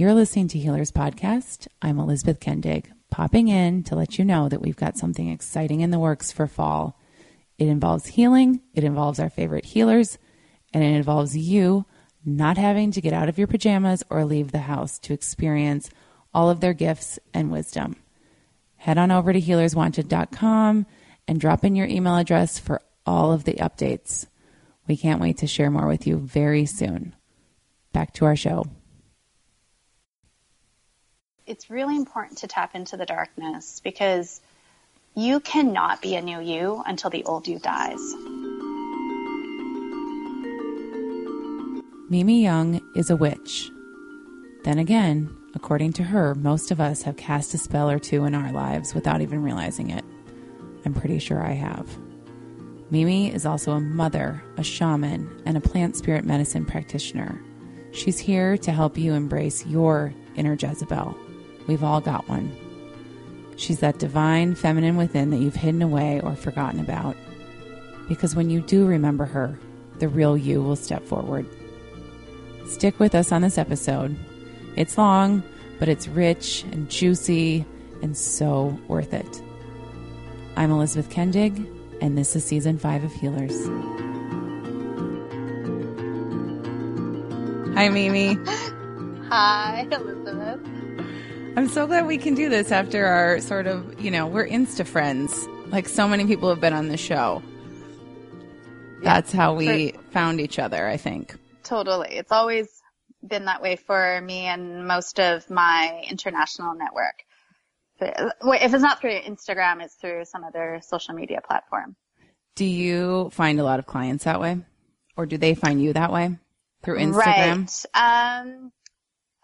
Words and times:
You're 0.00 0.14
listening 0.14 0.48
to 0.48 0.58
Healers 0.58 0.90
Podcast. 0.90 1.68
I'm 1.82 1.98
Elizabeth 1.98 2.40
Kendig, 2.40 2.86
popping 3.10 3.48
in 3.48 3.82
to 3.82 3.94
let 3.94 4.18
you 4.18 4.24
know 4.24 4.48
that 4.48 4.62
we've 4.62 4.74
got 4.74 4.96
something 4.96 5.28
exciting 5.28 5.82
in 5.82 5.90
the 5.90 5.98
works 5.98 6.32
for 6.32 6.46
fall. 6.46 6.98
It 7.58 7.68
involves 7.68 8.06
healing, 8.06 8.62
it 8.72 8.82
involves 8.82 9.20
our 9.20 9.28
favorite 9.28 9.66
healers, 9.66 10.16
and 10.72 10.82
it 10.82 10.94
involves 10.94 11.36
you 11.36 11.84
not 12.24 12.56
having 12.56 12.92
to 12.92 13.02
get 13.02 13.12
out 13.12 13.28
of 13.28 13.36
your 13.36 13.46
pajamas 13.46 14.02
or 14.08 14.24
leave 14.24 14.52
the 14.52 14.60
house 14.60 14.98
to 15.00 15.12
experience 15.12 15.90
all 16.32 16.48
of 16.48 16.60
their 16.60 16.72
gifts 16.72 17.18
and 17.34 17.52
wisdom. 17.52 17.94
Head 18.76 18.96
on 18.96 19.10
over 19.10 19.34
to 19.34 19.40
healerswanted.com 19.42 20.86
and 21.28 21.38
drop 21.38 21.62
in 21.62 21.76
your 21.76 21.86
email 21.86 22.16
address 22.16 22.58
for 22.58 22.80
all 23.04 23.34
of 23.34 23.44
the 23.44 23.56
updates. 23.56 24.24
We 24.88 24.96
can't 24.96 25.20
wait 25.20 25.36
to 25.36 25.46
share 25.46 25.70
more 25.70 25.86
with 25.86 26.06
you 26.06 26.16
very 26.16 26.64
soon. 26.64 27.14
Back 27.92 28.14
to 28.14 28.24
our 28.24 28.36
show 28.36 28.64
it's 31.50 31.68
really 31.68 31.96
important 31.96 32.38
to 32.38 32.46
tap 32.46 32.76
into 32.76 32.96
the 32.96 33.04
darkness 33.04 33.80
because 33.82 34.40
you 35.16 35.40
cannot 35.40 36.00
be 36.00 36.14
a 36.14 36.22
new 36.22 36.40
you 36.40 36.80
until 36.86 37.10
the 37.10 37.24
old 37.24 37.48
you 37.48 37.58
dies. 37.58 37.98
Mimi 42.08 42.42
Young 42.44 42.80
is 42.94 43.10
a 43.10 43.16
witch. 43.16 43.68
Then 44.62 44.78
again, 44.78 45.36
according 45.56 45.94
to 45.94 46.04
her, 46.04 46.36
most 46.36 46.70
of 46.70 46.80
us 46.80 47.02
have 47.02 47.16
cast 47.16 47.52
a 47.54 47.58
spell 47.58 47.90
or 47.90 47.98
two 47.98 48.26
in 48.26 48.36
our 48.36 48.52
lives 48.52 48.94
without 48.94 49.20
even 49.20 49.42
realizing 49.42 49.90
it. 49.90 50.04
I'm 50.84 50.94
pretty 50.94 51.18
sure 51.18 51.42
I 51.42 51.52
have. 51.52 51.88
Mimi 52.90 53.34
is 53.34 53.44
also 53.44 53.72
a 53.72 53.80
mother, 53.80 54.40
a 54.56 54.62
shaman, 54.62 55.42
and 55.44 55.56
a 55.56 55.60
plant 55.60 55.96
spirit 55.96 56.24
medicine 56.24 56.64
practitioner. 56.64 57.42
She's 57.90 58.20
here 58.20 58.56
to 58.58 58.70
help 58.70 58.96
you 58.96 59.14
embrace 59.14 59.66
your 59.66 60.14
inner 60.36 60.54
Jezebel 60.54 61.16
We've 61.70 61.84
all 61.84 62.00
got 62.00 62.28
one. 62.28 62.50
She's 63.54 63.78
that 63.78 64.00
divine 64.00 64.56
feminine 64.56 64.96
within 64.96 65.30
that 65.30 65.36
you've 65.36 65.54
hidden 65.54 65.82
away 65.82 66.20
or 66.20 66.34
forgotten 66.34 66.80
about. 66.80 67.16
Because 68.08 68.34
when 68.34 68.50
you 68.50 68.60
do 68.60 68.88
remember 68.88 69.24
her, 69.24 69.56
the 70.00 70.08
real 70.08 70.36
you 70.36 70.60
will 70.60 70.74
step 70.74 71.04
forward. 71.04 71.46
Stick 72.66 72.98
with 72.98 73.14
us 73.14 73.30
on 73.30 73.42
this 73.42 73.56
episode. 73.56 74.16
It's 74.74 74.98
long, 74.98 75.44
but 75.78 75.88
it's 75.88 76.08
rich 76.08 76.64
and 76.72 76.90
juicy 76.90 77.64
and 78.02 78.16
so 78.16 78.76
worth 78.88 79.14
it. 79.14 79.42
I'm 80.56 80.72
Elizabeth 80.72 81.08
Kendig, 81.08 81.64
and 82.00 82.18
this 82.18 82.34
is 82.34 82.44
season 82.44 82.78
five 82.78 83.04
of 83.04 83.12
Healers. 83.12 83.54
Hi, 87.76 87.88
Mimi. 87.90 88.34
Hi, 89.28 89.86
Elizabeth. 89.92 90.69
I'm 91.60 91.68
so 91.68 91.86
glad 91.86 92.06
we 92.06 92.16
can 92.16 92.34
do 92.34 92.48
this 92.48 92.72
after 92.72 93.04
our 93.04 93.38
sort 93.38 93.66
of, 93.66 94.00
you 94.00 94.10
know, 94.10 94.26
we're 94.26 94.48
Insta 94.48 94.86
friends. 94.86 95.46
Like 95.66 95.88
so 95.88 96.08
many 96.08 96.24
people 96.24 96.48
have 96.48 96.58
been 96.58 96.72
on 96.72 96.88
the 96.88 96.96
show. 96.96 97.42
Yeah, 99.02 99.12
That's 99.16 99.30
how 99.30 99.56
we 99.56 99.92
for, 99.92 100.02
found 100.04 100.40
each 100.40 100.58
other, 100.58 100.88
I 100.88 100.96
think. 100.96 101.36
Totally. 101.62 102.16
It's 102.16 102.32
always 102.32 102.66
been 103.22 103.44
that 103.44 103.60
way 103.60 103.76
for 103.76 104.22
me 104.22 104.46
and 104.46 104.88
most 104.88 105.20
of 105.20 105.50
my 105.50 106.02
international 106.08 106.74
network. 106.74 107.24
If 108.00 108.72
it's 108.72 108.82
not 108.82 109.02
through 109.02 109.20
Instagram, 109.20 109.82
it's 109.82 109.96
through 109.96 110.24
some 110.24 110.44
other 110.44 110.80
social 110.82 111.12
media 111.12 111.42
platform. 111.46 111.94
Do 112.54 112.64
you 112.64 113.28
find 113.34 113.60
a 113.60 113.64
lot 113.64 113.78
of 113.78 113.84
clients 113.84 114.24
that 114.24 114.40
way? 114.40 114.62
Or 115.14 115.26
do 115.26 115.36
they 115.36 115.54
find 115.54 115.82
you 115.82 115.92
that 115.92 116.10
way? 116.10 116.38
Through 116.82 117.00
Instagram? 117.00 117.68
Right. 117.94 118.40
Um, 118.40 118.72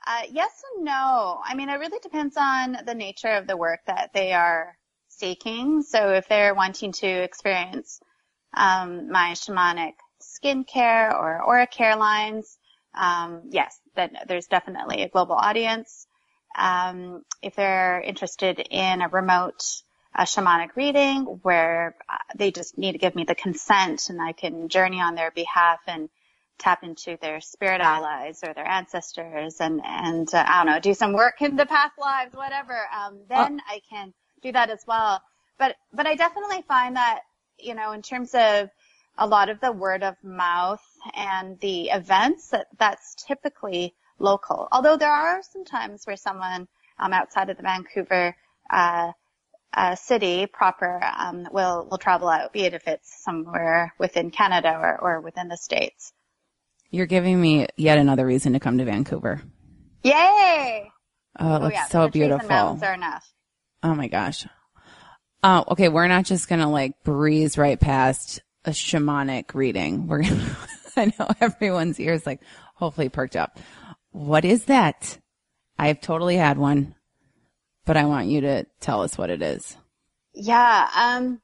uh, 0.06 0.22
yes 0.30 0.62
and 0.74 0.84
no. 0.84 1.40
I 1.44 1.54
mean, 1.54 1.68
it 1.68 1.74
really 1.74 1.98
depends 2.02 2.36
on 2.36 2.78
the 2.84 2.94
nature 2.94 3.32
of 3.32 3.46
the 3.46 3.56
work 3.56 3.80
that 3.86 4.10
they 4.14 4.32
are 4.32 4.76
seeking. 5.08 5.82
So 5.82 6.10
if 6.10 6.28
they're 6.28 6.54
wanting 6.54 6.92
to 6.92 7.06
experience 7.06 8.00
um, 8.56 9.10
my 9.10 9.32
shamanic 9.32 9.94
skincare 10.22 11.12
or 11.12 11.42
aura 11.42 11.66
care 11.66 11.96
lines, 11.96 12.58
um, 12.94 13.42
yes, 13.50 13.78
then 13.94 14.16
there's 14.28 14.46
definitely 14.46 15.02
a 15.02 15.08
global 15.08 15.34
audience. 15.34 16.06
Um, 16.56 17.22
if 17.42 17.54
they're 17.54 18.00
interested 18.00 18.60
in 18.70 19.02
a 19.02 19.08
remote 19.08 19.62
a 20.16 20.22
shamanic 20.22 20.74
reading 20.76 21.24
where 21.42 21.94
uh, 22.08 22.16
they 22.36 22.50
just 22.50 22.78
need 22.78 22.92
to 22.92 22.98
give 22.98 23.14
me 23.14 23.24
the 23.24 23.34
consent 23.34 24.08
and 24.08 24.20
I 24.20 24.32
can 24.32 24.68
journey 24.68 25.00
on 25.00 25.14
their 25.14 25.30
behalf 25.30 25.80
and 25.86 26.08
tap 26.58 26.82
into 26.82 27.18
their 27.20 27.40
spirit 27.40 27.80
allies 27.80 28.40
or 28.44 28.54
their 28.54 28.66
ancestors 28.66 29.56
and, 29.60 29.80
and, 29.84 30.32
uh, 30.34 30.44
I 30.46 30.64
don't 30.64 30.72
know, 30.72 30.80
do 30.80 30.94
some 30.94 31.12
work 31.12 31.42
in 31.42 31.56
the 31.56 31.66
past 31.66 31.98
lives, 31.98 32.34
whatever, 32.34 32.78
um, 32.94 33.20
then 33.28 33.60
oh. 33.60 33.72
I 33.74 33.80
can 33.90 34.14
do 34.42 34.52
that 34.52 34.70
as 34.70 34.84
well. 34.86 35.20
But, 35.58 35.76
but 35.92 36.06
I 36.06 36.14
definitely 36.14 36.62
find 36.62 36.96
that, 36.96 37.20
you 37.58 37.74
know, 37.74 37.92
in 37.92 38.02
terms 38.02 38.34
of 38.34 38.70
a 39.18 39.26
lot 39.26 39.48
of 39.48 39.60
the 39.60 39.72
word 39.72 40.02
of 40.02 40.14
mouth 40.22 40.84
and 41.14 41.58
the 41.60 41.88
events 41.88 42.48
that 42.50 42.66
that's 42.78 43.14
typically 43.26 43.94
local. 44.18 44.68
Although 44.72 44.96
there 44.96 45.10
are 45.12 45.42
some 45.42 45.64
times 45.64 46.06
where 46.06 46.16
someone, 46.16 46.68
um, 46.98 47.12
outside 47.12 47.50
of 47.50 47.56
the 47.56 47.62
Vancouver, 47.62 48.36
uh, 48.70 49.12
uh, 49.72 49.94
city 49.94 50.46
proper 50.46 51.00
um, 51.18 51.46
will 51.52 51.86
will 51.90 51.98
travel 51.98 52.28
out, 52.28 52.52
be 52.52 52.64
it 52.64 52.74
if 52.74 52.88
it's 52.88 53.22
somewhere 53.22 53.92
within 53.98 54.30
Canada 54.30 54.74
or, 54.74 54.98
or 55.00 55.20
within 55.20 55.48
the 55.48 55.56
states. 55.56 56.12
You're 56.96 57.04
giving 57.04 57.38
me 57.38 57.66
yet 57.76 57.98
another 57.98 58.24
reason 58.24 58.54
to 58.54 58.60
come 58.60 58.78
to 58.78 58.86
Vancouver. 58.86 59.42
Yay! 60.02 60.90
Oh, 61.38 61.54
it 61.54 61.58
oh, 61.58 61.62
looks 61.64 61.74
yeah. 61.74 61.86
so 61.88 62.02
the 62.04 62.08
beautiful. 62.08 62.48
mountains 62.48 62.82
are 62.82 62.94
enough. 62.94 63.30
Oh 63.82 63.94
my 63.94 64.08
gosh. 64.08 64.46
Oh, 65.42 65.64
okay. 65.72 65.90
We're 65.90 66.08
not 66.08 66.24
just 66.24 66.48
gonna 66.48 66.70
like 66.70 67.02
breeze 67.04 67.58
right 67.58 67.78
past 67.78 68.40
a 68.64 68.70
shamanic 68.70 69.52
reading. 69.52 70.06
We're 70.06 70.22
gonna, 70.22 70.56
I 70.96 71.12
know 71.18 71.28
everyone's 71.38 72.00
ears 72.00 72.24
like 72.24 72.40
hopefully 72.74 73.10
perked 73.10 73.36
up. 73.36 73.58
What 74.12 74.46
is 74.46 74.64
that? 74.64 75.18
I've 75.78 76.00
totally 76.00 76.36
had 76.36 76.56
one, 76.56 76.94
but 77.84 77.98
I 77.98 78.06
want 78.06 78.28
you 78.28 78.40
to 78.40 78.64
tell 78.80 79.02
us 79.02 79.18
what 79.18 79.28
it 79.28 79.42
is. 79.42 79.76
Yeah. 80.32 80.88
Um, 80.96 81.42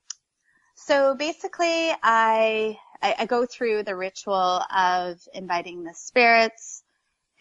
so 0.76 1.14
basically 1.14 1.90
I 2.02 2.78
I, 3.02 3.16
I 3.20 3.26
go 3.26 3.44
through 3.44 3.82
the 3.82 3.96
ritual 3.96 4.62
of 4.74 5.20
inviting 5.34 5.82
the 5.82 5.94
spirits 5.94 6.82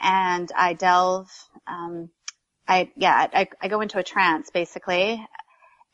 and 0.02 0.52
I 0.56 0.74
delve, 0.74 1.30
um, 1.68 2.10
I, 2.68 2.92
yeah, 2.96 3.28
I, 3.32 3.48
I 3.62 3.68
go 3.68 3.82
into 3.82 4.00
a 4.00 4.04
trance 4.04 4.50
basically 4.50 5.26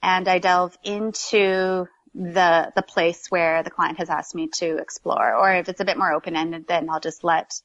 and 0.02 0.28
I 0.28 0.40
delve 0.40 0.78
into 0.84 1.88
the, 2.16 2.72
the 2.76 2.82
place 2.82 3.28
where 3.30 3.62
the 3.64 3.70
client 3.70 3.98
has 3.98 4.10
asked 4.10 4.34
me 4.34 4.50
to 4.56 4.78
explore. 4.78 5.36
Or 5.36 5.54
if 5.54 5.70
it's 5.70 5.82
a 5.82 5.86
bit 5.86 5.98
more 5.98 6.14
open-ended, 6.14 6.66
then 6.68 6.90
I'll 6.90 7.02
just 7.02 7.24
let, 7.24 7.62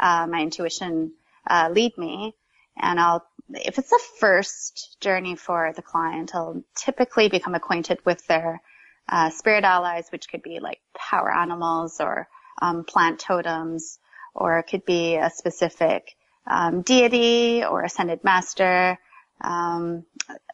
uh, 0.00 0.26
my 0.26 0.40
intuition, 0.40 1.12
uh, 1.46 1.68
lead 1.70 1.96
me 1.98 2.34
and 2.76 2.98
I'll, 2.98 3.26
if 3.50 3.78
it's 3.78 3.90
the 3.90 4.00
first 4.18 4.96
journey 5.00 5.36
for 5.36 5.72
the 5.76 5.82
client, 5.82 6.34
I'll 6.34 6.62
typically 6.74 7.28
become 7.28 7.54
acquainted 7.54 7.98
with 8.06 8.26
their 8.26 8.62
uh, 9.08 9.30
spirit 9.30 9.64
allies, 9.64 10.08
which 10.10 10.28
could 10.28 10.42
be 10.42 10.60
like 10.60 10.80
power 10.94 11.32
animals 11.32 12.00
or 12.00 12.28
um, 12.60 12.84
plant 12.84 13.18
totems, 13.18 13.98
or 14.34 14.58
it 14.58 14.64
could 14.64 14.84
be 14.84 15.16
a 15.16 15.30
specific 15.30 16.14
um, 16.46 16.82
deity 16.82 17.64
or 17.64 17.82
ascended 17.82 18.24
master. 18.24 18.98
Um, 19.40 20.04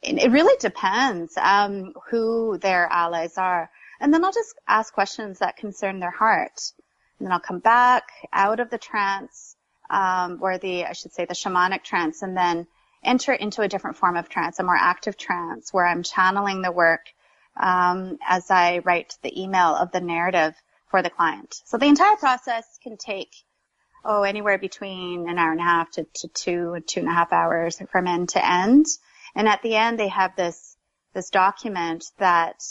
it 0.02 0.30
really 0.30 0.56
depends 0.58 1.36
um, 1.36 1.92
who 2.10 2.58
their 2.58 2.86
allies 2.86 3.36
are, 3.36 3.70
and 4.00 4.12
then 4.12 4.24
I'll 4.24 4.32
just 4.32 4.54
ask 4.66 4.92
questions 4.92 5.40
that 5.40 5.56
concern 5.56 6.00
their 6.00 6.10
heart, 6.10 6.72
and 7.18 7.26
then 7.26 7.32
I'll 7.32 7.40
come 7.40 7.58
back 7.58 8.04
out 8.32 8.60
of 8.60 8.70
the 8.70 8.78
trance, 8.78 9.56
um, 9.90 10.38
or 10.40 10.58
the 10.58 10.86
I 10.86 10.92
should 10.92 11.12
say 11.12 11.26
the 11.26 11.34
shamanic 11.34 11.82
trance, 11.82 12.22
and 12.22 12.36
then 12.36 12.66
enter 13.04 13.32
into 13.32 13.62
a 13.62 13.68
different 13.68 13.96
form 13.96 14.16
of 14.16 14.28
trance, 14.28 14.58
a 14.58 14.62
more 14.62 14.76
active 14.76 15.16
trance, 15.16 15.72
where 15.72 15.86
I'm 15.86 16.02
channeling 16.02 16.62
the 16.62 16.72
work 16.72 17.06
um, 17.58 18.18
as 18.26 18.50
I 18.50 18.78
write 18.78 19.16
the 19.22 19.42
email 19.42 19.74
of 19.74 19.92
the 19.92 20.00
narrative 20.00 20.54
for 20.90 21.02
the 21.02 21.10
client. 21.10 21.60
So 21.64 21.76
the 21.76 21.86
entire 21.86 22.16
process 22.16 22.64
can 22.82 22.96
take 22.96 23.34
oh 24.04 24.22
anywhere 24.22 24.58
between 24.58 25.28
an 25.28 25.38
hour 25.38 25.52
and 25.52 25.60
a 25.60 25.64
half 25.64 25.90
to, 25.92 26.06
to 26.14 26.28
two 26.28 26.76
two 26.86 27.00
and 27.00 27.08
a 27.08 27.12
half 27.12 27.32
hours 27.32 27.80
from 27.90 28.06
end 28.06 28.30
to 28.30 28.46
end. 28.46 28.86
And 29.34 29.48
at 29.48 29.62
the 29.62 29.76
end, 29.76 29.98
they 29.98 30.08
have 30.08 30.34
this 30.36 30.76
this 31.14 31.30
document 31.30 32.04
that 32.18 32.62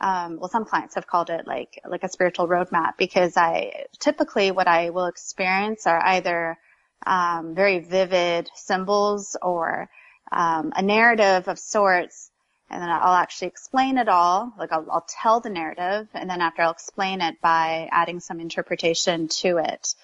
um, 0.00 0.38
well, 0.40 0.48
some 0.48 0.64
clients 0.64 0.94
have 0.94 1.06
called 1.06 1.30
it 1.30 1.46
like 1.46 1.80
like 1.86 2.02
a 2.02 2.08
spiritual 2.08 2.48
roadmap 2.48 2.96
because 2.96 3.36
I 3.36 3.84
typically 3.98 4.50
what 4.50 4.66
I 4.66 4.90
will 4.90 5.06
experience 5.06 5.86
are 5.86 6.02
either 6.02 6.58
um, 7.06 7.54
very 7.54 7.80
vivid 7.80 8.48
symbols 8.54 9.36
or 9.40 9.88
um, 10.32 10.72
a 10.74 10.82
narrative 10.82 11.48
of 11.48 11.58
sorts 11.58 12.29
and 12.70 12.82
then 12.82 12.88
I'll 12.88 13.14
actually 13.14 13.48
explain 13.48 13.98
it 13.98 14.08
all. 14.08 14.52
Like 14.58 14.72
I'll, 14.72 14.86
I'll, 14.90 15.06
tell 15.08 15.40
the 15.40 15.50
narrative, 15.50 16.08
and 16.14 16.30
then 16.30 16.40
after 16.40 16.62
I'll 16.62 16.70
explain 16.70 17.20
it 17.20 17.40
by 17.40 17.88
adding 17.90 18.20
some 18.20 18.40
interpretation 18.40 19.28
to 19.28 19.58
it. 19.58 19.94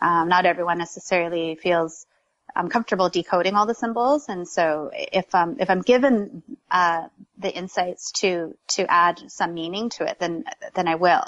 Um, 0.00 0.28
not 0.28 0.46
everyone 0.46 0.78
necessarily 0.78 1.54
feels 1.54 2.06
I'm 2.56 2.68
comfortable 2.68 3.08
decoding 3.08 3.54
all 3.54 3.66
the 3.66 3.74
symbols. 3.74 4.28
And 4.28 4.46
so 4.46 4.90
if 4.92 5.34
I'm, 5.34 5.56
if 5.58 5.70
I'm 5.70 5.82
given, 5.82 6.42
uh, 6.70 7.08
the 7.38 7.52
insights 7.52 8.12
to, 8.12 8.56
to 8.68 8.90
add 8.90 9.20
some 9.28 9.54
meaning 9.54 9.90
to 9.90 10.04
it, 10.04 10.18
then, 10.20 10.44
then 10.74 10.86
I 10.86 10.94
will. 10.94 11.24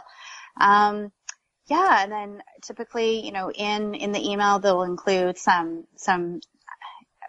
Um, 0.58 1.10
yeah. 1.66 2.02
And 2.02 2.12
then 2.12 2.42
typically, 2.62 3.24
you 3.24 3.32
know, 3.32 3.50
in, 3.50 3.94
in 3.94 4.12
the 4.12 4.30
email, 4.30 4.60
they'll 4.60 4.84
include 4.84 5.36
some, 5.36 5.84
some, 5.96 6.40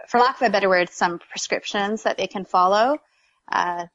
for 0.07 0.19
lack 0.19 0.39
of 0.39 0.47
a 0.47 0.51
better 0.51 0.69
word, 0.69 0.89
some 0.89 1.19
prescriptions 1.19 2.03
that 2.03 2.17
they 2.17 2.27
can 2.27 2.45
follow, 2.45 2.97
uh, 3.51 3.85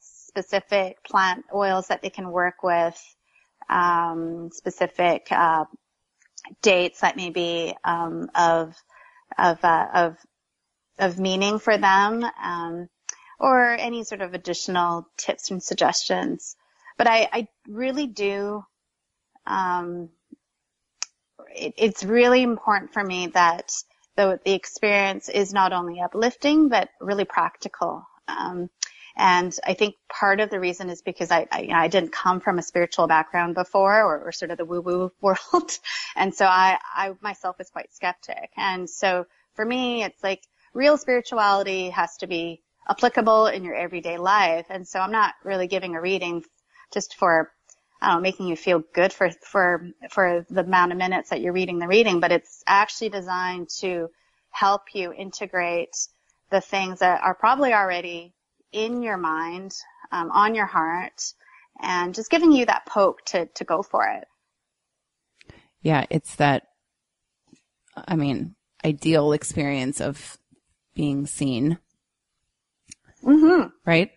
specific 0.00 1.02
plant 1.04 1.44
oils 1.54 1.88
that 1.88 2.02
they 2.02 2.10
can 2.10 2.30
work 2.30 2.62
with, 2.62 3.00
um, 3.68 4.50
specific, 4.52 5.26
uh, 5.30 5.64
dates 6.62 7.00
that 7.00 7.16
may 7.16 7.30
be, 7.30 7.74
um, 7.84 8.30
of, 8.34 8.74
of, 9.38 9.62
uh, 9.64 9.86
of, 9.94 10.16
of 10.98 11.18
meaning 11.18 11.58
for 11.58 11.76
them, 11.76 12.24
um, 12.42 12.88
or 13.38 13.70
any 13.70 14.04
sort 14.04 14.20
of 14.20 14.34
additional 14.34 15.06
tips 15.16 15.50
and 15.50 15.62
suggestions. 15.62 16.56
But 16.98 17.06
I, 17.08 17.28
I 17.32 17.48
really 17.66 18.06
do, 18.06 18.64
um, 19.46 20.10
it, 21.54 21.74
it's 21.78 22.04
really 22.04 22.42
important 22.42 22.92
for 22.92 23.02
me 23.02 23.28
that 23.28 23.72
the, 24.16 24.38
the 24.44 24.52
experience 24.52 25.28
is 25.28 25.52
not 25.52 25.72
only 25.72 26.00
uplifting, 26.00 26.68
but 26.68 26.90
really 27.00 27.24
practical. 27.24 28.04
Um, 28.28 28.68
and 29.16 29.56
I 29.66 29.74
think 29.74 29.96
part 30.08 30.40
of 30.40 30.50
the 30.50 30.60
reason 30.60 30.90
is 30.90 31.02
because 31.02 31.30
I, 31.30 31.46
I, 31.50 31.60
you 31.62 31.68
know, 31.68 31.74
I 31.76 31.88
didn't 31.88 32.12
come 32.12 32.40
from 32.40 32.58
a 32.58 32.62
spiritual 32.62 33.06
background 33.06 33.54
before 33.54 34.02
or, 34.02 34.20
or 34.20 34.32
sort 34.32 34.50
of 34.50 34.58
the 34.58 34.64
woo 34.64 34.80
woo 34.80 35.12
world. 35.20 35.78
and 36.16 36.34
so 36.34 36.46
I, 36.46 36.78
I 36.94 37.12
myself 37.20 37.58
was 37.58 37.70
quite 37.70 37.92
skeptic. 37.92 38.50
And 38.56 38.88
so 38.88 39.26
for 39.54 39.64
me, 39.64 40.04
it's 40.04 40.22
like 40.22 40.42
real 40.74 40.96
spirituality 40.96 41.90
has 41.90 42.16
to 42.18 42.26
be 42.26 42.62
applicable 42.88 43.46
in 43.46 43.64
your 43.64 43.74
everyday 43.74 44.18
life. 44.18 44.66
And 44.70 44.86
so 44.86 45.00
I'm 45.00 45.12
not 45.12 45.34
really 45.44 45.66
giving 45.66 45.94
a 45.94 46.00
reading 46.00 46.44
just 46.92 47.16
for, 47.16 47.50
I 48.00 48.08
don't 48.08 48.16
know, 48.16 48.22
making 48.22 48.46
you 48.46 48.56
feel 48.56 48.82
good 48.94 49.12
for, 49.12 49.30
for, 49.42 49.86
for 50.10 50.46
the 50.48 50.62
amount 50.62 50.92
of 50.92 50.98
minutes 50.98 51.30
that 51.30 51.40
you're 51.40 51.52
reading 51.52 51.78
the 51.78 51.88
reading, 51.88 52.20
but 52.20 52.32
it's 52.32 52.62
actually 52.66 53.10
designed 53.10 53.68
to 53.80 54.08
help 54.50 54.94
you 54.94 55.12
integrate 55.12 55.96
the 56.50 56.60
things 56.60 56.98
that 56.98 57.22
are 57.22 57.34
probably 57.34 57.72
already 57.72 58.34
in 58.72 59.02
your 59.02 59.16
mind, 59.16 59.74
um, 60.12 60.30
on 60.30 60.54
your 60.54 60.66
heart, 60.66 61.32
and 61.80 62.14
just 62.14 62.30
giving 62.30 62.52
you 62.52 62.66
that 62.66 62.86
poke 62.86 63.24
to, 63.26 63.46
to 63.46 63.64
go 63.64 63.82
for 63.82 64.06
it. 64.06 64.24
Yeah, 65.82 66.04
it's 66.10 66.36
that, 66.36 66.64
I 67.96 68.16
mean, 68.16 68.54
ideal 68.84 69.32
experience 69.32 70.00
of 70.00 70.38
being 70.94 71.26
seen. 71.26 71.78
Mm-hmm. 73.24 73.68
Right? 73.84 74.10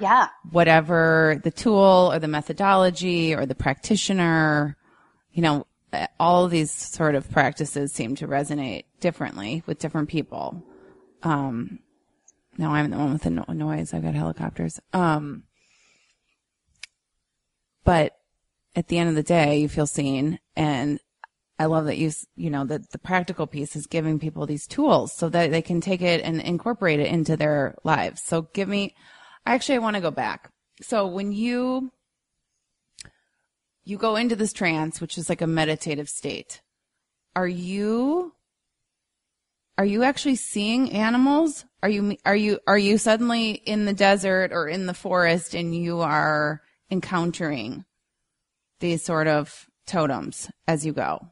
Yeah. 0.00 0.28
Whatever 0.50 1.40
the 1.42 1.50
tool 1.50 2.10
or 2.12 2.18
the 2.18 2.28
methodology 2.28 3.34
or 3.34 3.46
the 3.46 3.54
practitioner, 3.54 4.76
you 5.32 5.42
know, 5.42 5.66
all 6.18 6.44
of 6.44 6.50
these 6.50 6.70
sort 6.70 7.14
of 7.16 7.30
practices 7.30 7.92
seem 7.92 8.14
to 8.16 8.28
resonate 8.28 8.84
differently 9.00 9.62
with 9.66 9.78
different 9.78 10.08
people. 10.08 10.62
Um, 11.22 11.80
no, 12.58 12.70
I'm 12.70 12.90
the 12.90 12.96
one 12.98 13.12
with 13.12 13.22
the 13.22 13.30
no- 13.30 13.44
noise. 13.48 13.94
I've 13.94 14.02
got 14.02 14.14
helicopters. 14.14 14.80
Um, 14.92 15.44
but 17.84 18.16
at 18.76 18.88
the 18.88 18.98
end 18.98 19.08
of 19.08 19.14
the 19.14 19.22
day, 19.22 19.58
you 19.58 19.68
feel 19.68 19.86
seen. 19.86 20.38
And 20.56 21.00
I 21.58 21.66
love 21.66 21.86
that 21.86 21.98
you, 21.98 22.10
you 22.36 22.50
know, 22.50 22.64
that 22.64 22.90
the 22.90 22.98
practical 22.98 23.46
piece 23.46 23.76
is 23.76 23.86
giving 23.86 24.18
people 24.18 24.46
these 24.46 24.66
tools 24.66 25.12
so 25.12 25.28
that 25.28 25.50
they 25.50 25.62
can 25.62 25.80
take 25.80 26.02
it 26.02 26.22
and 26.22 26.40
incorporate 26.40 27.00
it 27.00 27.08
into 27.08 27.36
their 27.36 27.76
lives. 27.84 28.22
So 28.22 28.42
give 28.54 28.68
me, 28.68 28.94
I 29.46 29.54
actually, 29.54 29.76
I 29.76 29.78
want 29.80 29.96
to 29.96 30.02
go 30.02 30.10
back. 30.10 30.50
So 30.82 31.06
when 31.06 31.32
you, 31.32 31.92
you 33.84 33.98
go 33.98 34.16
into 34.16 34.36
this 34.36 34.52
trance, 34.52 35.00
which 35.00 35.18
is 35.18 35.28
like 35.28 35.42
a 35.42 35.46
meditative 35.46 36.08
state, 36.08 36.62
are 37.36 37.48
you 37.48 38.34
are 39.80 39.86
you 39.86 40.02
actually 40.02 40.36
seeing 40.36 40.92
animals? 40.92 41.64
Are 41.82 41.88
you 41.88 42.18
are 42.26 42.36
you 42.36 42.60
are 42.66 42.76
you 42.76 42.98
suddenly 42.98 43.52
in 43.52 43.86
the 43.86 43.94
desert 43.94 44.52
or 44.52 44.68
in 44.68 44.84
the 44.84 44.92
forest 44.92 45.54
and 45.54 45.74
you 45.74 46.00
are 46.00 46.60
encountering 46.90 47.86
these 48.80 49.02
sort 49.02 49.26
of 49.26 49.66
totems 49.86 50.50
as 50.68 50.84
you 50.84 50.92
go? 50.92 51.26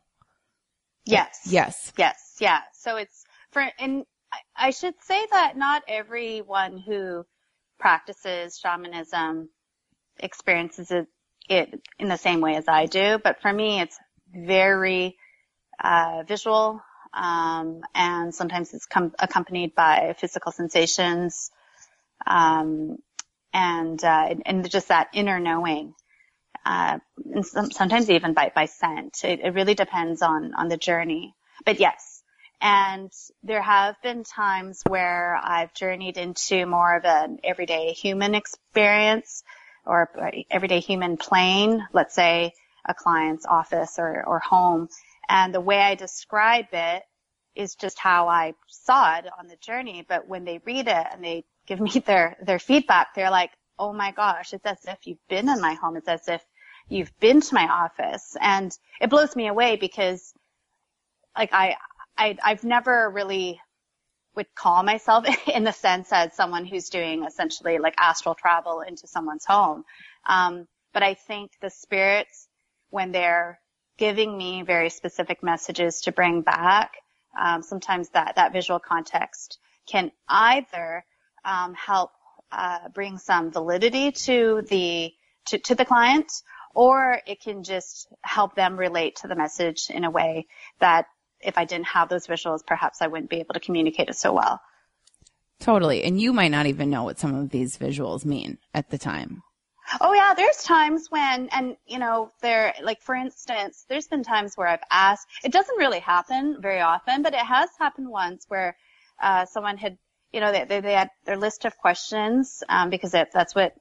Yes. 1.04 1.40
Yes. 1.44 1.92
Yes. 1.98 2.36
Yeah. 2.40 2.60
So 2.72 2.96
it's 2.96 3.26
for 3.50 3.66
and 3.78 4.06
I 4.56 4.70
should 4.70 4.94
say 5.02 5.26
that 5.30 5.58
not 5.58 5.82
everyone 5.86 6.78
who 6.78 7.26
practices 7.78 8.58
shamanism 8.58 9.50
experiences 10.20 10.90
it, 10.90 11.06
it 11.50 11.82
in 11.98 12.08
the 12.08 12.16
same 12.16 12.40
way 12.40 12.56
as 12.56 12.66
I 12.66 12.86
do, 12.86 13.18
but 13.22 13.42
for 13.42 13.52
me 13.52 13.82
it's 13.82 13.98
very 14.34 15.18
uh, 15.84 16.22
visual 16.26 16.80
um, 17.12 17.82
and 17.94 18.34
sometimes 18.34 18.74
it's 18.74 18.86
com- 18.86 19.14
accompanied 19.18 19.74
by 19.74 20.14
physical 20.18 20.52
sensations, 20.52 21.50
um, 22.26 22.98
and 23.52 24.02
uh, 24.02 24.34
and 24.44 24.68
just 24.70 24.88
that 24.88 25.08
inner 25.12 25.40
knowing, 25.40 25.94
uh, 26.64 26.98
and 27.32 27.46
some, 27.46 27.70
sometimes 27.70 28.10
even 28.10 28.34
by 28.34 28.52
by 28.54 28.66
scent. 28.66 29.24
It, 29.24 29.40
it 29.40 29.54
really 29.54 29.74
depends 29.74 30.22
on 30.22 30.54
on 30.54 30.68
the 30.68 30.76
journey. 30.76 31.34
But 31.64 31.80
yes, 31.80 32.22
and 32.60 33.12
there 33.42 33.62
have 33.62 33.96
been 34.02 34.24
times 34.24 34.82
where 34.86 35.38
I've 35.40 35.72
journeyed 35.74 36.16
into 36.16 36.66
more 36.66 36.96
of 36.96 37.04
an 37.04 37.38
everyday 37.44 37.92
human 37.92 38.34
experience 38.34 39.44
or 39.86 40.10
everyday 40.50 40.80
human 40.80 41.16
plane, 41.16 41.86
let's 41.92 42.14
say 42.14 42.52
a 42.84 42.94
client's 42.94 43.46
office 43.46 43.98
or, 43.98 44.24
or 44.26 44.38
home. 44.40 44.88
And 45.28 45.54
the 45.54 45.60
way 45.60 45.78
I 45.78 45.94
describe 45.94 46.66
it 46.72 47.02
is 47.54 47.74
just 47.74 47.98
how 47.98 48.28
I 48.28 48.54
saw 48.66 49.16
it 49.18 49.26
on 49.38 49.48
the 49.48 49.56
journey. 49.56 50.04
But 50.08 50.28
when 50.28 50.44
they 50.44 50.60
read 50.64 50.88
it 50.88 51.06
and 51.12 51.22
they 51.22 51.44
give 51.66 51.80
me 51.88 52.02
their, 52.06 52.36
their 52.42 52.58
feedback, 52.58 53.14
they're 53.14 53.30
like, 53.30 53.50
oh 53.78 53.92
my 53.92 54.12
gosh, 54.12 54.52
it's 54.52 54.66
as 54.66 54.84
if 54.86 55.06
you've 55.06 55.28
been 55.28 55.48
in 55.48 55.60
my 55.60 55.74
home. 55.74 55.96
It's 55.96 56.08
as 56.08 56.26
if 56.28 56.42
you've 56.88 57.12
been 57.20 57.40
to 57.40 57.54
my 57.54 57.66
office. 57.66 58.36
And 58.40 58.76
it 59.00 59.10
blows 59.10 59.36
me 59.36 59.48
away 59.48 59.76
because 59.76 60.32
like 61.36 61.50
I, 61.52 61.76
I, 62.16 62.36
I've 62.42 62.64
never 62.64 63.10
really 63.10 63.60
would 64.34 64.54
call 64.54 64.82
myself 64.82 65.26
in 65.48 65.64
the 65.64 65.72
sense 65.72 66.12
as 66.12 66.34
someone 66.34 66.64
who's 66.64 66.88
doing 66.88 67.24
essentially 67.24 67.78
like 67.78 67.94
astral 67.98 68.34
travel 68.34 68.80
into 68.80 69.06
someone's 69.06 69.44
home. 69.44 69.84
Um, 70.26 70.66
but 70.94 71.02
I 71.02 71.14
think 71.14 71.52
the 71.60 71.70
spirits, 71.70 72.48
when 72.90 73.12
they're 73.12 73.60
giving 73.98 74.36
me 74.36 74.62
very 74.62 74.90
specific 74.90 75.42
messages 75.42 76.02
to 76.02 76.12
bring 76.12 76.40
back, 76.42 76.92
um, 77.38 77.62
sometimes 77.62 78.08
that 78.10 78.36
that 78.36 78.52
visual 78.52 78.78
context 78.78 79.58
can 79.86 80.10
either 80.28 81.04
um, 81.44 81.74
help 81.74 82.12
uh, 82.50 82.88
bring 82.94 83.18
some 83.18 83.50
validity 83.50 84.12
to 84.12 84.62
the 84.68 85.12
to, 85.46 85.58
to 85.58 85.74
the 85.74 85.84
client, 85.84 86.30
or 86.74 87.20
it 87.26 87.40
can 87.40 87.64
just 87.64 88.08
help 88.22 88.54
them 88.54 88.76
relate 88.76 89.16
to 89.16 89.28
the 89.28 89.34
message 89.34 89.90
in 89.90 90.04
a 90.04 90.10
way 90.10 90.46
that 90.78 91.06
if 91.40 91.56
I 91.56 91.64
didn't 91.64 91.86
have 91.86 92.08
those 92.08 92.26
visuals, 92.26 92.66
perhaps 92.66 93.00
I 93.00 93.06
wouldn't 93.06 93.30
be 93.30 93.40
able 93.40 93.54
to 93.54 93.60
communicate 93.60 94.08
it 94.08 94.16
so 94.16 94.32
well. 94.32 94.60
Totally. 95.60 96.04
And 96.04 96.20
you 96.20 96.32
might 96.32 96.50
not 96.50 96.66
even 96.66 96.90
know 96.90 97.04
what 97.04 97.18
some 97.18 97.34
of 97.34 97.50
these 97.50 97.76
visuals 97.76 98.24
mean 98.24 98.58
at 98.74 98.90
the 98.90 98.98
time. 98.98 99.42
Oh 100.00 100.12
yeah, 100.12 100.34
there's 100.34 100.62
times 100.62 101.06
when, 101.10 101.48
and 101.48 101.76
you 101.86 101.98
know, 101.98 102.30
there, 102.42 102.74
like 102.82 103.00
for 103.02 103.14
instance, 103.14 103.84
there's 103.88 104.06
been 104.06 104.22
times 104.22 104.54
where 104.56 104.68
I've 104.68 104.82
asked, 104.90 105.26
it 105.44 105.52
doesn't 105.52 105.78
really 105.78 106.00
happen 106.00 106.58
very 106.60 106.80
often, 106.80 107.22
but 107.22 107.34
it 107.34 107.40
has 107.40 107.70
happened 107.78 108.08
once 108.08 108.44
where, 108.48 108.76
uh, 109.22 109.46
someone 109.46 109.76
had, 109.78 109.98
you 110.32 110.40
know, 110.40 110.52
they, 110.52 110.64
they, 110.64 110.80
they 110.80 110.92
had 110.92 111.10
their 111.24 111.36
list 111.36 111.64
of 111.64 111.76
questions, 111.78 112.62
um, 112.68 112.90
because 112.90 113.14
it, 113.14 113.28
that's 113.32 113.54
what, 113.54 113.74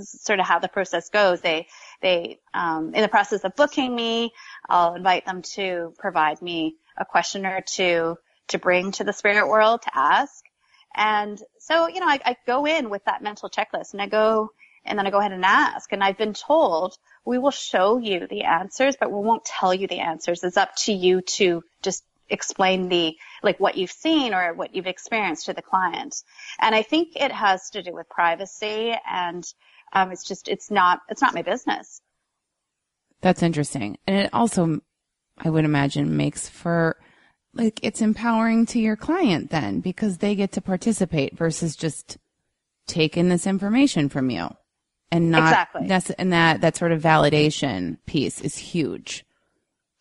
sort 0.00 0.38
of 0.38 0.46
how 0.46 0.58
the 0.60 0.68
process 0.68 1.08
goes. 1.08 1.40
They, 1.40 1.66
they, 2.02 2.38
um, 2.54 2.94
in 2.94 3.02
the 3.02 3.08
process 3.08 3.42
of 3.44 3.56
booking 3.56 3.94
me, 3.94 4.32
I'll 4.68 4.94
invite 4.94 5.26
them 5.26 5.42
to 5.54 5.92
provide 5.98 6.40
me 6.40 6.76
a 6.96 7.04
question 7.04 7.44
or 7.46 7.62
two 7.62 8.16
to 8.48 8.58
bring 8.58 8.92
to 8.92 9.04
the 9.04 9.12
spirit 9.12 9.48
world 9.48 9.82
to 9.82 9.98
ask. 9.98 10.44
And 10.94 11.40
so, 11.58 11.88
you 11.88 12.00
know, 12.00 12.06
I, 12.06 12.20
I 12.24 12.36
go 12.46 12.64
in 12.66 12.90
with 12.90 13.04
that 13.04 13.22
mental 13.22 13.50
checklist 13.50 13.92
and 13.92 14.02
I 14.02 14.06
go, 14.06 14.50
and 14.84 14.98
then 14.98 15.06
I 15.06 15.10
go 15.10 15.18
ahead 15.18 15.32
and 15.32 15.44
ask. 15.44 15.92
And 15.92 16.02
I've 16.02 16.18
been 16.18 16.34
told 16.34 16.96
we 17.24 17.38
will 17.38 17.50
show 17.50 17.98
you 17.98 18.26
the 18.26 18.44
answers, 18.44 18.96
but 18.98 19.10
we 19.10 19.20
won't 19.20 19.44
tell 19.44 19.74
you 19.74 19.86
the 19.86 20.00
answers. 20.00 20.42
It's 20.44 20.56
up 20.56 20.74
to 20.84 20.92
you 20.92 21.20
to 21.22 21.62
just 21.82 22.04
explain 22.30 22.88
the, 22.88 23.16
like 23.42 23.58
what 23.58 23.76
you've 23.76 23.90
seen 23.90 24.34
or 24.34 24.54
what 24.54 24.74
you've 24.74 24.86
experienced 24.86 25.46
to 25.46 25.52
the 25.52 25.62
client. 25.62 26.14
And 26.58 26.74
I 26.74 26.82
think 26.82 27.16
it 27.16 27.32
has 27.32 27.70
to 27.70 27.82
do 27.82 27.92
with 27.92 28.08
privacy 28.08 28.94
and, 29.08 29.44
um, 29.92 30.12
it's 30.12 30.26
just, 30.26 30.48
it's 30.48 30.70
not, 30.70 31.00
it's 31.08 31.22
not 31.22 31.34
my 31.34 31.42
business. 31.42 32.02
That's 33.20 33.42
interesting. 33.42 33.98
And 34.06 34.16
it 34.16 34.30
also, 34.32 34.80
I 35.38 35.50
would 35.50 35.64
imagine 35.64 36.16
makes 36.16 36.48
for 36.48 36.98
like 37.54 37.80
it's 37.82 38.00
empowering 38.00 38.66
to 38.66 38.78
your 38.78 38.96
client 38.96 39.50
then 39.50 39.80
because 39.80 40.18
they 40.18 40.34
get 40.34 40.52
to 40.52 40.60
participate 40.60 41.36
versus 41.36 41.76
just 41.76 42.18
taking 42.86 43.28
this 43.28 43.46
information 43.46 44.08
from 44.08 44.30
you 44.30 44.48
and 45.10 45.30
not 45.30 45.48
Exactly. 45.48 45.82
nece- 45.82 46.14
and 46.18 46.32
that 46.32 46.60
that 46.60 46.76
sort 46.76 46.92
of 46.92 47.02
validation 47.02 47.98
piece 48.06 48.40
is 48.40 48.56
huge. 48.56 49.24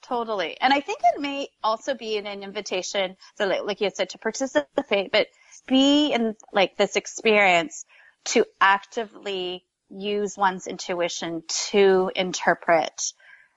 Totally. 0.03 0.55
And 0.61 0.73
I 0.73 0.79
think 0.79 0.99
it 1.03 1.19
may 1.19 1.49
also 1.61 1.93
be 1.93 2.17
an, 2.17 2.25
an 2.27 2.41
invitation, 2.43 3.17
so 3.35 3.45
like, 3.45 3.63
like 3.63 3.81
you 3.81 3.89
said, 3.93 4.09
to 4.11 4.17
participate, 4.17 5.11
but 5.11 5.27
be 5.67 6.13
in 6.13 6.35
like 6.53 6.77
this 6.77 6.95
experience 6.95 7.85
to 8.25 8.45
actively 8.61 9.65
use 9.89 10.37
one's 10.37 10.67
intuition 10.67 11.43
to 11.71 12.11
interpret 12.15 13.13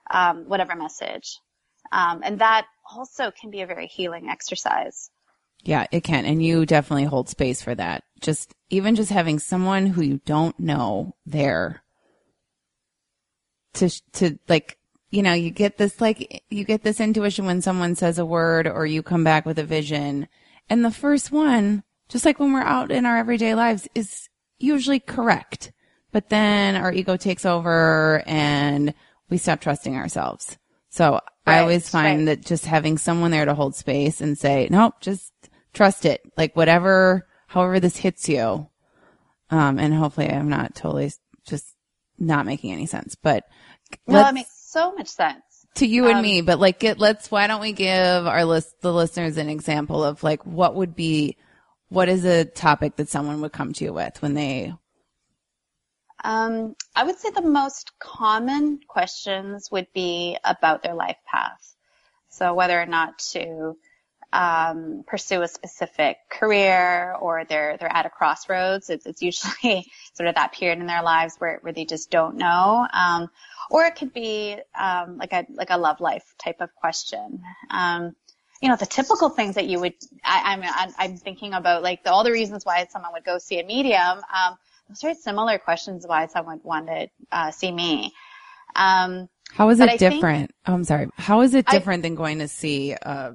um, 0.09 0.45
whatever 0.47 0.75
message. 0.75 1.39
Um, 1.91 2.21
and 2.23 2.39
that 2.39 2.65
also 2.89 3.31
can 3.31 3.49
be 3.49 3.61
a 3.61 3.67
very 3.67 3.87
healing 3.87 4.29
exercise. 4.29 5.09
Yeah, 5.63 5.87
it 5.91 6.01
can. 6.01 6.25
And 6.25 6.43
you 6.43 6.65
definitely 6.65 7.05
hold 7.05 7.29
space 7.29 7.61
for 7.61 7.75
that. 7.75 8.03
Just 8.19 8.53
even 8.71 8.95
just 8.95 9.11
having 9.11 9.37
someone 9.37 9.85
who 9.85 10.01
you 10.01 10.21
don't 10.25 10.57
know 10.59 11.13
there 11.25 11.83
to, 13.73 13.89
to 14.13 14.39
like, 14.47 14.77
you 15.09 15.21
know, 15.21 15.33
you 15.33 15.51
get 15.51 15.77
this 15.77 15.99
like, 15.99 16.43
you 16.49 16.63
get 16.63 16.81
this 16.81 17.01
intuition 17.01 17.45
when 17.45 17.61
someone 17.61 17.95
says 17.95 18.17
a 18.17 18.25
word 18.25 18.67
or 18.67 18.85
you 18.85 19.03
come 19.03 19.25
back 19.25 19.45
with 19.45 19.59
a 19.59 19.63
vision. 19.63 20.27
And 20.69 20.85
the 20.85 20.91
first 20.91 21.31
one, 21.31 21.83
just 22.07 22.25
like 22.25 22.39
when 22.39 22.53
we're 22.53 22.61
out 22.61 22.91
in 22.91 23.05
our 23.05 23.17
everyday 23.17 23.55
lives 23.55 23.89
is 23.93 24.29
usually 24.57 25.01
correct. 25.01 25.73
But 26.13 26.29
then 26.29 26.77
our 26.77 26.93
ego 26.93 27.17
takes 27.17 27.45
over 27.45 28.23
and 28.25 28.93
we 29.29 29.37
stop 29.37 29.59
trusting 29.59 29.95
ourselves. 29.95 30.57
So 30.89 31.19
I 31.45 31.59
always 31.59 31.89
find 31.89 32.19
right. 32.19 32.37
that 32.37 32.45
just 32.45 32.65
having 32.65 32.97
someone 32.97 33.31
there 33.31 33.45
to 33.45 33.55
hold 33.55 33.75
space 33.75 34.21
and 34.21 34.37
say, 34.37 34.67
nope, 34.71 34.95
just 35.01 35.33
trust 35.73 36.05
it. 36.05 36.21
Like 36.37 36.55
whatever, 36.55 37.27
however 37.51 37.81
this 37.81 37.97
hits 37.97 38.29
you. 38.29 38.69
Um, 39.49 39.77
and 39.77 39.93
hopefully 39.93 40.29
I'm 40.29 40.47
not 40.47 40.73
totally 40.73 41.11
just 41.45 41.67
not 42.17 42.45
making 42.45 42.71
any 42.71 42.85
sense, 42.85 43.15
but 43.15 43.43
well, 44.07 44.29
it 44.29 44.33
makes 44.33 44.71
so 44.71 44.93
much 44.93 45.09
sense. 45.09 45.43
to 45.75 45.85
you 45.85 46.05
and 46.07 46.17
um, 46.17 46.21
me, 46.21 46.39
but 46.39 46.59
like 46.59 46.79
get, 46.79 46.97
let's, 46.97 47.29
why 47.29 47.47
don't 47.47 47.59
we 47.59 47.73
give 47.73 48.25
our 48.25 48.45
list, 48.45 48.79
the 48.79 48.93
listeners 48.93 49.35
an 49.35 49.49
example 49.49 50.01
of 50.01 50.23
like 50.23 50.45
what 50.45 50.75
would 50.75 50.95
be, 50.95 51.35
what 51.89 52.07
is 52.07 52.23
a 52.23 52.45
topic 52.45 52.95
that 52.95 53.09
someone 53.09 53.41
would 53.41 53.51
come 53.51 53.73
to 53.73 53.83
you 53.83 53.91
with 53.91 54.21
when 54.21 54.33
they, 54.33 54.73
Um, 56.23 56.75
I 56.95 57.03
would 57.03 57.17
say 57.17 57.31
the 57.31 57.41
most 57.41 57.91
common 57.99 58.79
questions 58.87 59.69
would 59.71 59.87
be 59.93 60.37
about 60.45 60.83
their 60.83 60.93
life 60.93 61.17
path. 61.29 61.75
So 62.29 62.53
whether 62.53 62.79
or 62.79 62.85
not 62.85 63.19
to 63.33 63.75
um, 64.33 65.03
pursue 65.07 65.41
a 65.41 65.47
specific 65.47 66.17
career 66.29 67.13
or 67.19 67.43
they're 67.45 67.77
they're 67.77 67.91
at 67.91 68.05
a 68.05 68.09
crossroads, 68.09 68.89
it's, 68.89 69.05
it's 69.05 69.21
usually 69.21 69.85
sort 70.13 70.29
of 70.29 70.35
that 70.35 70.53
period 70.53 70.79
in 70.79 70.85
their 70.87 71.03
lives 71.03 71.35
where 71.39 71.59
where 71.61 71.73
they 71.73 71.85
just 71.85 72.09
don't 72.09 72.37
know. 72.37 72.87
Um, 72.93 73.29
or 73.69 73.85
it 73.85 73.95
could 73.95 74.13
be 74.13 74.57
um, 74.79 75.17
like 75.17 75.33
a 75.33 75.45
like 75.53 75.69
a 75.69 75.77
love 75.77 75.99
life 75.99 76.23
type 76.37 76.57
of 76.61 76.73
question. 76.75 77.41
Um, 77.69 78.15
you 78.61 78.69
know, 78.69 78.75
the 78.75 78.85
typical 78.85 79.29
things 79.29 79.55
that 79.55 79.65
you 79.65 79.79
would, 79.79 79.95
I, 80.23 80.53
I'm, 80.53 80.61
I'm, 80.63 80.93
I'm 80.99 81.17
thinking 81.17 81.53
about 81.53 81.81
like 81.81 82.03
the, 82.03 82.11
all 82.11 82.23
the 82.23 82.31
reasons 82.31 82.63
why 82.63 82.85
someone 82.91 83.11
would 83.13 83.23
go 83.23 83.39
see 83.39 83.59
a 83.59 83.65
medium. 83.65 83.99
Um, 83.99 84.55
those 84.87 85.03
are 85.03 85.13
similar 85.15 85.57
questions 85.57 86.05
why 86.05 86.27
someone 86.27 86.57
would 86.57 86.63
want 86.63 86.87
to 86.87 87.09
uh, 87.31 87.49
see 87.49 87.71
me. 87.71 88.13
Um, 88.75 89.29
how 89.51 89.69
is 89.69 89.79
it 89.79 89.89
I 89.89 89.97
think- 89.97 90.13
different? 90.13 90.51
oh, 90.67 90.73
I'm 90.75 90.83
sorry. 90.83 91.09
How 91.15 91.41
is 91.41 91.55
it 91.55 91.65
I- 91.67 91.71
different 91.71 92.03
than 92.03 92.13
going 92.13 92.37
to 92.39 92.47
see 92.47 92.91
a 92.91 93.33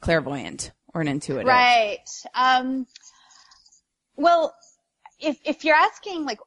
clairvoyant 0.00 0.72
or 0.94 1.00
an 1.00 1.08
intuitive? 1.08 1.46
right. 1.46 2.08
Um, 2.34 2.86
well, 4.16 4.54
if, 5.20 5.38
if 5.44 5.64
you're 5.64 5.76
asking 5.76 6.24
like, 6.24 6.40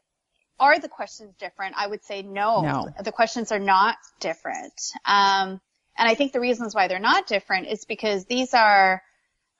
are 0.60 0.80
the 0.80 0.90
questions 0.90 1.36
different? 1.40 1.76
I 1.78 1.88
would 1.88 2.04
say 2.04 2.22
no. 2.22 2.62
No. 2.62 2.90
The 3.04 3.12
questions 3.12 3.52
are 3.52 3.60
not 3.60 3.98
different. 4.20 4.74
Um, 5.06 5.60
and 5.98 6.08
I 6.10 6.14
think 6.14 6.34
the 6.34 6.40
reasons 6.40 6.76
why 6.76 6.88
they're 6.88 7.00
not 7.00 7.28
different 7.28 7.68
is 7.68 7.86
because 7.86 8.26
these 8.26 8.54
are, 8.54 9.02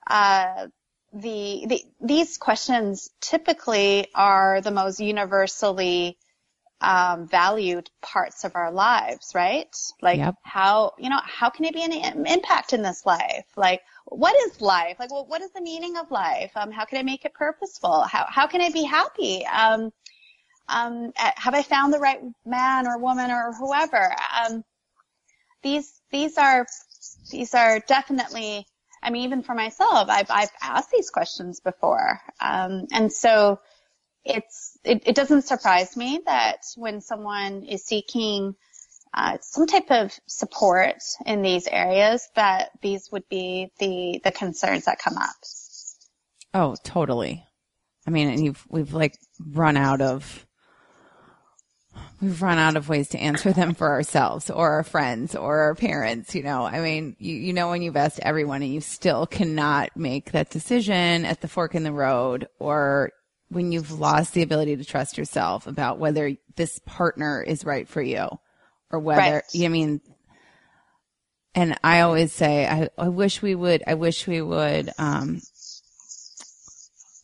uh, 0.08 0.68
the, 1.14 1.66
the, 1.68 1.84
these 2.00 2.38
questions 2.38 3.10
typically 3.20 4.08
are 4.16 4.62
the 4.62 4.72
most 4.72 5.00
universally, 5.00 6.18
um, 6.82 7.28
valued 7.28 7.90
parts 8.02 8.44
of 8.44 8.56
our 8.56 8.72
lives, 8.72 9.34
right? 9.36 9.74
Like 10.02 10.20
Yep. 10.20 10.36
how, 10.42 10.94
you 10.98 11.10
know, 11.10 11.20
how 11.24 11.50
can 11.50 11.66
it 11.66 11.74
be 11.74 11.84
an 11.84 12.26
impact 12.26 12.74
in 12.74 12.82
this 12.82 13.06
life? 13.06 13.46
Like, 13.56 13.82
what 14.06 14.36
is 14.48 14.62
life? 14.62 14.98
Like, 15.00 15.12
well, 15.12 15.26
what 15.28 15.42
is 15.42 15.52
the 15.52 15.62
meaning 15.62 15.96
of 15.98 16.10
life? 16.10 16.52
Um, 16.56 16.72
how 16.72 16.86
can 16.86 16.98
I 16.98 17.04
make 17.04 17.24
it 17.24 17.34
purposeful? 17.34 18.02
How, 18.02 18.26
how 18.28 18.48
can 18.48 18.62
I 18.62 18.72
be 18.72 18.84
happy? 18.84 19.46
Um, 19.46 19.94
um, 20.68 21.12
have 21.16 21.54
I 21.54 21.62
found 21.62 21.94
the 21.94 22.00
right 22.00 22.20
man 22.46 22.88
or 22.88 22.98
woman 22.98 23.30
or 23.30 23.54
whoever? 23.54 24.16
Um, 24.46 24.64
these, 25.62 26.02
these 26.12 26.38
are, 26.38 26.66
these 27.30 27.54
are 27.54 27.80
definitely, 27.80 28.66
I 29.04 29.12
mean, 29.12 29.24
even 29.26 29.44
for 29.44 29.54
myself, 29.54 30.10
I've, 30.10 30.32
I've 30.32 30.52
asked 30.62 30.90
these 30.92 31.12
questions 31.12 31.60
before. 31.60 32.20
Um, 32.40 32.88
and 32.92 33.12
so 33.12 33.60
it's, 34.24 34.78
it, 34.84 35.04
it 35.06 35.16
doesn't 35.16 35.44
surprise 35.44 35.98
me 35.98 36.22
that 36.26 36.58
when 36.76 37.02
someone 37.02 37.64
is 37.64 37.84
seeking, 37.84 38.56
uh, 39.14 39.38
some 39.42 39.68
type 39.68 39.90
of 39.90 40.12
support 40.28 41.02
in 41.26 41.42
these 41.42 41.68
areas 41.68 42.30
that 42.36 42.70
these 42.82 43.10
would 43.12 43.28
be 43.30 43.72
the, 43.80 44.22
the 44.24 44.32
concerns 44.32 44.86
that 44.86 45.00
come 45.00 45.18
up. 45.18 45.36
Oh, 46.54 46.76
totally. 46.84 47.46
I 48.08 48.10
mean, 48.10 48.30
and 48.30 48.44
you've, 48.44 48.66
we've 48.70 48.94
like 48.94 49.18
run 49.40 49.78
out 49.78 50.02
of, 50.02 50.46
we've 52.22 52.42
run 52.42 52.58
out 52.58 52.78
of 52.78 52.90
ways 52.90 53.10
to 53.10 53.20
answer 53.20 53.52
them 53.52 53.74
for 53.74 53.90
ourselves 53.90 54.50
or 54.50 54.72
our 54.72 54.84
friends 54.84 55.36
or 55.36 55.60
our 55.60 55.76
parents, 55.76 56.34
you 56.34 56.44
know. 56.44 56.64
I 56.64 56.80
mean, 56.80 57.16
you, 57.20 57.36
you 57.36 57.54
know, 57.54 57.70
when 57.70 57.82
you've 57.82 57.98
asked 57.98 58.20
everyone 58.22 58.62
and 58.62 58.74
you 58.74 58.82
still 58.82 59.26
cannot 59.26 59.96
make 59.96 60.32
that 60.32 60.50
decision 60.50 61.26
at 61.26 61.42
the 61.42 61.48
fork 61.48 61.76
in 61.76 61.84
the 61.84 61.92
road 61.92 62.48
or 62.60 63.12
when 63.52 63.72
you've 63.72 63.92
lost 64.00 64.34
the 64.34 64.42
ability 64.42 64.78
to 64.78 64.86
trust 64.86 65.18
yourself 65.18 65.68
about 65.68 66.00
whether 66.00 66.36
this 66.56 66.80
partner 66.86 67.44
is 67.44 67.66
right 67.66 67.88
for 67.88 68.02
you 68.02 68.28
or 68.90 69.00
whether, 69.00 69.44
Right. 69.54 69.66
I 69.66 69.68
mean, 69.68 70.02
and 71.54 71.78
I 71.84 72.02
always 72.02 72.32
say, 72.32 72.66
I, 72.66 72.90
I 72.98 73.10
wish 73.10 73.42
we 73.42 73.54
would, 73.56 73.84
I 73.86 73.96
wish 73.96 74.26
we 74.26 74.42
would, 74.42 74.90
um, 74.98 75.42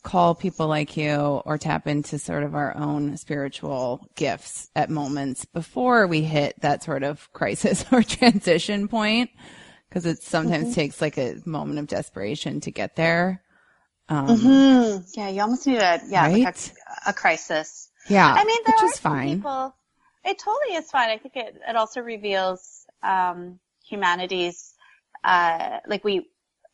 call 0.04 0.36
people 0.36 0.68
like 0.68 0.96
you 0.96 1.16
or 1.46 1.58
tap 1.58 1.86
into 1.86 2.18
sort 2.18 2.44
of 2.44 2.56
our 2.56 2.76
own 2.78 3.18
spiritual 3.18 4.08
gifts 4.16 4.70
at 4.74 4.90
moments 4.90 5.44
before 5.46 6.08
we 6.08 6.22
hit 6.22 6.56
that 6.62 6.82
sort 6.82 7.04
of 7.04 7.32
crisis 7.34 7.84
or 7.92 8.04
transition 8.04 8.88
point. 8.88 9.30
Cause 9.92 10.06
it 10.06 10.22
sometimes 10.22 10.76
takes 10.76 11.02
like 11.02 11.18
a 11.18 11.38
moment 11.46 11.80
of 11.80 11.88
desperation 11.88 12.60
to 12.62 12.72
get 12.72 12.96
there. 12.98 13.42
Um, 14.10 14.38
Hmm. 14.38 14.98
Yeah, 15.14 15.30
you 15.30 15.42
almost 15.42 15.68
need 15.68 15.80
a, 15.80 16.02
yeah, 16.08 16.28
like 16.28 16.56
a, 17.06 17.10
a 17.10 17.14
crisis. 17.14 17.90
yeah. 18.08 18.34
I 18.34 18.46
mean, 18.46 18.58
there 18.66 18.76
which 18.76 18.94
is 18.94 19.00
fine. 19.00 19.38
people. 19.38 19.76
It 20.24 20.40
totally 20.40 20.76
is 20.76 20.90
fine. 20.90 21.10
I 21.10 21.18
think 21.18 21.36
it, 21.36 21.62
it 21.68 21.76
also 21.76 22.02
reveals 22.02 22.86
um, 23.04 23.60
humanity's 23.86 24.74
uh, 25.24 25.80
like 25.88 26.04
we 26.04 26.28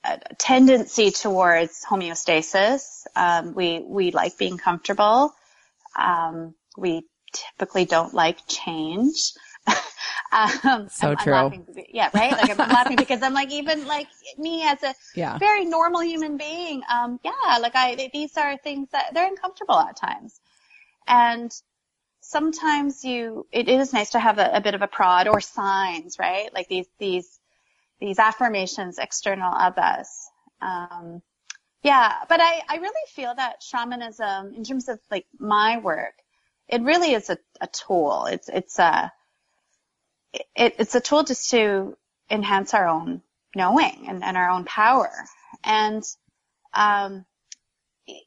a 0.04 0.20
tendency 0.38 1.12
towards 1.12 1.84
homeostasis. 1.86 3.06
Um, 3.16 3.54
we 3.54 3.80
we 3.80 4.12
like 4.12 4.38
being 4.38 4.58
comfortable. 4.58 5.34
Um, 5.98 6.56
we 6.78 7.08
typically 7.32 7.86
don't 7.86 8.14
like 8.14 8.46
change. 8.48 9.34
Um, 10.34 10.90
So 10.90 11.08
I'm- 11.08 11.18
I'm 11.20 11.24
true. 11.26 11.34
laughing 11.34 11.68
yeah, 11.90 12.10
right. 12.14 12.36
Like 12.36 12.50
I'm 12.50 12.58
laughing 12.80 12.98
because 12.98 13.22
I'm 13.22 13.34
like 13.34 13.52
even 13.52 13.86
like 13.88 14.08
me 14.38 14.64
as 14.68 14.82
a 14.84 14.96
Yeah. 15.16 15.38
very 15.38 15.66
normal 15.66 16.02
human 16.02 16.38
being. 16.38 16.82
Um, 16.90 17.20
yeah, 17.24 17.58
like 17.62 17.76
I, 17.76 18.10
these 18.14 18.36
are 18.38 18.58
things 18.58 18.90
that 18.92 19.14
they're 19.14 19.28
uncomfortable 19.28 19.80
at 19.80 19.96
times. 19.96 20.40
And 21.08 21.52
sometimes 22.22 23.04
you, 23.04 23.48
it 23.52 23.70
is 23.70 23.94
nice 23.94 24.12
to 24.12 24.20
have 24.20 24.40
a, 24.40 24.52
a 24.56 24.62
bit 24.62 24.76
of 24.76 24.82
a 24.82 24.88
prod 24.88 25.28
or 25.28 25.42
signs, 25.42 26.18
right? 26.20 26.54
Like 26.54 26.68
these, 26.70 26.88
these, 27.00 27.40
these 28.00 28.20
affirmations 28.20 28.98
external 29.00 29.54
of 29.54 29.78
us. 29.78 30.30
Um, 30.62 31.22
yeah, 31.84 32.14
but 32.30 32.40
I, 32.42 32.62
I 32.70 32.78
really 32.78 33.08
feel 33.10 33.36
that 33.36 33.62
shamanism, 33.62 34.54
in 34.56 34.64
terms 34.64 34.90
of 34.90 35.00
like 35.12 35.26
my 35.40 35.78
work, 35.80 36.14
it 36.70 36.82
really 36.82 37.14
is 37.14 37.30
a, 37.30 37.38
a 37.62 37.68
tool. 37.68 38.26
It's, 38.32 38.50
it's 38.50 38.80
a, 38.80 39.12
it, 40.34 40.76
it's 40.80 40.96
a 40.96 41.02
tool 41.02 41.24
just 41.24 41.52
to 41.52 41.98
enhance 42.30 42.74
our 42.74 42.88
own 42.88 43.22
knowing 43.56 44.06
and, 44.08 44.24
and 44.24 44.38
our 44.38 44.50
own 44.50 44.66
power. 44.66 45.12
And 45.64 46.04
um, 46.74 47.26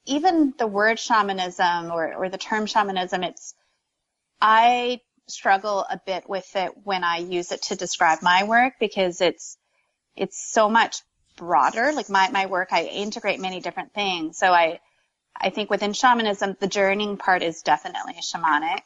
even 0.07 0.55
the 0.59 0.67
word 0.67 0.99
shamanism 0.99 1.91
or, 1.91 2.15
or 2.15 2.29
the 2.29 2.39
term 2.39 2.67
shamanism, 2.67 3.25
it's 3.25 3.55
I 4.41 5.01
struggle 5.29 5.85
a 5.89 6.01
bit 6.07 6.29
with 6.29 6.49
it 6.55 6.73
when 6.85 7.03
I 7.03 7.19
use 7.19 7.51
it 7.53 7.63
to 7.65 7.77
describe 7.77 8.23
my 8.23 8.45
work 8.45 8.75
because 8.79 9.21
it's 9.21 9.59
it's 10.17 10.39
so 10.53 10.69
much 10.69 10.99
broader. 11.37 11.93
Like 11.93 12.09
my, 12.09 12.31
my 12.31 12.47
work, 12.47 12.69
I 12.73 12.85
integrate 12.85 13.41
many 13.41 13.61
different 13.61 13.93
things. 13.93 14.39
So 14.39 14.53
I, 14.53 14.81
I 15.39 15.51
think 15.51 15.71
within 15.71 15.93
shamanism, 15.93 16.57
the 16.59 16.67
journeying 16.67 17.19
part 17.19 17.43
is 17.43 17.63
definitely 17.63 18.15
shamanic. 18.15 18.81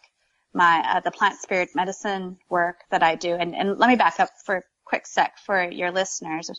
My, 0.53 0.85
uh, 0.85 1.01
the 1.01 1.11
plant 1.11 1.39
spirit 1.41 1.71
medicine 1.75 2.39
work 2.49 2.81
that 2.91 3.03
I 3.03 3.15
do, 3.15 3.35
and, 3.35 3.55
and 3.55 3.79
let 3.79 3.89
me 3.89 3.97
back 3.97 4.19
up 4.19 4.31
for 4.45 4.57
a 4.57 4.63
quick 4.85 5.07
sec 5.07 5.39
for 5.39 5.63
your 5.63 5.93
listeners. 5.93 6.51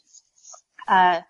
Uh, 0.88 1.22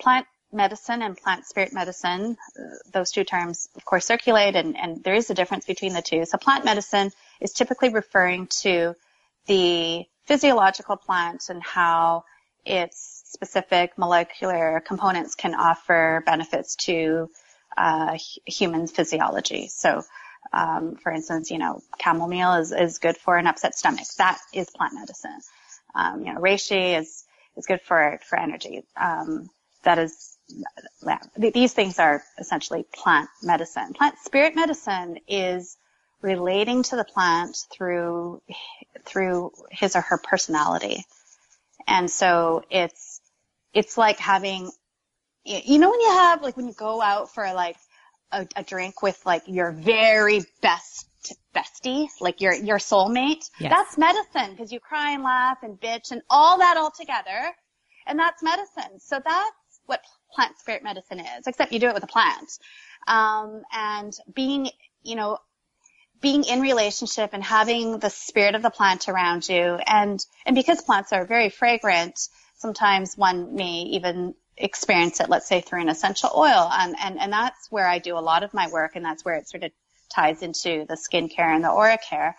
plant 0.00 0.26
medicine 0.52 1.02
and 1.02 1.16
plant 1.16 1.46
spirit 1.46 1.72
medicine, 1.72 2.36
uh, 2.58 2.62
those 2.92 3.10
two 3.12 3.24
terms, 3.24 3.68
of 3.76 3.84
course, 3.84 4.06
circulate 4.06 4.56
and, 4.56 4.76
and 4.76 5.02
there 5.02 5.14
is 5.14 5.30
a 5.30 5.34
difference 5.34 5.64
between 5.64 5.92
the 5.92 6.02
two. 6.02 6.24
So 6.24 6.38
plant 6.38 6.64
medicine 6.64 7.10
is 7.40 7.52
typically 7.52 7.90
referring 7.90 8.48
to 8.62 8.94
the 9.46 10.04
physiological 10.26 10.96
plant 10.96 11.48
and 11.48 11.62
how 11.62 12.24
its 12.64 13.22
specific 13.26 13.96
molecular 13.96 14.82
components 14.86 15.34
can 15.34 15.54
offer 15.54 16.22
benefits 16.26 16.76
to 16.76 17.30
uh, 17.76 18.18
human 18.46 18.86
physiology. 18.86 19.68
So, 19.68 20.02
um, 20.52 20.96
for 20.96 21.12
instance, 21.12 21.50
you 21.50 21.58
know, 21.58 21.82
chamomile 22.02 22.54
is, 22.54 22.72
is 22.72 22.98
good 22.98 23.16
for 23.16 23.36
an 23.36 23.46
upset 23.46 23.76
stomach. 23.76 24.06
That 24.18 24.38
is 24.52 24.68
plant 24.70 24.94
medicine. 24.94 25.38
Um, 25.94 26.24
you 26.24 26.32
know, 26.32 26.40
reishi 26.40 26.98
is 26.98 27.24
is 27.56 27.66
good 27.66 27.80
for 27.82 28.18
for 28.28 28.38
energy. 28.38 28.82
Um, 28.96 29.50
that 29.84 29.98
is 29.98 30.36
these 31.36 31.72
things 31.72 31.98
are 31.98 32.22
essentially 32.38 32.84
plant 32.92 33.28
medicine. 33.42 33.92
Plant 33.94 34.16
spirit 34.18 34.54
medicine 34.54 35.18
is 35.28 35.76
relating 36.22 36.82
to 36.84 36.96
the 36.96 37.04
plant 37.04 37.56
through 37.72 38.42
through 39.04 39.52
his 39.70 39.96
or 39.96 40.00
her 40.00 40.18
personality. 40.18 41.04
And 41.86 42.10
so 42.10 42.62
it's 42.70 43.20
it's 43.72 43.96
like 43.96 44.18
having 44.18 44.70
you 45.44 45.78
know 45.78 45.90
when 45.90 46.00
you 46.00 46.10
have 46.10 46.42
like 46.42 46.56
when 46.56 46.66
you 46.66 46.74
go 46.74 47.00
out 47.00 47.32
for 47.32 47.52
like 47.54 47.76
a, 48.32 48.46
a 48.56 48.62
drink 48.62 49.02
with 49.02 49.20
like 49.24 49.42
your 49.46 49.72
very 49.72 50.42
best 50.62 51.06
bestie, 51.54 52.08
like 52.20 52.40
your 52.40 52.54
your 52.54 52.78
soulmate, 52.78 53.50
yes. 53.58 53.70
that's 53.70 53.98
medicine 53.98 54.52
because 54.52 54.72
you 54.72 54.80
cry 54.80 55.12
and 55.12 55.22
laugh 55.22 55.58
and 55.62 55.80
bitch 55.80 56.10
and 56.10 56.22
all 56.30 56.58
that 56.58 56.76
all 56.76 56.90
together, 56.90 57.52
and 58.06 58.18
that's 58.18 58.42
medicine. 58.42 58.98
So 59.00 59.20
that's 59.24 59.80
what 59.86 60.00
plant 60.34 60.58
spirit 60.58 60.82
medicine 60.82 61.20
is, 61.20 61.46
except 61.46 61.72
you 61.72 61.78
do 61.78 61.88
it 61.88 61.94
with 61.94 62.04
a 62.04 62.08
plant. 62.08 62.50
Um, 63.06 63.62
and 63.72 64.12
being, 64.32 64.70
you 65.02 65.16
know, 65.16 65.38
being 66.20 66.44
in 66.44 66.60
relationship 66.60 67.30
and 67.32 67.42
having 67.42 67.98
the 67.98 68.10
spirit 68.10 68.54
of 68.54 68.62
the 68.62 68.70
plant 68.70 69.08
around 69.08 69.48
you 69.48 69.78
and, 69.86 70.20
and 70.44 70.54
because 70.54 70.82
plants 70.82 71.12
are 71.12 71.24
very 71.24 71.48
fragrant, 71.48 72.18
sometimes 72.58 73.16
one 73.16 73.54
may 73.54 73.82
even 73.92 74.34
experience 74.60 75.20
it, 75.20 75.28
let's 75.28 75.48
say 75.48 75.60
through 75.60 75.80
an 75.80 75.88
essential 75.88 76.30
oil. 76.36 76.68
And, 76.70 76.94
and, 77.00 77.18
and 77.18 77.32
that's 77.32 77.70
where 77.70 77.86
I 77.86 77.98
do 77.98 78.16
a 78.16 78.20
lot 78.20 78.42
of 78.42 78.54
my 78.54 78.68
work 78.68 78.92
and 78.94 79.04
that's 79.04 79.24
where 79.24 79.36
it 79.36 79.48
sort 79.48 79.64
of 79.64 79.72
ties 80.14 80.42
into 80.42 80.84
the 80.88 80.96
skincare 80.96 81.54
and 81.54 81.64
the 81.64 81.70
aura 81.70 81.98
care. 81.98 82.36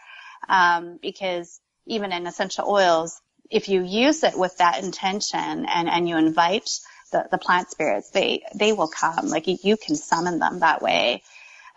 Um, 0.48 1.00
because 1.02 1.60
even 1.86 2.12
in 2.12 2.28
essential 2.28 2.68
oils, 2.68 3.20
if 3.50 3.68
you 3.70 3.84
use 3.84 4.24
it 4.24 4.38
with 4.38 4.58
that 4.58 4.84
intention 4.84 5.66
and, 5.68 5.90
and 5.90 6.08
you 6.08 6.18
invite 6.18 6.70
the, 7.12 7.28
the 7.32 7.38
plant 7.38 7.70
spirits, 7.70 8.12
they, 8.12 8.44
they 8.56 8.72
will 8.72 8.88
come. 8.88 9.28
Like 9.28 9.48
you 9.48 9.78
can 9.78 9.96
summon 9.96 10.40
them 10.40 10.60
that 10.60 10.82
way. 10.82 11.24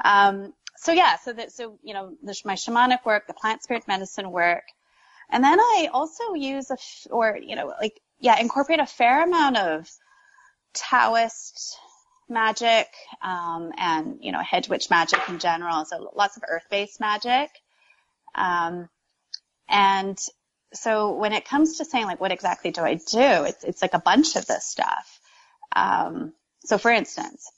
Um, 0.04 0.52
so 0.76 0.92
yeah, 0.92 1.16
so 1.16 1.32
that, 1.32 1.52
so, 1.52 1.78
you 1.82 1.94
know, 1.94 2.14
my 2.44 2.54
shamanic 2.54 3.04
work, 3.04 3.26
the 3.26 3.34
plant 3.34 3.62
spirit 3.62 3.88
medicine 3.88 4.30
work. 4.30 4.64
And 5.30 5.42
then 5.42 5.58
I 5.58 5.88
also 5.92 6.34
use 6.34 6.70
a, 6.70 6.76
or, 7.10 7.36
you 7.36 7.56
know, 7.56 7.72
like, 7.80 8.00
yeah, 8.20 8.38
incorporate 8.38 8.80
a 8.80 8.86
fair 8.86 9.24
amount 9.24 9.56
of 9.56 9.90
Taoist 10.74 11.78
magic, 12.28 12.88
um, 13.22 13.72
and, 13.76 14.18
you 14.20 14.32
know, 14.32 14.40
hedge 14.40 14.68
witch 14.68 14.90
magic 14.90 15.20
in 15.28 15.38
general. 15.38 15.84
So 15.84 16.10
lots 16.14 16.36
of 16.36 16.42
earth-based 16.48 17.00
magic. 17.00 17.50
Um, 18.34 18.88
and 19.68 20.18
so 20.72 21.14
when 21.14 21.32
it 21.32 21.44
comes 21.44 21.78
to 21.78 21.84
saying 21.84 22.06
like, 22.06 22.20
what 22.20 22.32
exactly 22.32 22.70
do 22.70 22.82
I 22.82 22.94
do? 22.94 23.44
It's, 23.44 23.64
it's 23.64 23.82
like 23.82 23.94
a 23.94 24.00
bunch 24.00 24.36
of 24.36 24.46
this 24.46 24.66
stuff. 24.66 25.20
Um, 25.74 26.32
so 26.64 26.78
for 26.78 26.90
instance, 26.90 27.50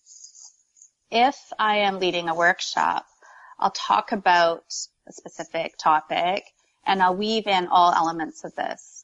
if 1.11 1.37
I 1.59 1.79
am 1.79 2.01
leading 2.01 2.29
a 2.29 2.35
workshop, 2.35 3.07
I'll 3.59 3.71
talk 3.71 4.13
about 4.13 4.65
a 5.09 5.13
specific 5.13 5.77
topic 5.79 6.45
and 6.85 7.03
I'll 7.03 7.17
weave 7.17 7.47
in 7.47 7.69
all 7.69 7.93
elements 7.93 8.45
of 8.45 8.55
this. 8.55 8.96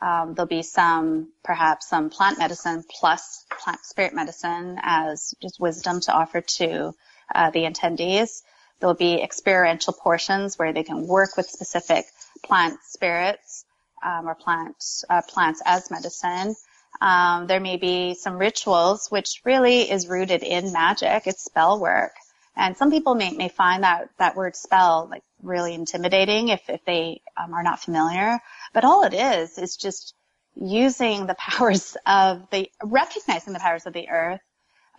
Um, 0.00 0.34
there'll 0.34 0.48
be 0.48 0.62
some, 0.62 1.28
perhaps 1.42 1.88
some 1.88 2.10
plant 2.10 2.38
medicine 2.38 2.84
plus 2.88 3.44
plant 3.50 3.84
spirit 3.84 4.14
medicine 4.14 4.78
as 4.82 5.34
just 5.40 5.58
wisdom 5.58 6.00
to 6.02 6.12
offer 6.12 6.40
to 6.40 6.92
uh, 7.34 7.50
the 7.50 7.60
attendees. 7.60 8.42
There'll 8.78 8.94
be 8.94 9.22
experiential 9.22 9.94
portions 9.94 10.58
where 10.58 10.72
they 10.72 10.82
can 10.82 11.06
work 11.06 11.36
with 11.36 11.46
specific 11.46 12.04
plant 12.44 12.78
spirits 12.84 13.64
um, 14.04 14.28
or 14.28 14.34
plant 14.34 14.76
uh, 15.08 15.22
plants 15.22 15.62
as 15.64 15.90
medicine. 15.90 16.54
Um, 17.00 17.46
there 17.46 17.60
may 17.60 17.76
be 17.76 18.14
some 18.14 18.36
rituals, 18.38 19.08
which 19.10 19.40
really 19.44 19.90
is 19.90 20.08
rooted 20.08 20.42
in 20.42 20.72
magic. 20.72 21.26
It's 21.26 21.44
spell 21.44 21.80
work. 21.80 22.12
And 22.56 22.76
some 22.76 22.90
people 22.90 23.14
may, 23.14 23.30
may 23.32 23.48
find 23.48 23.82
that, 23.82 24.08
that 24.18 24.34
word 24.34 24.56
spell 24.56 25.08
like 25.10 25.22
really 25.42 25.74
intimidating 25.74 26.48
if, 26.48 26.62
if 26.68 26.82
they 26.86 27.20
um, 27.36 27.52
are 27.52 27.62
not 27.62 27.80
familiar. 27.80 28.38
But 28.76 28.84
all 28.84 29.04
it 29.04 29.14
is, 29.14 29.56
is 29.56 29.74
just 29.74 30.14
using 30.54 31.26
the 31.26 31.34
powers 31.34 31.96
of 32.04 32.42
the, 32.50 32.70
recognizing 32.84 33.54
the 33.54 33.58
powers 33.58 33.86
of 33.86 33.94
the 33.94 34.10
earth, 34.10 34.42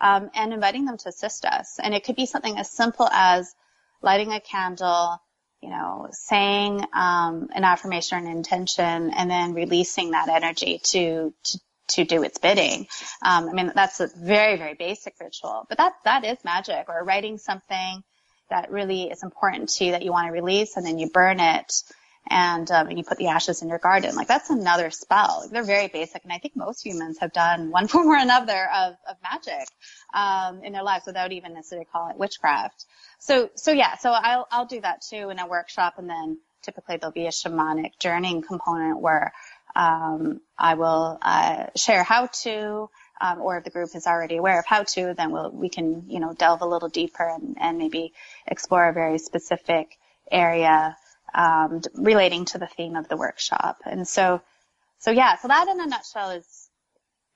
um, 0.00 0.30
and 0.34 0.52
inviting 0.52 0.84
them 0.84 0.98
to 0.98 1.08
assist 1.08 1.44
us. 1.44 1.78
And 1.80 1.94
it 1.94 2.02
could 2.02 2.16
be 2.16 2.26
something 2.26 2.58
as 2.58 2.68
simple 2.68 3.08
as 3.08 3.54
lighting 4.02 4.32
a 4.32 4.40
candle, 4.40 5.22
you 5.60 5.70
know, 5.70 6.08
saying 6.10 6.84
um, 6.92 7.50
an 7.54 7.62
affirmation 7.62 8.18
or 8.18 8.20
an 8.20 8.36
intention, 8.36 9.12
and 9.16 9.30
then 9.30 9.54
releasing 9.54 10.10
that 10.10 10.28
energy 10.28 10.80
to, 10.82 11.32
to 11.44 11.58
to 11.90 12.04
do 12.04 12.24
its 12.24 12.38
bidding. 12.38 12.86
Um, 13.22 13.48
I 13.48 13.52
mean, 13.52 13.72
that's 13.74 14.00
a 14.00 14.08
very, 14.08 14.56
very 14.58 14.74
basic 14.74 15.14
ritual, 15.20 15.66
but 15.68 15.78
that, 15.78 15.92
that 16.04 16.24
is 16.24 16.36
magic 16.44 16.86
or 16.88 17.02
writing 17.04 17.38
something 17.38 18.02
that 18.50 18.70
really 18.70 19.04
is 19.04 19.22
important 19.22 19.68
to 19.70 19.84
you 19.84 19.92
that 19.92 20.02
you 20.02 20.10
want 20.10 20.26
to 20.26 20.32
release 20.32 20.76
and 20.76 20.84
then 20.84 20.98
you 20.98 21.08
burn 21.08 21.40
it 21.40 21.72
and, 22.28 22.70
um, 22.70 22.88
and 22.88 22.98
you 22.98 23.04
put 23.04 23.18
the 23.18 23.28
ashes 23.28 23.62
in 23.62 23.68
your 23.68 23.78
garden. 23.78 24.14
Like 24.14 24.28
that's 24.28 24.50
another 24.50 24.90
spell. 24.90 25.40
Like, 25.42 25.50
they're 25.50 25.62
very 25.62 25.88
basic. 25.88 26.24
And 26.24 26.32
I 26.32 26.38
think 26.38 26.56
most 26.56 26.84
humans 26.84 27.18
have 27.20 27.32
done 27.32 27.70
one 27.70 27.88
form 27.88 28.08
or 28.08 28.16
another 28.16 28.68
of, 28.74 28.94
of 29.08 29.16
magic, 29.22 29.68
um, 30.14 30.62
in 30.62 30.72
their 30.72 30.82
lives 30.82 31.06
without 31.06 31.32
even 31.32 31.54
necessarily 31.54 31.86
calling 31.90 32.12
it 32.12 32.18
witchcraft. 32.18 32.84
So, 33.18 33.50
so 33.54 33.72
yeah, 33.72 33.96
so 33.96 34.10
I'll, 34.10 34.46
I'll 34.50 34.66
do 34.66 34.80
that 34.80 35.02
too 35.02 35.30
in 35.30 35.38
a 35.38 35.46
workshop 35.46 35.94
and 35.98 36.08
then 36.08 36.38
typically 36.62 36.96
there'll 36.96 37.12
be 37.12 37.26
a 37.26 37.30
shamanic 37.30 37.98
journeying 37.98 38.42
component 38.42 39.00
where 39.00 39.32
um, 39.74 40.40
I 40.58 40.74
will 40.74 41.18
uh, 41.22 41.66
share 41.76 42.02
how 42.02 42.28
to, 42.42 42.90
um, 43.20 43.40
or 43.40 43.58
if 43.58 43.64
the 43.64 43.70
group 43.70 43.90
is 43.94 44.06
already 44.06 44.36
aware 44.36 44.58
of 44.58 44.66
how 44.66 44.82
to, 44.82 45.14
then 45.16 45.30
we'll, 45.30 45.50
we 45.50 45.68
can, 45.68 46.04
you 46.08 46.20
know, 46.20 46.32
delve 46.32 46.62
a 46.62 46.66
little 46.66 46.88
deeper 46.88 47.28
and, 47.28 47.56
and 47.60 47.78
maybe 47.78 48.12
explore 48.46 48.88
a 48.88 48.92
very 48.92 49.18
specific 49.18 49.98
area 50.30 50.96
um, 51.34 51.82
relating 51.94 52.44
to 52.46 52.58
the 52.58 52.66
theme 52.66 52.96
of 52.96 53.08
the 53.08 53.16
workshop. 53.16 53.78
And 53.84 54.06
so, 54.06 54.40
so 54.98 55.10
yeah, 55.10 55.36
so 55.36 55.48
that 55.48 55.68
in 55.68 55.80
a 55.80 55.86
nutshell 55.86 56.30
is 56.30 56.68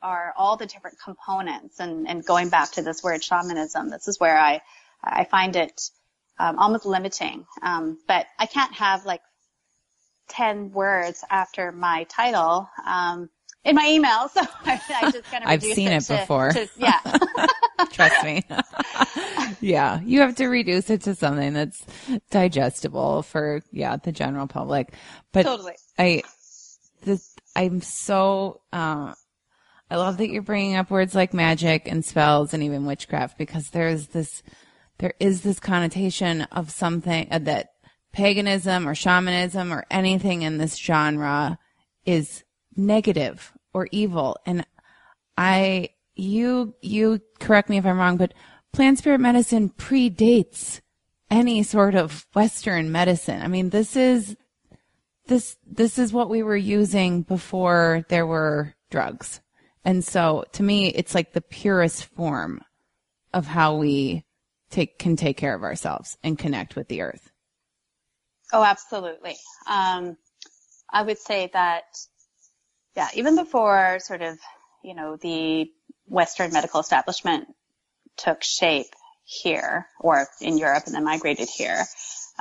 are 0.03 0.35
all 0.37 0.57
the 0.57 0.67
different 0.67 0.99
components. 1.03 1.79
And, 1.79 2.09
and 2.09 2.25
going 2.25 2.49
back 2.49 2.73
to 2.73 2.83
this 2.83 3.03
word 3.03 3.23
shamanism, 3.23 3.89
this 3.89 4.09
is 4.09 4.19
where 4.19 4.37
I 4.37 4.61
I 5.03 5.25
find 5.25 5.57
it 5.57 5.91
um, 6.39 6.59
almost 6.59 6.87
limiting. 6.87 7.47
Um, 7.63 7.99
but 8.07 8.27
I 8.39 8.47
can't 8.47 8.73
have 8.75 9.05
like 9.05 9.23
10 10.29 10.73
words 10.73 11.25
after 11.31 11.73
my 11.73 12.05
title 12.05 12.69
um, 12.85 13.29
in 13.65 13.77
my 13.77 13.87
email. 13.89 14.29
So 14.33 14.41
I, 14.65 14.81
I 15.03 15.11
just 15.11 15.25
kind 15.25 15.45
of 15.45 15.51
I've 15.51 15.63
seen 15.63 15.89
it, 15.89 16.09
it 16.09 16.21
before. 16.21 16.51
To, 16.53 16.69
yeah. 16.77 17.01
Trust 17.93 18.25
me. 18.25 18.43
yeah. 19.61 20.01
You 20.01 20.21
have 20.21 20.37
to 20.37 20.47
reduce 20.47 20.91
it 20.91 21.03
to 21.03 21.15
something 21.15 21.53
that's 21.53 21.85
digestible 22.31 23.23
for, 23.23 23.63
yeah, 23.71 23.97
the 23.97 24.13
general 24.13 24.47
public. 24.47 24.93
But 25.33 25.45
totally. 25.45 25.75
I, 25.99 26.23
this, 27.03 27.35
I'm 27.55 27.81
so, 27.81 28.61
uh, 28.73 29.15
I 29.91 29.97
love 29.97 30.17
that 30.19 30.31
you're 30.31 30.43
bringing 30.43 30.77
up 30.77 30.91
words 30.91 31.15
like 31.15 31.35
magic 31.35 31.87
and 31.87 32.05
spells 32.05 32.55
and 32.55 32.63
even 32.63 32.87
witchcraft 32.87 33.37
because 33.37 33.71
there's 33.71 34.09
this, 34.09 34.43
there 34.99 35.15
is 35.21 35.43
this 35.43 35.61
connotation 35.61 36.43
of 36.43 36.71
something 36.71 37.29
uh, 37.31 37.39
that 37.41 37.73
paganism 38.13 38.89
or 38.89 38.95
shamanism 38.95 39.73
or 39.73 39.85
anything 39.91 40.43
in 40.43 40.59
this 40.59 40.77
genre 40.77 41.59
is 42.05 42.45
negative 42.77 43.53
or 43.75 43.89
evil. 43.91 44.37
And 44.47 44.67
I, 45.37 45.91
you, 46.15 46.75
you 46.81 47.21
correct 47.41 47.69
me 47.69 47.79
if 47.79 47.87
I'm 47.87 47.99
wrong, 47.99 48.17
but 48.17 48.33
plant 48.73 48.99
spirit 48.99 49.21
medicine 49.21 49.71
predates 49.71 50.81
any 51.31 51.63
sort 51.63 51.95
of 51.95 52.27
Western 52.35 52.93
medicine. 52.93 53.41
I 53.41 53.49
mean, 53.49 53.71
this 53.71 53.97
is, 53.97 54.37
this, 55.27 55.57
this 55.67 55.99
is 55.99 56.13
what 56.13 56.29
we 56.29 56.43
were 56.43 56.57
using 56.57 57.23
before 57.23 58.05
there 58.09 58.27
were 58.27 58.75
drugs. 58.91 59.41
And 59.85 60.05
so 60.05 60.45
to 60.53 60.63
me, 60.63 60.89
it's 60.89 61.15
like 61.15 61.33
the 61.33 61.41
purest 61.41 62.05
form 62.15 62.63
of 63.33 63.47
how 63.47 63.77
we 63.77 64.25
take, 64.71 64.99
can 64.99 65.17
take 65.17 65.37
care 65.37 65.55
of 65.55 65.63
ourselves 65.63 66.19
and 66.23 66.39
connect 66.39 66.77
with 66.77 66.89
the 66.89 67.03
earth. 67.03 67.31
Oh, 68.53 68.63
absolutely. 68.63 69.37
Um, 69.67 70.17
I 70.93 71.03
would 71.03 71.19
say 71.19 71.51
that, 71.55 71.85
yeah, 72.95 73.09
even 73.15 73.37
before 73.37 73.99
sort 74.01 74.21
of, 74.21 74.39
you 74.85 74.95
know, 74.95 75.17
the 75.17 75.71
Western 76.07 76.53
medical 76.53 76.81
establishment 76.81 77.49
took 78.17 78.43
shape 78.43 78.95
here 79.25 79.87
or 80.01 80.27
in 80.41 80.59
Europe 80.59 80.85
and 80.87 80.95
then 80.95 81.05
migrated 81.05 81.49
here, 81.49 81.85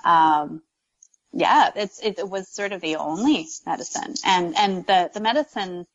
um, 0.04 0.62
yeah, 1.34 1.72
it's, 1.76 2.02
it 2.04 2.28
was 2.28 2.50
sort 2.50 2.74
of 2.74 2.82
the 2.82 2.98
only 2.98 3.48
medicine. 3.66 4.16
And, 4.26 4.56
and 4.58 4.86
the, 4.86 5.10
the 5.14 5.22
medicine 5.22 5.86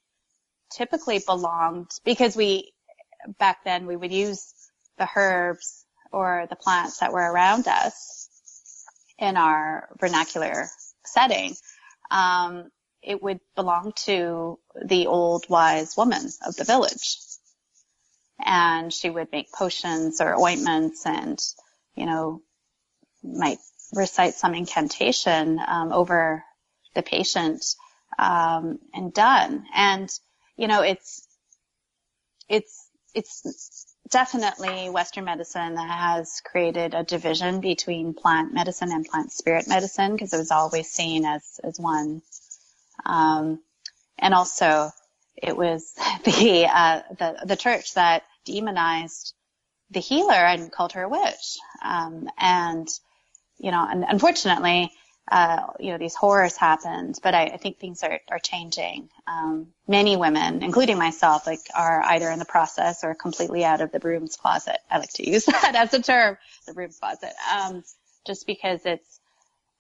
typically 0.75 1.21
belonged 1.25 1.91
because 2.05 2.37
we, 2.37 2.73
back 3.39 3.65
then 3.65 3.87
we 3.87 3.97
would 3.97 4.13
use 4.13 4.53
the 4.99 5.09
herbs 5.15 5.85
or 6.13 6.47
the 6.49 6.57
plants 6.57 6.99
that 6.99 7.13
were 7.13 7.33
around 7.33 7.69
us 7.69 8.29
in 9.19 9.37
our 9.37 9.89
vernacular 10.01 10.69
setting. 11.05 11.55
Um, 12.11 12.71
it 13.03 13.23
would 13.23 13.41
belong 13.55 13.93
to 14.05 14.59
the 14.85 15.07
old 15.07 15.47
wise 15.49 15.97
woman 15.97 16.29
of 16.47 16.57
the 16.57 16.65
village. 16.65 17.19
And 18.45 18.93
she 18.93 19.11
would 19.11 19.33
make 19.33 19.53
potions 19.53 20.21
or 20.21 20.39
ointments 20.39 21.07
and, 21.07 21.39
you 21.95 22.07
know, 22.07 22.43
might 23.23 23.59
recite 23.93 24.35
some 24.35 24.55
incantation 24.55 25.59
um, 25.67 25.93
over 25.93 26.45
the 26.95 27.03
patient 27.03 27.65
um, 28.19 28.79
and 28.95 29.13
done. 29.13 29.65
And 29.75 30.11
you 30.57 30.69
know, 30.69 30.83
it's 30.83 31.27
it's 32.49 32.89
it's 33.15 33.87
definitely 34.11 34.91
Western 34.91 35.25
medicine 35.25 35.75
that 35.75 35.89
has 35.89 36.41
created 36.45 36.95
a 36.95 37.03
division 37.03 37.61
between 37.61 38.15
plant 38.15 38.53
medicine 38.53 38.91
and 38.93 39.05
plant 39.05 39.33
spirit 39.33 39.67
medicine 39.69 40.13
because 40.13 40.33
it 40.33 40.39
was 40.39 40.51
always 40.51 40.89
seen 40.89 41.25
as 41.25 41.61
as 41.63 41.79
one. 41.79 42.23
Um, 43.05 43.61
and 44.19 44.33
also, 44.33 44.91
it 45.37 45.57
was 45.57 45.93
the 46.25 46.69
uh, 46.73 47.03
the 47.19 47.47
the 47.47 47.57
church 47.57 47.95
that 47.95 48.25
demonized 48.45 49.35
the 49.91 50.01
healer 50.01 50.33
and 50.33 50.73
called 50.73 50.93
her 50.93 51.03
a 51.03 51.09
witch. 51.09 51.59
Um, 51.85 52.29
and 52.39 52.89
you 53.59 53.71
know, 53.71 53.87
and 53.89 54.05
unfortunately, 54.07 54.91
uh, 55.31 55.63
you 55.81 55.91
know, 55.91 55.99
these 55.99 56.15
horrors 56.15 56.57
happened, 56.57 57.19
but 57.23 57.35
I, 57.35 57.47
I 57.47 57.57
think 57.57 57.79
things 57.79 58.03
are, 58.03 58.21
are 58.31 58.39
changing. 58.39 59.09
Um, 59.27 59.69
many 59.89 60.17
women, 60.17 60.63
including 60.63 60.99
myself, 60.99 61.47
like 61.47 61.61
are 61.75 62.03
either 62.03 62.31
in 62.31 62.39
the 62.39 62.45
process 62.45 63.03
or 63.03 63.15
completely 63.15 63.65
out 63.65 63.81
of 63.81 63.91
the 63.91 63.99
broom's 63.99 64.37
closet. 64.37 64.79
I 64.91 64.99
like 64.99 65.13
to 65.15 65.29
use 65.29 65.45
that 65.47 65.75
as 65.75 65.93
a 65.95 66.03
term, 66.03 66.39
the 66.67 66.75
broom's 66.75 66.99
closet, 66.99 67.33
um, 67.53 67.83
just 68.27 68.47
because 68.47 68.81
it's, 68.85 69.21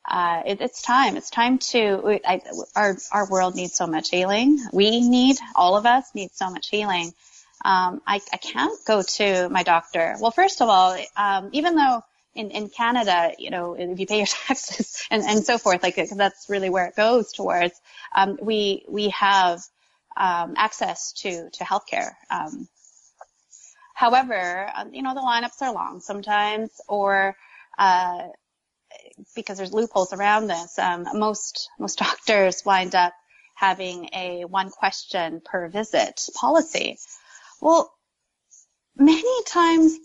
uh, 0.08 0.42
it, 0.46 0.60
it's 0.60 0.82
time. 0.82 1.16
It's 1.16 1.30
time 1.30 1.58
to, 1.58 2.20
I, 2.24 2.40
our, 2.74 2.96
our 3.12 3.28
world 3.28 3.56
needs 3.56 3.74
so 3.74 3.86
much 3.86 4.10
healing. 4.10 4.58
We 4.72 5.06
need, 5.06 5.36
all 5.54 5.76
of 5.76 5.86
us 5.86 6.04
need 6.14 6.30
so 6.32 6.50
much 6.50 6.68
healing. 6.68 7.12
Um, 7.64 8.00
I, 8.06 8.20
I 8.32 8.36
can't 8.36 8.78
go 8.86 9.02
to 9.02 9.48
my 9.48 9.62
doctor. 9.62 10.16
Well, 10.20 10.30
first 10.30 10.60
of 10.62 10.68
all, 10.68 10.96
um, 11.16 11.50
even 11.52 11.74
though 11.74 12.02
in, 12.36 12.50
in 12.50 12.68
Canada, 12.68 13.32
you 13.38 13.50
know, 13.50 13.74
if 13.74 13.98
you 13.98 14.06
pay 14.06 14.18
your 14.18 14.26
taxes 14.46 15.04
and, 15.10 15.22
and 15.24 15.44
so 15.44 15.58
forth, 15.58 15.82
like 15.82 15.96
that's 15.96 16.48
really 16.48 16.70
where 16.70 16.86
it 16.86 16.94
goes 16.94 17.32
towards. 17.32 17.80
Um, 18.14 18.38
we 18.40 18.84
we 18.88 19.08
have 19.10 19.62
um, 20.16 20.54
access 20.56 21.12
to 21.14 21.50
to 21.50 21.64
healthcare. 21.64 22.10
Um, 22.30 22.68
however, 23.94 24.70
um, 24.76 24.94
you 24.94 25.02
know, 25.02 25.14
the 25.14 25.20
lineups 25.20 25.60
are 25.62 25.72
long 25.72 26.00
sometimes, 26.00 26.70
or 26.88 27.36
uh, 27.78 28.28
because 29.34 29.58
there's 29.58 29.72
loopholes 29.72 30.12
around 30.12 30.46
this. 30.48 30.78
Um, 30.78 31.06
most 31.14 31.70
most 31.78 31.98
doctors 32.06 32.64
wind 32.64 32.94
up 32.94 33.12
having 33.54 34.08
a 34.12 34.44
one 34.44 34.70
question 34.70 35.40
per 35.44 35.68
visit 35.68 36.20
policy. 36.34 36.98
Well, 37.60 37.92
many 38.96 39.42
times 39.44 39.98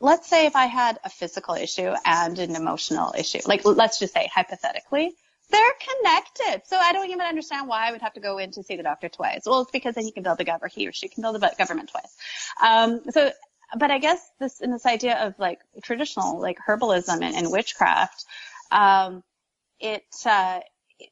let's 0.00 0.28
say 0.28 0.46
if 0.46 0.56
I 0.56 0.66
had 0.66 0.98
a 1.04 1.08
physical 1.08 1.54
issue 1.54 1.94
and 2.04 2.38
an 2.38 2.56
emotional 2.56 3.14
issue, 3.16 3.38
like 3.46 3.64
let's 3.64 3.98
just 3.98 4.12
say 4.12 4.28
hypothetically, 4.32 5.14
they're 5.50 5.60
connected. 6.00 6.62
So 6.66 6.76
I 6.76 6.92
don't 6.92 7.08
even 7.10 7.20
understand 7.20 7.68
why 7.68 7.88
I 7.88 7.92
would 7.92 8.02
have 8.02 8.14
to 8.14 8.20
go 8.20 8.38
in 8.38 8.50
to 8.52 8.62
see 8.62 8.76
the 8.76 8.82
doctor 8.82 9.08
twice. 9.08 9.42
Well, 9.46 9.60
it's 9.62 9.70
because 9.70 9.94
then 9.94 10.04
he 10.04 10.12
can 10.12 10.22
build 10.22 10.38
the 10.38 10.44
government, 10.44 10.72
he 10.74 10.88
or 10.88 10.92
she 10.92 11.08
can 11.08 11.22
build 11.22 11.36
the 11.36 11.54
government 11.56 11.90
twice. 11.90 12.16
Um, 12.60 13.02
so, 13.10 13.30
but 13.76 13.90
I 13.90 13.98
guess 13.98 14.20
this, 14.38 14.60
in 14.60 14.70
this 14.70 14.86
idea 14.86 15.26
of 15.26 15.38
like 15.38 15.60
traditional, 15.82 16.40
like 16.40 16.58
herbalism 16.66 17.22
and, 17.22 17.34
and 17.34 17.50
witchcraft, 17.50 18.24
um, 18.70 19.22
it, 19.80 20.04
uh, 20.26 20.60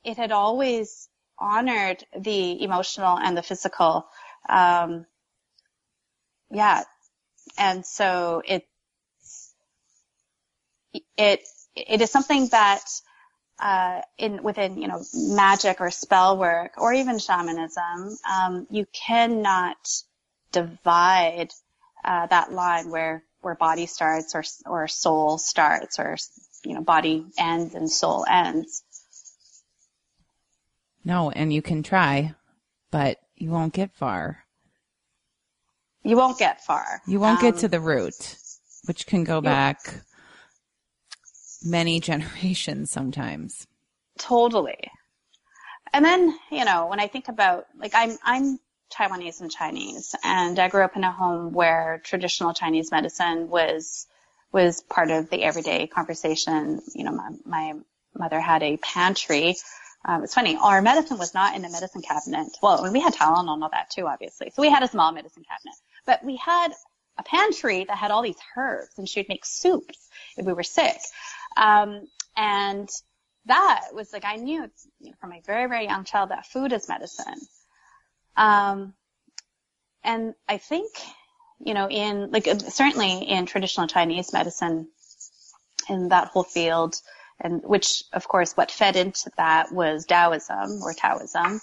it 0.04 0.16
had 0.16 0.32
always 0.32 1.08
honored 1.38 2.04
the 2.18 2.62
emotional 2.62 3.18
and 3.18 3.36
the 3.36 3.42
physical, 3.42 4.06
um, 4.48 5.06
yeah. 6.50 6.82
And 7.58 7.84
so 7.84 8.42
it, 8.46 8.66
it 11.16 11.40
it 11.76 12.00
is 12.00 12.10
something 12.10 12.48
that 12.48 12.84
uh, 13.60 14.00
in 14.18 14.42
within 14.42 14.80
you 14.80 14.88
know 14.88 15.02
magic 15.14 15.80
or 15.80 15.90
spell 15.90 16.36
work 16.36 16.72
or 16.78 16.92
even 16.92 17.18
shamanism, 17.18 18.16
um, 18.30 18.66
you 18.70 18.86
cannot 18.92 19.76
divide 20.52 21.50
uh, 22.04 22.26
that 22.26 22.52
line 22.52 22.90
where 22.90 23.24
where 23.40 23.54
body 23.54 23.86
starts 23.86 24.34
or 24.34 24.44
or 24.66 24.88
soul 24.88 25.38
starts 25.38 25.98
or 25.98 26.16
you 26.64 26.74
know 26.74 26.82
body 26.82 27.26
ends 27.38 27.74
and 27.74 27.90
soul 27.90 28.24
ends. 28.28 28.82
No, 31.04 31.30
and 31.30 31.52
you 31.52 31.62
can 31.62 31.82
try, 31.82 32.34
but 32.90 33.18
you 33.36 33.50
won't 33.50 33.72
get 33.72 33.94
far. 33.94 34.44
You 36.02 36.16
won't 36.16 36.38
get 36.38 36.64
far. 36.64 37.02
You 37.06 37.20
won't 37.20 37.42
um, 37.42 37.50
get 37.50 37.60
to 37.60 37.68
the 37.68 37.80
root, 37.80 38.36
which 38.86 39.06
can 39.06 39.24
go 39.24 39.40
back 39.40 40.02
many 41.62 42.00
generations 42.00 42.90
sometimes. 42.90 43.66
Totally. 44.18 44.78
And 45.92 46.04
then, 46.04 46.38
you 46.50 46.64
know, 46.64 46.86
when 46.86 47.00
I 47.00 47.08
think 47.08 47.28
about, 47.28 47.66
like, 47.76 47.92
I'm, 47.94 48.16
I'm 48.22 48.58
Taiwanese 48.92 49.40
and 49.40 49.50
Chinese, 49.50 50.14
and 50.24 50.58
I 50.58 50.68
grew 50.68 50.82
up 50.82 50.96
in 50.96 51.04
a 51.04 51.10
home 51.10 51.52
where 51.52 52.00
traditional 52.04 52.54
Chinese 52.54 52.90
medicine 52.90 53.48
was, 53.48 54.06
was 54.52 54.82
part 54.82 55.10
of 55.10 55.30
the 55.30 55.42
everyday 55.42 55.86
conversation. 55.86 56.80
You 56.94 57.04
know, 57.04 57.12
my, 57.12 57.30
my 57.44 57.74
mother 58.14 58.40
had 58.40 58.62
a 58.62 58.76
pantry. 58.76 59.56
Um, 60.04 60.24
it's 60.24 60.34
funny, 60.34 60.56
our 60.56 60.80
medicine 60.80 61.18
was 61.18 61.34
not 61.34 61.54
in 61.54 61.62
the 61.62 61.68
medicine 61.68 62.02
cabinet. 62.02 62.48
Well, 62.62 62.90
we 62.90 63.00
had 63.00 63.14
Tylenol 63.14 63.52
and 63.52 63.62
all 63.62 63.70
that 63.70 63.90
too, 63.90 64.06
obviously. 64.06 64.50
So 64.50 64.62
we 64.62 64.70
had 64.70 64.82
a 64.82 64.88
small 64.88 65.12
medicine 65.12 65.44
cabinet, 65.44 65.76
but 66.06 66.24
we 66.24 66.36
had 66.36 66.72
a 67.18 67.22
pantry 67.22 67.84
that 67.84 67.96
had 67.96 68.10
all 68.10 68.22
these 68.22 68.38
herbs 68.56 68.96
and 68.96 69.08
she 69.08 69.20
would 69.20 69.28
make 69.28 69.44
soups 69.44 70.08
if 70.36 70.46
we 70.46 70.54
were 70.54 70.62
sick. 70.62 70.96
Um, 71.56 72.06
and 72.36 72.88
that 73.46 73.88
was 73.92 74.12
like, 74.12 74.24
I 74.24 74.36
knew 74.36 74.70
from 75.20 75.32
a 75.32 75.40
very, 75.44 75.68
very 75.68 75.84
young 75.84 76.04
child 76.04 76.30
that 76.30 76.46
food 76.46 76.72
is 76.72 76.88
medicine. 76.88 77.40
Um, 78.36 78.94
and 80.02 80.34
I 80.48 80.58
think, 80.58 80.90
you 81.64 81.74
know, 81.74 81.88
in 81.88 82.30
like 82.30 82.46
certainly 82.68 83.22
in 83.28 83.46
traditional 83.46 83.86
Chinese 83.86 84.32
medicine, 84.32 84.88
in 85.88 86.08
that 86.08 86.28
whole 86.28 86.44
field, 86.44 86.94
and 87.40 87.62
which 87.62 88.04
of 88.12 88.28
course 88.28 88.56
what 88.56 88.70
fed 88.70 88.96
into 88.96 89.30
that 89.36 89.72
was 89.72 90.06
Taoism 90.06 90.82
or 90.82 90.94
Daoism. 90.94 91.60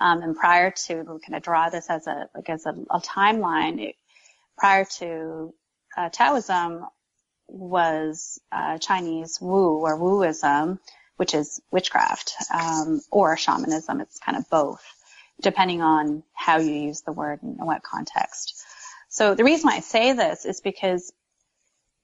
Um, 0.00 0.22
and 0.22 0.36
prior 0.36 0.70
to 0.86 0.94
kind 0.94 1.34
of 1.34 1.42
draw 1.42 1.68
this 1.68 1.90
as 1.90 2.06
a 2.06 2.28
like 2.34 2.48
as 2.48 2.66
a, 2.66 2.74
a 2.90 3.00
timeline, 3.00 3.80
it, 3.80 3.96
prior 4.56 4.86
to 4.98 5.52
uh, 5.96 6.08
Taoism, 6.08 6.86
was 7.48 8.40
uh, 8.50 8.78
Chinese 8.78 9.38
Wu 9.40 9.78
or 9.78 9.98
Wuism, 9.98 10.78
which 11.16 11.34
is 11.34 11.60
witchcraft, 11.70 12.34
um, 12.52 13.00
or 13.10 13.36
shamanism. 13.36 14.00
It's 14.00 14.18
kind 14.18 14.38
of 14.38 14.48
both, 14.48 14.82
depending 15.42 15.82
on 15.82 16.22
how 16.32 16.58
you 16.58 16.72
use 16.72 17.02
the 17.02 17.12
word 17.12 17.42
and 17.42 17.58
what 17.58 17.82
context. 17.82 18.62
So 19.08 19.34
the 19.34 19.44
reason 19.44 19.68
why 19.68 19.76
I 19.76 19.80
say 19.80 20.12
this 20.12 20.44
is 20.44 20.60
because 20.60 21.12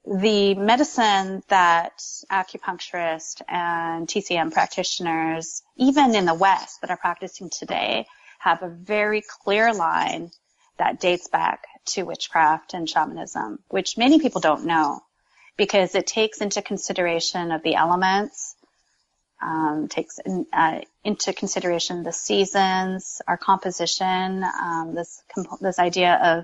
the 0.05 0.55
medicine 0.55 1.43
that 1.49 2.01
acupuncturists 2.31 3.41
and 3.47 4.07
TCM 4.07 4.53
practitioners, 4.53 5.63
even 5.77 6.15
in 6.15 6.25
the 6.25 6.33
West 6.33 6.81
that 6.81 6.89
are 6.89 6.97
practicing 6.97 7.49
today, 7.49 8.05
have 8.39 8.63
a 8.63 8.69
very 8.69 9.21
clear 9.43 9.73
line 9.73 10.31
that 10.77 10.99
dates 10.99 11.27
back 11.27 11.65
to 11.85 12.03
witchcraft 12.03 12.73
and 12.73 12.89
shamanism, 12.89 13.59
which 13.67 13.97
many 13.97 14.19
people 14.19 14.41
don't 14.41 14.65
know 14.65 15.01
because 15.57 15.93
it 15.93 16.07
takes 16.07 16.39
into 16.39 16.61
consideration 16.61 17.51
of 17.51 17.61
the 17.63 17.75
elements, 17.75 18.55
um, 19.41 19.87
takes 19.87 20.19
in, 20.19 20.45
uh, 20.51 20.81
into 21.03 21.33
consideration 21.33 22.03
the 22.03 22.11
seasons, 22.11 23.21
our 23.27 23.37
composition, 23.37 24.43
um, 24.43 24.93
this 24.95 25.23
this 25.61 25.79
idea 25.79 26.19
of 26.21 26.43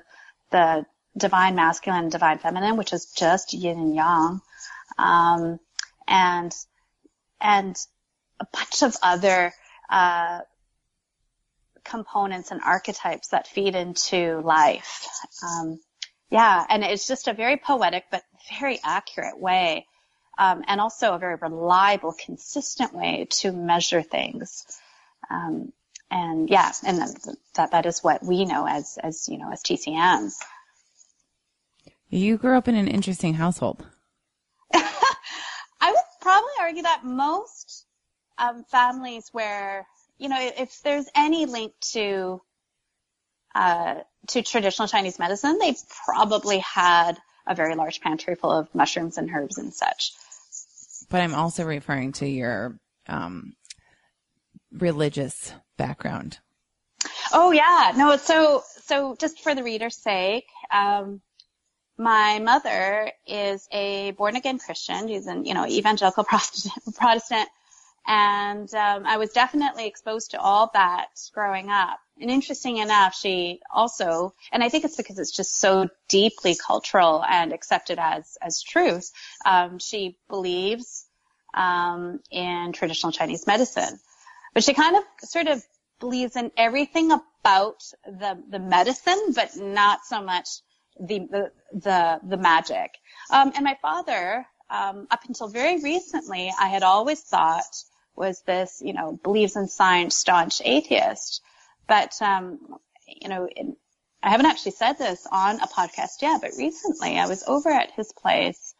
the 0.52 0.86
divine 1.18 1.56
masculine, 1.56 2.04
and 2.04 2.12
divine 2.12 2.40
feminine, 2.40 2.78
which 2.78 2.94
is 2.94 3.12
just 3.12 3.54
yin 3.54 3.78
and 3.78 3.96
yang, 3.96 4.42
um, 4.98 5.60
and 6.08 6.56
and 7.42 7.76
a 8.40 8.46
bunch 8.52 8.84
of 8.84 8.96
other 9.04 9.54
uh, 9.90 10.40
components 11.84 12.52
and 12.52 12.62
archetypes 12.62 13.30
that 13.30 13.48
feed 13.48 13.76
into 13.76 14.42
life. 14.42 15.08
Um, 15.44 15.80
yeah, 16.30 16.66
and 16.70 16.84
it's 16.84 17.08
just 17.08 17.28
a 17.28 17.34
very 17.34 17.58
poetic 17.58 18.06
but 18.10 18.24
very 18.60 18.80
accurate 18.84 19.40
way 19.40 19.86
um, 20.38 20.64
and 20.68 20.82
also 20.82 21.14
a 21.14 21.20
very 21.20 21.36
reliable, 21.36 22.14
consistent 22.14 22.94
way 22.94 23.28
to 23.30 23.52
measure 23.52 24.02
things. 24.02 24.66
Um, 25.30 25.72
and 26.12 26.50
yeah, 26.50 26.72
and 26.86 27.00
that 27.56 27.72
that 27.72 27.86
is 27.86 28.04
what 28.04 28.24
we 28.24 28.46
know 28.46 28.68
as 28.68 28.98
as 29.02 29.28
you 29.28 29.38
know 29.38 29.52
as 29.52 29.64
TCMs. 29.64 30.36
You 32.10 32.38
grew 32.38 32.56
up 32.56 32.68
in 32.68 32.76
an 32.76 32.88
interesting 32.88 33.34
household. 33.34 33.86
I 34.74 35.92
would 35.92 35.98
probably 36.22 36.52
argue 36.60 36.84
that 36.84 37.04
most 37.04 37.86
um, 38.38 38.64
families 38.66 39.30
where 39.32 39.88
you 40.20 40.30
know 40.30 40.38
if 40.40 40.82
there's 40.84 41.08
any 41.16 41.48
link 41.48 41.74
to 41.94 42.42
uh, 43.56 43.96
to 44.28 44.44
traditional 44.44 44.88
Chinese 44.88 45.18
medicine, 45.18 45.58
they 45.60 45.76
probably 46.06 46.60
had 46.60 47.18
a 47.48 47.56
very 47.56 47.76
large 47.76 48.00
pantry 48.02 48.36
full 48.36 48.52
of 48.52 48.74
mushrooms 48.76 49.18
and 49.18 49.30
herbs 49.34 49.58
and 49.58 49.74
such 49.74 50.14
but 51.10 51.22
I'm 51.22 51.36
also 51.36 51.64
referring 51.64 52.14
to 52.14 52.28
your 52.28 52.78
um, 53.08 53.54
religious 54.72 55.54
background. 55.78 56.40
Oh 57.34 57.52
yeah, 57.52 57.94
no. 57.96 58.18
So 58.18 58.64
so 58.84 59.16
just 59.20 59.42
for 59.42 59.56
the 59.56 59.64
reader's 59.64 59.98
sake, 59.98 60.48
um, 60.72 61.22
my 61.98 62.40
mother 62.40 63.12
is 63.28 63.68
a 63.72 64.12
born 64.12 64.36
again 64.36 64.60
Christian. 64.60 65.08
She's 65.08 65.28
an 65.28 65.46
you 65.46 65.54
know 65.54 65.66
evangelical 65.66 66.24
Protestant, 66.30 66.96
Protestant 66.96 67.50
and 68.08 68.74
um, 68.76 69.06
I 69.06 69.18
was 69.18 69.32
definitely 69.32 69.88
exposed 69.88 70.32
to 70.32 70.40
all 70.40 70.70
that 70.74 71.08
growing 71.34 71.70
up. 71.70 72.00
And 72.20 72.30
interesting 72.30 72.78
enough, 72.78 73.16
she 73.16 73.62
also, 73.74 74.34
and 74.52 74.64
I 74.64 74.70
think 74.70 74.86
it's 74.86 74.96
because 74.96 75.20
it's 75.20 75.36
just 75.36 75.60
so 75.60 75.90
deeply 76.08 76.56
cultural 76.56 77.24
and 77.24 77.52
accepted 77.52 78.00
as 78.00 78.38
as 78.42 78.62
truth. 78.64 79.12
Um, 79.46 79.80
she 79.80 80.18
believes 80.30 81.06
um, 81.54 82.20
in 82.32 82.72
traditional 82.74 83.12
Chinese 83.12 83.48
medicine, 83.48 84.00
but 84.54 84.64
she 84.64 84.74
kind 84.74 84.96
of 84.96 85.04
sort 85.28 85.48
of 85.48 85.64
believes 86.00 86.36
in 86.36 86.52
everything 86.58 87.12
about 87.12 87.84
the 88.06 88.42
the 88.50 88.60
medicine, 88.60 89.34
but 89.34 89.56
not 89.58 90.06
so 90.06 90.22
much 90.22 90.48
the 91.00 91.20
the 91.20 91.52
the, 91.74 92.20
the 92.24 92.38
magic. 92.38 92.92
Um, 93.30 93.52
and 93.56 93.66
my 93.66 93.78
father, 93.82 94.46
um, 94.70 95.08
up 95.12 95.22
until 95.28 95.48
very 95.48 95.82
recently, 95.82 96.52
I 96.58 96.68
had 96.68 96.84
always 96.84 97.22
thought 97.22 97.64
was 98.16 98.42
this, 98.42 98.82
you 98.84 98.94
know, 98.94 99.20
believes 99.24 99.56
in 99.56 99.68
science, 99.68 100.16
staunch 100.16 100.62
atheist. 100.64 101.42
But, 101.88 102.14
um, 102.22 102.60
you 103.08 103.30
know, 103.30 103.48
in, 103.48 103.76
I 104.24 104.30
haven't 104.30 104.48
actually 104.48 104.72
said 104.72 104.94
this 104.94 105.28
on 105.32 105.60
a 105.60 105.68
podcast 105.68 106.22
yet, 106.22 106.42
but 106.42 106.52
recently 106.58 107.20
I 107.20 107.28
was 107.28 107.44
over 107.48 107.70
at 107.70 107.92
his 107.92 108.12
place 108.12 108.74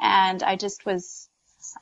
and 0.00 0.42
I 0.42 0.56
just 0.56 0.84
was, 0.84 1.28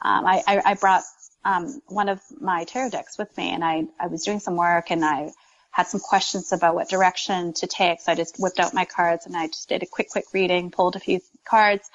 um, 0.03 0.27
I, 0.27 0.43
I, 0.47 0.63
I, 0.65 0.75
brought, 0.75 1.03
um, 1.45 1.81
one 1.89 2.09
of 2.09 2.21
my 2.41 2.65
tarot 2.65 2.91
decks 2.91 3.19
with 3.19 3.37
me 3.37 3.51
and 3.51 3.65
I, 3.65 3.87
I 3.99 4.07
was 4.07 4.23
doing 4.23 4.39
some 4.39 4.57
work 4.57 4.91
and 4.91 5.05
I 5.05 5.33
had 5.73 5.87
some 5.87 6.01
questions 6.01 6.53
about 6.53 6.75
what 6.75 6.89
direction 6.89 7.53
to 7.55 7.67
take. 7.67 8.01
So 8.01 8.13
I 8.13 8.15
just 8.15 8.37
whipped 8.39 8.61
out 8.61 8.75
my 8.75 8.85
cards 8.85 9.27
and 9.27 9.37
I 9.37 9.47
just 9.47 9.69
did 9.69 9.83
a 9.83 9.87
quick, 9.87 10.11
quick 10.11 10.27
reading, 10.33 10.71
pulled 10.71 10.97
a 10.97 11.01
few 11.01 11.21
cards. 11.45 11.91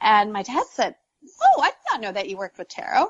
And 0.00 0.32
my 0.32 0.42
dad 0.42 0.64
said, 0.72 0.96
Oh, 1.40 1.62
I 1.62 1.68
did 1.68 1.76
not 1.92 2.00
know 2.00 2.12
that 2.12 2.28
you 2.28 2.36
worked 2.36 2.58
with 2.58 2.68
tarot. 2.68 3.08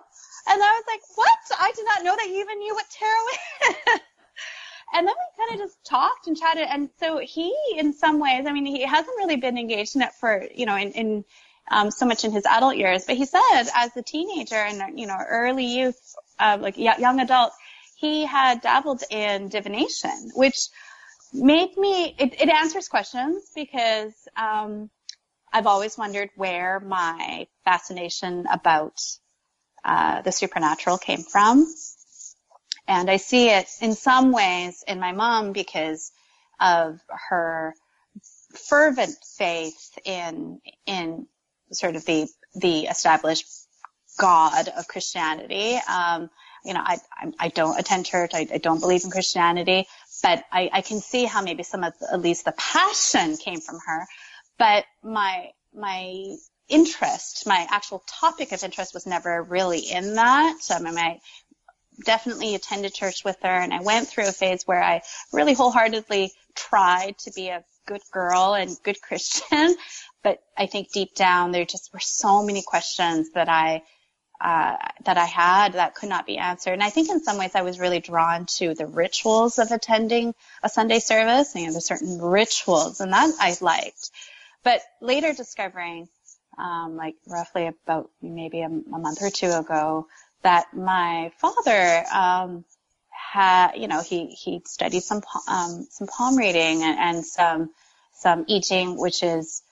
And 0.53 0.62
I 0.62 0.71
was 0.71 0.85
like, 0.87 1.01
what? 1.15 1.59
I 1.59 1.73
did 1.75 1.87
not 1.87 2.05
know 2.05 2.15
that 2.15 2.29
you 2.29 2.41
even 2.41 2.59
knew 2.59 2.75
what 2.75 2.85
tarot 2.91 3.71
is. 3.71 4.01
and 4.95 5.09
then 5.09 5.15
we 5.15 5.47
kind 5.47 5.55
of 5.55 5.67
just 5.67 5.79
talked 5.83 6.27
and 6.27 6.37
chatted. 6.37 6.67
And 6.69 6.91
so 7.01 7.19
he, 7.19 7.55
in 7.79 7.95
some 7.95 8.21
ways, 8.21 8.45
I 8.47 8.53
mean, 8.53 8.67
he 8.67 8.83
hasn't 8.83 9.17
really 9.17 9.37
been 9.37 9.57
engaged 9.57 9.97
in 9.97 10.03
it 10.03 10.12
for, 10.12 10.47
you 10.55 10.67
know, 10.67 10.77
in, 10.77 10.93
in 10.93 11.25
um, 11.71 11.91
so 11.91 12.05
much 12.05 12.25
in 12.25 12.33
his 12.33 12.45
adult 12.45 12.77
years, 12.77 13.07
but 13.07 13.17
he 13.17 13.25
said 13.25 13.65
as 13.75 13.97
a 13.97 14.03
teenager 14.03 14.57
and, 14.57 14.99
you 14.99 15.07
know, 15.07 15.17
early 15.17 15.65
youth, 15.65 16.15
uh, 16.38 16.59
like 16.61 16.77
young 16.77 17.21
adult, 17.21 17.53
he 17.97 18.27
had 18.27 18.61
dabbled 18.61 19.03
in 19.11 19.49
divination, 19.49 20.33
which 20.35 20.69
made 21.33 21.75
me, 21.79 22.15
it, 22.19 22.43
it 22.43 22.49
answers 22.51 22.88
questions 22.88 23.51
because, 23.55 24.12
um, 24.37 24.91
I've 25.55 25.67
always 25.67 25.97
wondered 25.97 26.31
where 26.35 26.81
my 26.81 27.47
fascination 27.65 28.47
about 28.51 28.99
uh, 29.85 30.23
the 30.23 30.33
supernatural 30.33 30.99
came 30.99 31.23
from. 31.23 31.73
And 32.88 33.11
I 33.11 33.16
see 33.16 33.49
it 33.49 33.68
in 33.81 33.95
some 33.95 34.33
ways 34.33 34.85
in 34.87 34.99
my 35.01 35.12
mom 35.12 35.53
because 35.53 36.12
of 36.61 37.01
her 37.31 37.75
fervent 38.68 39.16
faith 39.37 39.99
in, 40.05 40.61
in 40.87 41.27
sort 41.73 41.97
of 41.97 42.05
the, 42.05 42.29
the 42.55 42.83
established 42.83 43.47
God 44.18 44.68
of 44.68 44.88
Christianity. 44.88 45.79
Um, 45.88 46.29
you 46.64 46.75
know, 46.75 46.83
I, 46.85 46.99
I, 47.16 47.33
I, 47.38 47.49
don't 47.49 47.79
attend 47.79 48.07
church. 48.07 48.33
I, 48.35 48.47
I, 48.53 48.59
don't 48.59 48.81
believe 48.81 49.05
in 49.05 49.11
Christianity, 49.11 49.87
but 50.23 50.45
I, 50.53 50.71
I 50.73 50.81
can 50.83 51.01
see 51.01 51.25
how 51.25 51.42
maybe 51.42 51.62
some 51.62 51.83
of 51.83 51.99
the, 51.99 52.12
at 52.12 52.21
least 52.21 52.45
the 52.45 52.53
passion 52.53 53.37
came 53.37 53.61
from 53.61 53.79
her. 53.87 54.07
But 54.59 54.85
my, 55.03 55.51
my 55.75 56.37
interest, 56.73 57.47
my 57.47 57.67
actual 57.71 58.03
topic 58.07 58.51
of 58.53 58.65
interest 58.65 58.95
was 58.95 59.07
never 59.07 59.43
really 59.43 59.81
in 59.81 60.15
that. 60.15 60.59
Um, 60.75 60.87
I 60.87 61.21
definitely 62.05 62.55
attended 62.55 62.95
church 62.95 63.25
with 63.25 63.37
her 63.43 63.49
and 63.49 63.73
I 63.73 63.81
went 63.83 64.09
through 64.09 64.27
a 64.27 64.33
phase 64.33 64.67
where 64.67 64.83
I 64.83 65.03
really 65.33 65.53
wholeheartedly 65.53 66.33
tried 66.55 67.19
to 67.19 67.33
be 67.33 67.49
a 67.49 67.63
good 67.87 68.01
girl 68.11 68.55
and 68.55 68.77
good 68.83 69.01
Christian. 69.01 69.75
But 70.25 70.39
I 70.57 70.67
think 70.67 70.93
deep 70.93 71.17
down 71.17 71.51
there 71.51 71.65
just 71.65 71.93
were 71.93 71.99
so 71.99 72.45
many 72.45 72.63
questions 72.63 73.33
that 73.33 73.49
I, 73.49 73.83
uh, 74.41 74.77
that 75.05 75.19
I 75.19 75.25
had 75.25 75.73
that 75.73 75.97
could 75.97 76.09
not 76.09 76.27
be 76.27 76.39
answered. 76.39 76.75
And 76.75 76.83
I 76.83 76.91
think 76.91 77.11
in 77.11 77.25
some 77.25 77.39
ways 77.39 77.57
I 77.57 77.63
was 77.63 77.81
really 77.81 77.99
drawn 77.99 78.47
to 78.59 78.73
the 78.73 78.87
rituals 78.87 79.59
of 79.59 79.73
attending 79.73 80.33
a 80.63 80.69
Sunday 80.69 81.01
service. 81.01 81.57
You 81.57 81.73
know, 81.73 81.81
certain 81.81 82.23
rituals 82.23 83.01
and 83.01 83.13
that 83.13 83.35
I 83.41 83.57
liked. 83.61 84.13
But 84.63 84.81
later 85.01 85.33
discovering 85.33 86.09
um, 86.62 86.96
like 86.96 87.16
roughly 87.27 87.66
about 87.66 88.11
maybe 88.22 88.61
a, 88.61 88.66
a, 88.66 88.98
month 88.98 89.20
or 89.20 89.31
two 89.31 89.51
ago 89.51 90.07
that 90.42 90.72
my 90.75 91.33
father 91.38 92.05
um, 92.14 92.64
had, 93.11 93.72
you 93.77 93.88
know, 93.88 94.01
he 94.01 94.27
he 94.27 94.62
studied 94.64 95.03
some 95.03 95.22
um, 95.48 95.87
some 95.90 96.07
palm 96.07 96.37
reading 96.37 96.83
and, 96.85 96.98
and 96.98 97.27
some 97.27 97.70
some 98.14 98.46
I 98.48 98.61
Ching, 98.61 98.96
which 98.96 99.25
is 99.25 99.62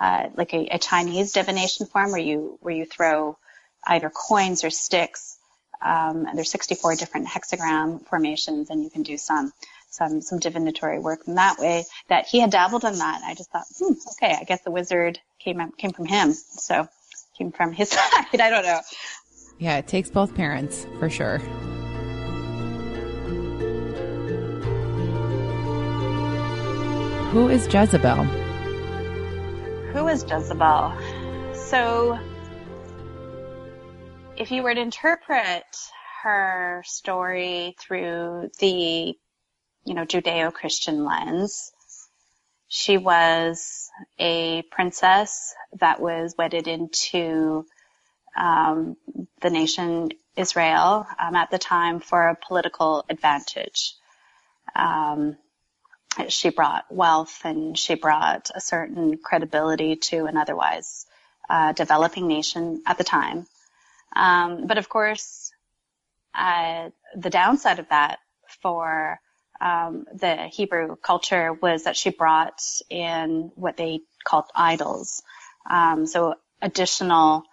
uh, 0.00 0.28
like 0.36 0.52
a, 0.52 0.66
a, 0.72 0.78
Chinese 0.78 1.32
divination 1.32 1.86
form 1.86 2.10
where 2.10 2.20
you 2.20 2.58
where 2.60 2.74
you 2.74 2.84
throw 2.84 3.38
either 3.86 4.10
coins 4.10 4.64
or 4.64 4.70
sticks. 4.70 5.38
Um, 5.82 6.26
and 6.26 6.36
there's 6.36 6.50
64 6.50 6.96
different 6.96 7.26
hexagram 7.26 8.06
formations, 8.06 8.70
and 8.70 8.82
you 8.82 8.90
can 8.90 9.02
do 9.02 9.18
some 9.18 9.52
some 9.94 10.20
some 10.20 10.38
divinatory 10.38 10.98
work 10.98 11.20
in 11.26 11.34
that 11.36 11.58
way. 11.58 11.84
That 12.08 12.26
he 12.26 12.40
had 12.40 12.50
dabbled 12.50 12.84
in 12.84 12.98
that. 12.98 13.22
I 13.24 13.34
just 13.34 13.50
thought, 13.50 13.64
hmm, 13.78 13.94
okay, 14.12 14.36
I 14.38 14.44
guess 14.44 14.62
the 14.62 14.70
wizard 14.70 15.18
came 15.38 15.60
came 15.78 15.92
from 15.92 16.06
him. 16.06 16.32
So 16.32 16.88
came 17.38 17.52
from 17.52 17.72
his 17.72 17.88
side. 17.90 18.40
I 18.40 18.50
don't 18.50 18.64
know. 18.64 18.80
Yeah, 19.58 19.78
it 19.78 19.86
takes 19.86 20.10
both 20.10 20.34
parents 20.34 20.86
for 20.98 21.08
sure. 21.08 21.38
Who 27.30 27.48
is 27.48 27.66
Jezebel? 27.66 28.24
Who 29.92 30.08
is 30.08 30.24
Jezebel? 30.28 30.92
So, 31.54 32.18
if 34.36 34.52
you 34.52 34.62
were 34.62 34.74
to 34.74 34.80
interpret 34.80 35.64
her 36.22 36.82
story 36.86 37.74
through 37.80 38.50
the 38.60 39.16
you 39.84 39.94
know, 39.94 40.04
Judeo-Christian 40.04 41.04
lens. 41.04 41.72
She 42.68 42.96
was 42.96 43.90
a 44.18 44.62
princess 44.62 45.54
that 45.80 46.00
was 46.00 46.34
wedded 46.36 46.66
into 46.66 47.66
um, 48.36 48.96
the 49.40 49.50
nation 49.50 50.10
Israel 50.36 51.06
um, 51.18 51.36
at 51.36 51.50
the 51.50 51.58
time 51.58 52.00
for 52.00 52.28
a 52.28 52.36
political 52.36 53.04
advantage. 53.08 53.94
Um, 54.74 55.36
she 56.28 56.50
brought 56.50 56.84
wealth 56.90 57.42
and 57.44 57.78
she 57.78 57.94
brought 57.94 58.50
a 58.54 58.60
certain 58.60 59.18
credibility 59.18 59.96
to 59.96 60.26
an 60.26 60.36
otherwise 60.36 61.06
uh, 61.48 61.72
developing 61.72 62.26
nation 62.26 62.82
at 62.86 62.98
the 62.98 63.04
time. 63.04 63.46
Um, 64.14 64.66
but 64.66 64.78
of 64.78 64.88
course, 64.88 65.52
uh, 66.34 66.90
the 67.16 67.30
downside 67.30 67.78
of 67.78 67.88
that 67.90 68.18
for 68.62 69.20
um, 69.64 70.04
the 70.14 70.36
Hebrew 70.48 70.96
culture 70.96 71.54
was 71.54 71.84
that 71.84 71.96
she 71.96 72.10
brought 72.10 72.60
in 72.90 73.50
what 73.54 73.78
they 73.78 74.00
called 74.22 74.44
idols. 74.54 75.22
Um, 75.68 76.06
so 76.06 76.34
additional 76.60 77.44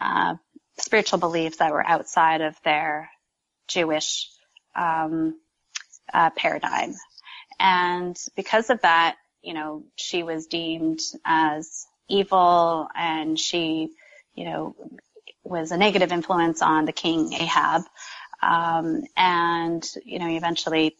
uh, 0.00 0.36
spiritual 0.78 1.18
beliefs 1.18 1.58
that 1.58 1.72
were 1.72 1.86
outside 1.86 2.42
of 2.42 2.56
their 2.62 3.10
Jewish 3.68 4.28
um, 4.76 5.40
uh, 6.12 6.30
paradigm. 6.30 6.94
And 7.58 8.16
because 8.36 8.70
of 8.70 8.82
that, 8.82 9.16
you 9.42 9.54
know, 9.54 9.84
she 9.96 10.22
was 10.22 10.46
deemed 10.46 11.00
as 11.24 11.86
evil 12.08 12.88
and 12.94 13.38
she, 13.38 13.90
you 14.34 14.44
know, 14.44 14.76
was 15.42 15.72
a 15.72 15.78
negative 15.78 16.12
influence 16.12 16.60
on 16.60 16.84
the 16.84 16.92
king 16.92 17.32
Ahab. 17.32 17.82
Um, 18.42 19.02
and, 19.16 19.86
you 20.04 20.18
know, 20.18 20.28
eventually 20.28 20.96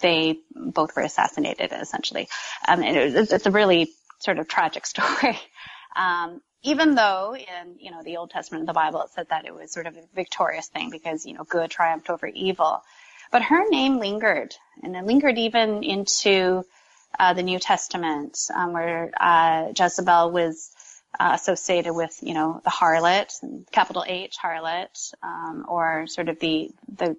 they 0.00 0.38
both 0.54 0.94
were 0.96 1.02
assassinated 1.02 1.72
essentially. 1.72 2.28
Um, 2.66 2.82
and 2.82 2.96
it 2.96 3.32
it's 3.32 3.46
a 3.46 3.50
really 3.50 3.92
sort 4.18 4.38
of 4.38 4.48
tragic 4.48 4.86
story. 4.94 5.38
Um, 5.94 6.40
even 6.62 6.94
though 6.94 7.34
in, 7.36 7.76
you 7.78 7.90
know, 7.90 8.02
the 8.02 8.16
Old 8.16 8.30
Testament 8.30 8.62
of 8.62 8.66
the 8.66 8.72
Bible, 8.72 9.02
it 9.02 9.10
said 9.10 9.28
that 9.30 9.46
it 9.46 9.54
was 9.54 9.72
sort 9.72 9.86
of 9.86 9.96
a 9.96 10.02
victorious 10.14 10.66
thing 10.68 10.90
because, 10.90 11.24
you 11.24 11.34
know, 11.34 11.44
good 11.44 11.70
triumphed 11.70 12.10
over 12.10 12.26
evil. 12.26 12.82
But 13.30 13.42
her 13.42 13.68
name 13.68 13.98
lingered 13.98 14.54
and 14.82 14.96
it 14.96 15.04
lingered 15.04 15.38
even 15.38 15.84
into, 15.84 16.64
uh, 17.18 17.34
the 17.34 17.42
New 17.42 17.58
Testament, 17.58 18.38
um, 18.54 18.72
where, 18.72 19.12
uh, 19.18 19.72
Jezebel 19.76 20.32
was, 20.32 20.70
uh, 21.18 21.32
associated 21.34 21.94
with, 21.94 22.18
you 22.20 22.34
know, 22.34 22.60
the 22.64 22.70
harlot, 22.70 23.32
capital 23.70 24.04
H 24.06 24.36
harlot, 24.42 25.14
um, 25.22 25.64
or 25.68 26.06
sort 26.08 26.28
of 26.28 26.40
the, 26.40 26.70
the, 26.88 27.16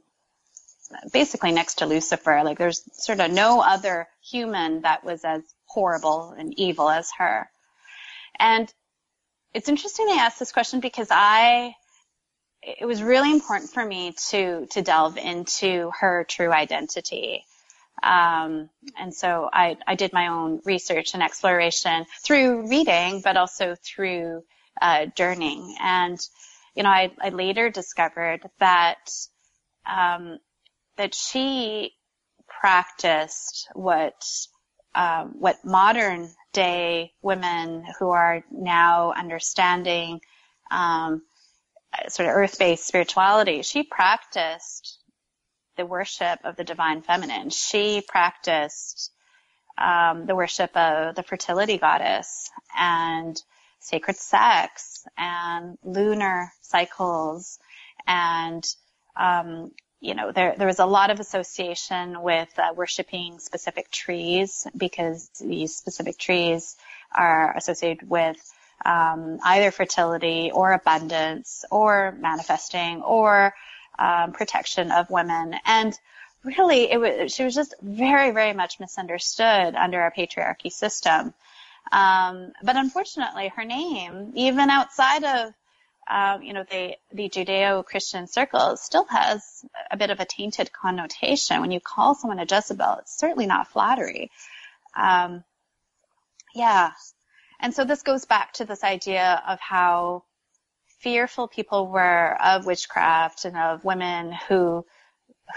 basically 1.12 1.52
next 1.52 1.76
to 1.76 1.86
Lucifer. 1.86 2.42
Like 2.44 2.58
there's 2.58 2.84
sort 2.94 3.20
of 3.20 3.32
no 3.32 3.62
other 3.62 4.08
human 4.22 4.82
that 4.82 5.04
was 5.04 5.24
as 5.24 5.42
horrible 5.66 6.34
and 6.38 6.54
evil 6.58 6.90
as 6.90 7.10
her. 7.18 7.50
And 8.40 8.72
it's 9.54 9.70
interesting 9.70 10.06
they 10.06 10.20
asked 10.20 10.40
this 10.40 10.52
question 10.52 10.80
because 10.80 11.08
I, 11.12 11.74
it 12.62 12.86
was 12.86 13.02
really 13.02 13.32
important 13.32 13.72
for 13.72 13.86
me 13.86 14.14
to, 14.30 14.68
to 14.68 14.82
delve 14.82 15.18
into 15.18 15.92
her 16.00 16.26
true 16.28 16.52
identity. 16.52 17.44
Um, 18.04 18.70
and 18.98 19.14
so 19.14 19.50
I, 19.52 19.78
I 19.88 19.96
did 19.96 20.14
my 20.14 20.28
own 20.28 20.62
research 20.66 21.14
and 21.14 21.24
exploration 21.24 22.06
through 22.24 22.70
reading, 22.70 23.22
but 23.22 23.38
also 23.38 23.76
through, 23.76 24.44
uh, 24.80 25.08
journeying. 25.08 25.76
And, 25.82 26.20
you 26.76 26.84
know, 26.84 26.90
I, 26.90 27.12
I 27.20 27.30
later 27.30 27.72
discovered 27.72 28.42
that, 28.60 29.10
um, 29.86 30.38
that 30.98 31.16
she 31.16 31.94
practiced 32.48 33.68
what, 33.74 34.26
um, 34.96 35.36
what 35.40 35.64
modern 35.64 36.30
day 36.54 37.14
women 37.22 37.86
who 38.00 38.10
are 38.10 38.44
now 38.52 39.14
understanding 39.14 40.20
um, 40.72 41.22
sort 42.10 42.30
of 42.30 42.36
earth-based 42.36 42.86
spirituality, 42.86 43.62
she 43.62 43.84
practiced 43.84 45.00
the 45.78 45.86
worship 45.86 46.40
of 46.44 46.56
the 46.56 46.64
divine 46.64 47.02
feminine. 47.02 47.50
She 47.50 48.04
practiced 48.08 49.12
um, 49.78 50.26
the 50.26 50.36
worship 50.36 50.76
of 50.76 51.16
the 51.16 51.24
fertility 51.24 51.78
goddess 51.78 52.50
and 52.76 53.40
sacred 53.80 54.18
sex 54.18 55.06
and 55.18 55.78
lunar 55.84 56.52
cycles 56.62 57.60
and 58.08 58.64
um, 59.16 59.72
you 60.00 60.14
know, 60.14 60.32
there, 60.32 60.56
there 60.58 60.68
was 60.68 60.80
a 60.80 60.86
lot 60.86 61.10
of 61.10 61.20
association 61.20 62.22
with 62.22 62.50
uh, 62.58 62.74
worshiping 62.76 63.40
specific 63.40 63.90
trees 63.90 64.68
because 64.76 65.30
these 65.40 65.76
specific 65.76 66.18
trees 66.18 66.76
are 67.16 67.56
associated 67.56 68.08
with 68.08 68.38
um, 68.86 69.40
either 69.44 69.72
fertility 69.72 70.52
or 70.54 70.72
abundance 70.74 71.66
or 71.72 72.16
manifesting 72.20 73.02
or 73.02 73.54
um, 73.98 74.34
protection 74.34 74.92
of 74.92 75.10
women. 75.10 75.56
And 75.66 75.98
really, 76.44 76.92
it 76.92 77.00
was 77.00 77.34
she 77.34 77.44
was 77.44 77.56
just 77.56 77.74
very, 77.82 78.32
very 78.32 78.54
much 78.54 78.80
misunderstood 78.80 79.74
under 79.76 80.00
our 80.00 80.14
patriarchy 80.16 80.72
system. 80.72 81.34
Um, 81.92 82.52
but 82.64 82.76
unfortunately, 82.76 83.48
her 83.56 83.66
name, 83.66 84.34
even 84.36 84.70
outside 84.70 85.24
of 85.24 85.54
um, 86.10 86.42
you 86.42 86.54
know, 86.54 86.64
the, 86.70 86.96
the 87.12 87.30
Judeo-Christian 87.30 88.28
circles 88.28 88.82
still 88.82 89.06
has 89.06 89.66
a 89.92 89.98
bit 89.98 90.10
of 90.10 90.20
a 90.20 90.26
tainted 90.26 90.72
connotation. 90.72 91.62
When 91.62 91.72
you 91.72 91.80
call 91.80 92.16
someone 92.16 92.40
a 92.40 92.46
Jezebel, 92.50 92.98
it's 93.02 93.18
certainly 93.18 93.46
not 93.46 93.68
flattery. 93.68 94.32
Um, 94.96 95.44
yeah. 96.56 96.92
And 97.60 97.74
so 97.74 97.84
this 97.84 98.04
goes 98.04 98.26
back 98.26 98.54
to 98.54 98.66
this 98.66 98.84
idea 98.84 99.42
of 99.48 99.60
how 99.60 100.24
fearful 101.00 101.48
people 101.48 101.88
were 101.88 102.38
of 102.42 102.66
witchcraft 102.66 103.46
and 103.46 103.58
of 103.58 103.84
women 103.84 104.32
who, 104.48 104.86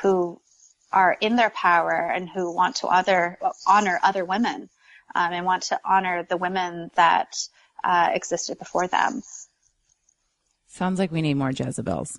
who 0.02 0.40
are 0.92 1.16
in 1.20 1.36
their 1.36 1.50
power 1.50 1.92
and 1.92 2.28
who 2.28 2.54
want 2.54 2.76
to 2.76 2.88
other, 2.88 3.38
honor 3.66 3.98
other 4.02 4.24
women, 4.24 4.68
um, 5.14 5.32
and 5.32 5.46
want 5.46 5.64
to 5.64 5.80
honor 5.84 6.24
the 6.24 6.36
women 6.36 6.90
that, 6.96 7.36
uh, 7.82 8.10
existed 8.12 8.58
before 8.58 8.88
them. 8.88 9.22
Sounds 10.72 11.00
like 11.00 11.10
we 11.10 11.20
need 11.20 11.34
more 11.34 11.50
Jezebels. 11.50 12.18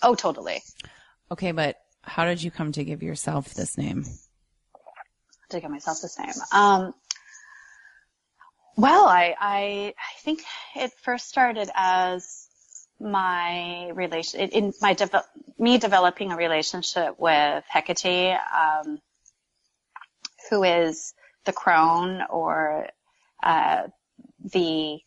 Oh, 0.00 0.14
totally. 0.14 0.62
Okay, 1.32 1.50
but 1.50 1.76
how 2.02 2.24
did 2.24 2.40
you 2.40 2.50
come 2.50 2.70
to 2.72 2.84
give 2.84 3.02
yourself 3.02 3.54
this 3.54 3.76
name? 3.76 4.04
To 5.50 5.60
give 5.60 5.70
myself 5.70 6.00
this 6.00 6.16
name. 6.16 6.32
Um, 6.52 6.94
well, 8.76 9.06
I, 9.06 9.34
I, 9.40 9.94
I 9.98 10.20
think 10.20 10.42
it 10.76 10.92
first 11.02 11.28
started 11.28 11.68
as 11.74 12.46
my 13.00 13.90
relation, 13.90 14.40
in 14.40 14.72
my, 14.80 14.94
de- 14.94 15.24
me 15.58 15.78
developing 15.78 16.30
a 16.30 16.36
relationship 16.36 17.18
with 17.18 17.64
Hecate, 17.68 18.38
um, 18.54 19.00
who 20.50 20.62
is 20.62 21.14
the 21.44 21.52
crone 21.52 22.22
or, 22.30 22.86
uh, 23.42 23.88
the, 24.52 25.00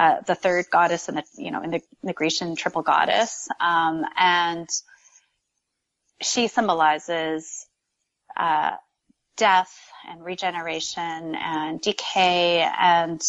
uh, 0.00 0.22
the 0.26 0.34
third 0.34 0.64
goddess 0.70 1.10
in 1.10 1.16
the, 1.16 1.24
you 1.36 1.50
know, 1.50 1.62
in 1.62 1.70
the, 1.70 1.82
the 2.02 2.14
Grecian 2.14 2.56
triple 2.56 2.80
goddess. 2.80 3.48
Um, 3.60 4.06
and 4.16 4.66
she 6.22 6.48
symbolizes, 6.48 7.66
uh, 8.34 8.70
death 9.36 9.78
and 10.08 10.24
regeneration 10.24 11.34
and 11.34 11.82
decay 11.82 12.66
and, 12.80 13.20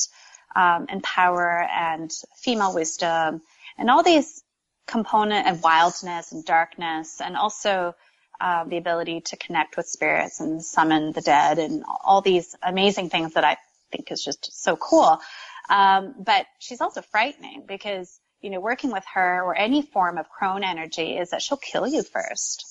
um, 0.55 0.85
and 0.87 1.03
power 1.03 1.67
and 1.69 2.09
female 2.37 2.73
wisdom 2.73 3.41
and 3.77 3.89
all 3.89 4.03
these 4.03 4.41
component 4.87 5.49
of 5.49 5.61
wildness 5.61 6.31
and 6.31 6.45
darkness 6.45 7.19
and 7.19 7.35
also, 7.35 7.93
uh, 8.39 8.63
the 8.63 8.77
ability 8.77 9.19
to 9.21 9.35
connect 9.35 9.75
with 9.75 9.87
spirits 9.87 10.39
and 10.39 10.63
summon 10.63 11.11
the 11.11 11.21
dead 11.21 11.59
and 11.59 11.83
all 12.05 12.21
these 12.21 12.55
amazing 12.63 13.09
things 13.09 13.33
that 13.33 13.43
I 13.43 13.57
think 13.91 14.09
is 14.09 14.23
just 14.23 14.63
so 14.63 14.77
cool. 14.77 15.19
Um, 15.69 16.15
but 16.19 16.45
she's 16.59 16.81
also 16.81 17.01
frightening 17.01 17.65
because, 17.67 18.19
you 18.41 18.49
know, 18.49 18.59
working 18.59 18.91
with 18.91 19.03
her 19.13 19.43
or 19.43 19.55
any 19.55 19.81
form 19.81 20.17
of 20.17 20.29
crone 20.29 20.63
energy 20.63 21.17
is 21.17 21.29
that 21.31 21.41
she'll 21.41 21.57
kill 21.57 21.87
you 21.87 22.03
first 22.03 22.67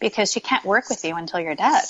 because 0.00 0.32
she 0.32 0.40
can't 0.40 0.64
work 0.64 0.88
with 0.88 1.04
you 1.04 1.14
until 1.16 1.40
you're 1.40 1.54
dead. 1.54 1.84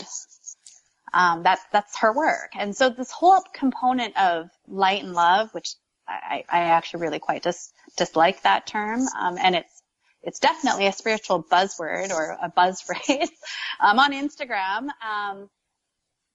Um, 1.13 1.43
that's, 1.43 1.63
that's 1.73 1.99
her 1.99 2.13
work. 2.13 2.51
And 2.59 2.75
so 2.77 2.91
this 2.91 3.11
whole 3.11 3.43
component 3.55 4.17
of 4.17 4.49
light 4.67 5.03
and 5.03 5.13
love, 5.13 5.51
which 5.53 5.75
I, 6.09 6.45
I 6.49 6.61
actually 6.63 7.03
really 7.03 7.19
quite 7.19 7.43
dis, 7.43 7.73
dislike 7.97 8.43
that 8.43 8.67
term. 8.67 9.07
Um, 9.19 9.37
and 9.39 9.57
it's, 9.57 9.83
it's 10.23 10.39
definitely 10.39 10.87
a 10.87 10.93
spiritual 10.93 11.43
buzzword 11.43 12.11
or 12.11 12.37
a 12.43 12.49
buzz 12.49 12.81
phrase 12.81 13.31
um, 13.81 13.99
on 13.99 14.13
Instagram. 14.13 14.89
Um, 15.03 15.49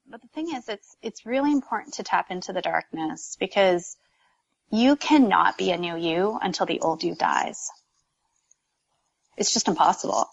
but 0.09 0.21
the 0.21 0.27
thing 0.29 0.53
is, 0.55 0.69
it's, 0.69 0.95
it's 1.01 1.25
really 1.25 1.51
important 1.51 1.95
to 1.95 2.03
tap 2.03 2.31
into 2.31 2.53
the 2.53 2.61
darkness 2.61 3.35
because 3.39 3.97
you 4.71 4.95
cannot 4.95 5.57
be 5.57 5.71
a 5.71 5.77
new 5.77 5.95
you 5.95 6.37
until 6.41 6.65
the 6.65 6.79
old 6.79 7.03
you 7.03 7.15
dies. 7.15 7.69
It's 9.37 9.53
just 9.53 9.67
impossible. 9.67 10.27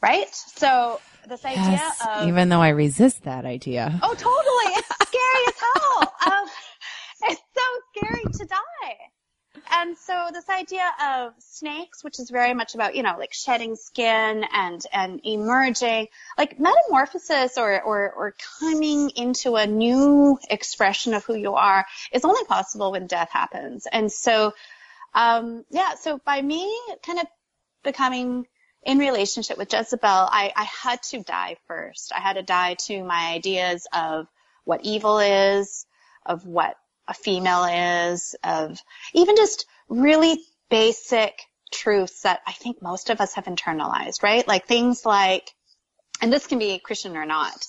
Right? 0.00 0.32
So 0.34 1.00
this 1.28 1.44
idea 1.44 1.62
yes, 1.62 2.06
of. 2.06 2.28
Even 2.28 2.48
though 2.48 2.60
I 2.60 2.70
resist 2.70 3.22
that 3.24 3.44
idea. 3.44 4.00
Oh, 4.02 4.14
totally. 4.14 4.74
It's 4.76 4.88
scary 5.08 5.46
as 5.46 5.54
hell. 5.60 6.14
Um, 6.26 6.48
it's 7.30 7.42
so 7.54 8.00
scary 8.00 8.24
to 8.32 8.44
die. 8.46 8.96
And 9.74 9.96
so 9.96 10.28
this 10.32 10.48
idea 10.50 10.86
of 11.02 11.32
snakes, 11.38 12.04
which 12.04 12.20
is 12.20 12.28
very 12.28 12.52
much 12.52 12.74
about, 12.74 12.94
you 12.94 13.02
know, 13.02 13.16
like 13.18 13.32
shedding 13.32 13.74
skin 13.74 14.44
and, 14.52 14.84
and 14.92 15.20
emerging, 15.24 16.08
like 16.36 16.60
metamorphosis 16.60 17.56
or, 17.56 17.80
or, 17.82 18.12
or 18.12 18.34
coming 18.60 19.10
into 19.16 19.56
a 19.56 19.66
new 19.66 20.38
expression 20.50 21.14
of 21.14 21.24
who 21.24 21.34
you 21.34 21.54
are 21.54 21.86
is 22.12 22.26
only 22.26 22.44
possible 22.44 22.92
when 22.92 23.06
death 23.06 23.30
happens. 23.30 23.86
And 23.90 24.12
so, 24.12 24.52
um, 25.14 25.64
yeah, 25.70 25.94
so 25.94 26.20
by 26.22 26.42
me 26.42 26.70
kind 27.04 27.20
of 27.20 27.26
becoming 27.82 28.46
in 28.82 28.98
relationship 28.98 29.56
with 29.56 29.72
Jezebel, 29.72 30.06
I, 30.06 30.52
I 30.54 30.64
had 30.64 31.02
to 31.04 31.22
die 31.22 31.56
first. 31.66 32.12
I 32.14 32.20
had 32.20 32.34
to 32.34 32.42
die 32.42 32.74
to 32.86 33.02
my 33.02 33.32
ideas 33.32 33.86
of 33.92 34.26
what 34.64 34.84
evil 34.84 35.18
is, 35.18 35.86
of 36.26 36.46
what 36.46 36.76
a 37.08 37.14
female 37.14 37.64
is, 37.64 38.34
of 38.44 38.78
even 39.14 39.36
just 39.36 39.66
really 39.88 40.40
basic 40.70 41.34
truths 41.72 42.22
that 42.22 42.40
I 42.46 42.52
think 42.52 42.82
most 42.82 43.10
of 43.10 43.20
us 43.20 43.34
have 43.34 43.46
internalized, 43.46 44.22
right? 44.22 44.46
Like 44.46 44.66
things 44.66 45.04
like, 45.04 45.50
and 46.20 46.32
this 46.32 46.46
can 46.46 46.58
be 46.58 46.78
Christian 46.78 47.16
or 47.16 47.26
not, 47.26 47.66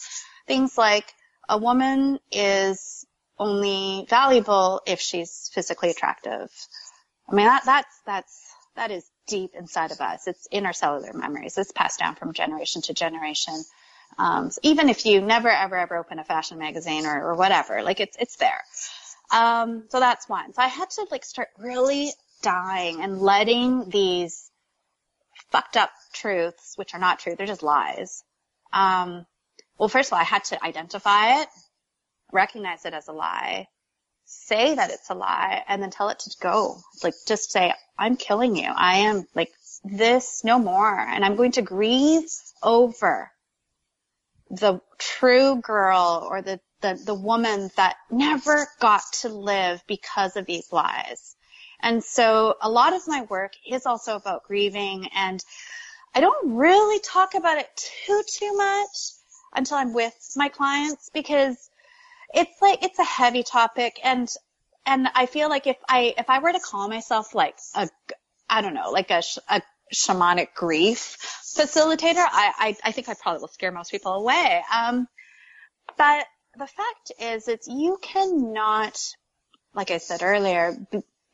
things 0.48 0.78
like 0.78 1.06
a 1.50 1.58
woman 1.58 2.20
is 2.32 3.06
only 3.40 4.06
valuable 4.10 4.82
if 4.86 5.00
she's 5.00 5.50
physically 5.54 5.90
attractive. 5.90 6.50
I 7.30 7.36
mean, 7.36 7.48
that, 7.48 7.64
that's, 7.66 8.02
that's, 8.06 8.40
that 8.76 8.92
is 8.92 9.04
deep 9.28 9.52
inside 9.56 9.92
of 9.92 10.02
us. 10.02 10.28
It's 10.28 10.48
in 10.52 10.66
our 10.66 10.74
cellular 10.74 11.14
memories. 11.14 11.58
It's 11.58 11.72
passed 11.72 12.00
down 12.00 12.16
from 12.16 12.34
generation 12.34 12.82
to 12.84 12.94
generation. 12.94 13.64
Um, 14.18 14.52
so 14.52 14.60
even 14.64 14.90
if 14.90 15.06
you 15.06 15.22
never, 15.22 15.50
ever, 15.50 15.76
ever 15.76 15.98
open 15.98 16.20
a 16.20 16.24
fashion 16.24 16.60
magazine 16.60 17.06
or, 17.06 17.30
or 17.30 17.36
whatever, 17.36 17.82
like 17.82 18.00
it's, 18.00 18.18
it's 18.20 18.36
there. 18.36 18.62
Um, 19.32 19.86
so 19.90 20.00
that's 20.00 20.30
one. 20.30 20.54
So 20.54 20.62
I 20.62 20.68
had 20.68 20.90
to 20.92 21.08
like 21.12 21.26
start 21.26 21.50
really 21.58 22.12
dying 22.42 23.02
and 23.02 23.22
letting 23.22 23.90
these 23.90 24.52
fucked 25.52 25.78
up 25.78 25.92
truths, 26.14 26.74
which 26.76 26.94
are 26.94 27.00
not 27.00 27.20
true, 27.20 27.36
they're 27.36 27.48
just 27.48 27.64
lies. 27.64 28.24
Um, 28.72 29.26
well, 29.78 29.90
first 29.90 30.10
of 30.10 30.14
all, 30.14 30.20
I 30.20 30.24
had 30.24 30.44
to 30.46 30.64
identify 30.64 31.42
it, 31.42 31.48
recognize 32.32 32.86
it 32.86 32.94
as 32.94 33.08
a 33.08 33.12
lie, 33.12 33.68
say 34.26 34.76
that 34.76 34.92
it's 34.92 35.10
a 35.10 35.16
lie, 35.16 35.64
and 35.68 35.82
then 35.82 35.90
tell 35.90 36.10
it 36.10 36.20
to 36.20 36.36
go. 36.42 36.78
Like, 37.04 37.14
just 37.28 37.52
say, 37.52 37.74
I'm 37.98 38.18
killing 38.18 38.56
you. 38.56 38.70
I 38.76 39.00
am 39.00 39.26
like 39.36 39.52
this 39.84 40.44
no 40.44 40.60
more. 40.60 41.00
And 41.00 41.24
I'm 41.24 41.36
going 41.36 41.54
to 41.54 41.62
grieve 41.62 42.30
over 42.62 43.32
the 44.50 44.80
true 44.98 45.62
girl 45.62 46.28
or 46.30 46.42
the, 46.42 46.60
the, 46.84 47.02
the 47.04 47.16
woman 47.16 47.72
that 47.78 47.96
never 48.12 48.68
got 48.80 49.02
to 49.22 49.30
live 49.30 49.82
because 49.88 50.36
of 50.36 50.46
these 50.46 50.72
lies. 50.72 51.36
And 51.82 52.04
so 52.04 52.56
a 52.62 52.70
lot 52.70 52.94
of 52.94 53.08
my 53.08 53.24
work 53.24 53.54
is 53.68 53.86
also 53.86 54.16
about 54.16 54.44
grieving 54.44 55.08
and 55.16 55.44
I 56.14 56.20
don't 56.20 56.56
really 56.56 57.00
talk 57.00 57.34
about 57.34 57.58
it 57.58 57.68
too, 57.76 58.22
too 58.28 58.56
much 58.56 59.12
until 59.56 59.78
I'm 59.78 59.94
with 59.94 60.14
my 60.36 60.50
clients 60.50 61.10
because 61.12 61.58
it's 62.34 62.62
like, 62.62 62.84
it's 62.84 63.00
a 63.00 63.04
heavy 63.04 63.44
topic 63.44 64.00
and, 64.04 64.30
and 64.86 65.08
I 65.16 65.26
feel 65.26 65.50
like 65.50 65.66
if 65.66 65.78
I, 65.88 66.14
if 66.18 66.30
I 66.30 66.40
were 66.40 66.52
to 66.52 66.60
call 66.60 66.88
myself 66.88 67.34
like 67.34 67.58
a, 67.76 67.90
I 68.50 68.62
don't 68.62 68.74
know, 68.74 68.92
like 68.92 69.10
a, 69.10 69.24
a 69.50 69.62
shamanic 69.94 70.54
grief 70.56 71.18
facilitator, 71.58 72.26
I, 72.30 72.54
I, 72.58 72.76
I 72.84 72.92
think 72.92 73.10
I 73.10 73.14
probably 73.14 73.42
will 73.42 73.48
scare 73.48 73.72
most 73.72 73.92
people 73.92 74.14
away. 74.14 74.62
Um, 74.74 75.08
but 75.98 76.26
the 76.58 76.68
fact 76.68 77.12
is, 77.20 77.48
it's 77.48 77.68
you 77.68 77.98
cannot, 78.02 79.00
like 79.74 79.92
I 79.92 79.98
said 79.98 80.22
earlier, 80.22 80.76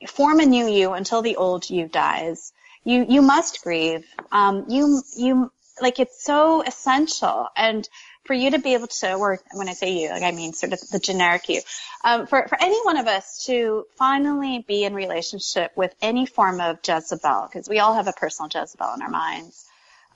form 0.08 0.40
a 0.40 0.46
new 0.46 0.68
you 0.68 0.94
until 0.94 1.22
the 1.22 1.36
old 1.36 1.70
you 1.70 1.88
dies. 1.88 2.54
You 2.86 3.06
you 3.08 3.22
must 3.22 3.64
grieve. 3.64 4.06
Um, 4.32 4.66
you 4.70 5.02
you 5.18 5.52
like 5.82 6.00
it's 6.00 6.24
so 6.24 6.62
essential, 6.62 7.48
and 7.56 7.88
for 8.26 8.34
you 8.34 8.52
to 8.52 8.60
be 8.60 8.74
able 8.74 8.88
to, 8.88 9.14
or 9.16 9.40
when 9.54 9.70
I 9.70 9.74
say 9.74 9.94
you, 10.00 10.10
like 10.10 10.24
I 10.24 10.32
mean 10.32 10.54
sort 10.54 10.74
of 10.74 10.80
the 10.90 11.00
generic 11.00 11.50
you, 11.50 11.62
um, 12.04 12.26
for 12.28 12.48
for 12.48 12.58
any 12.62 12.80
one 12.84 12.98
of 12.98 13.08
us 13.08 13.46
to 13.46 13.86
finally 13.98 14.64
be 14.68 14.86
in 14.86 14.94
relationship 14.94 15.72
with 15.76 15.94
any 16.02 16.26
form 16.26 16.62
of 16.62 16.80
Jezebel, 16.88 17.50
because 17.52 17.68
we 17.68 17.80
all 17.80 17.94
have 17.94 18.08
a 18.08 18.14
personal 18.14 18.50
Jezebel 18.54 18.94
in 18.96 19.02
our 19.02 19.10
minds. 19.10 19.66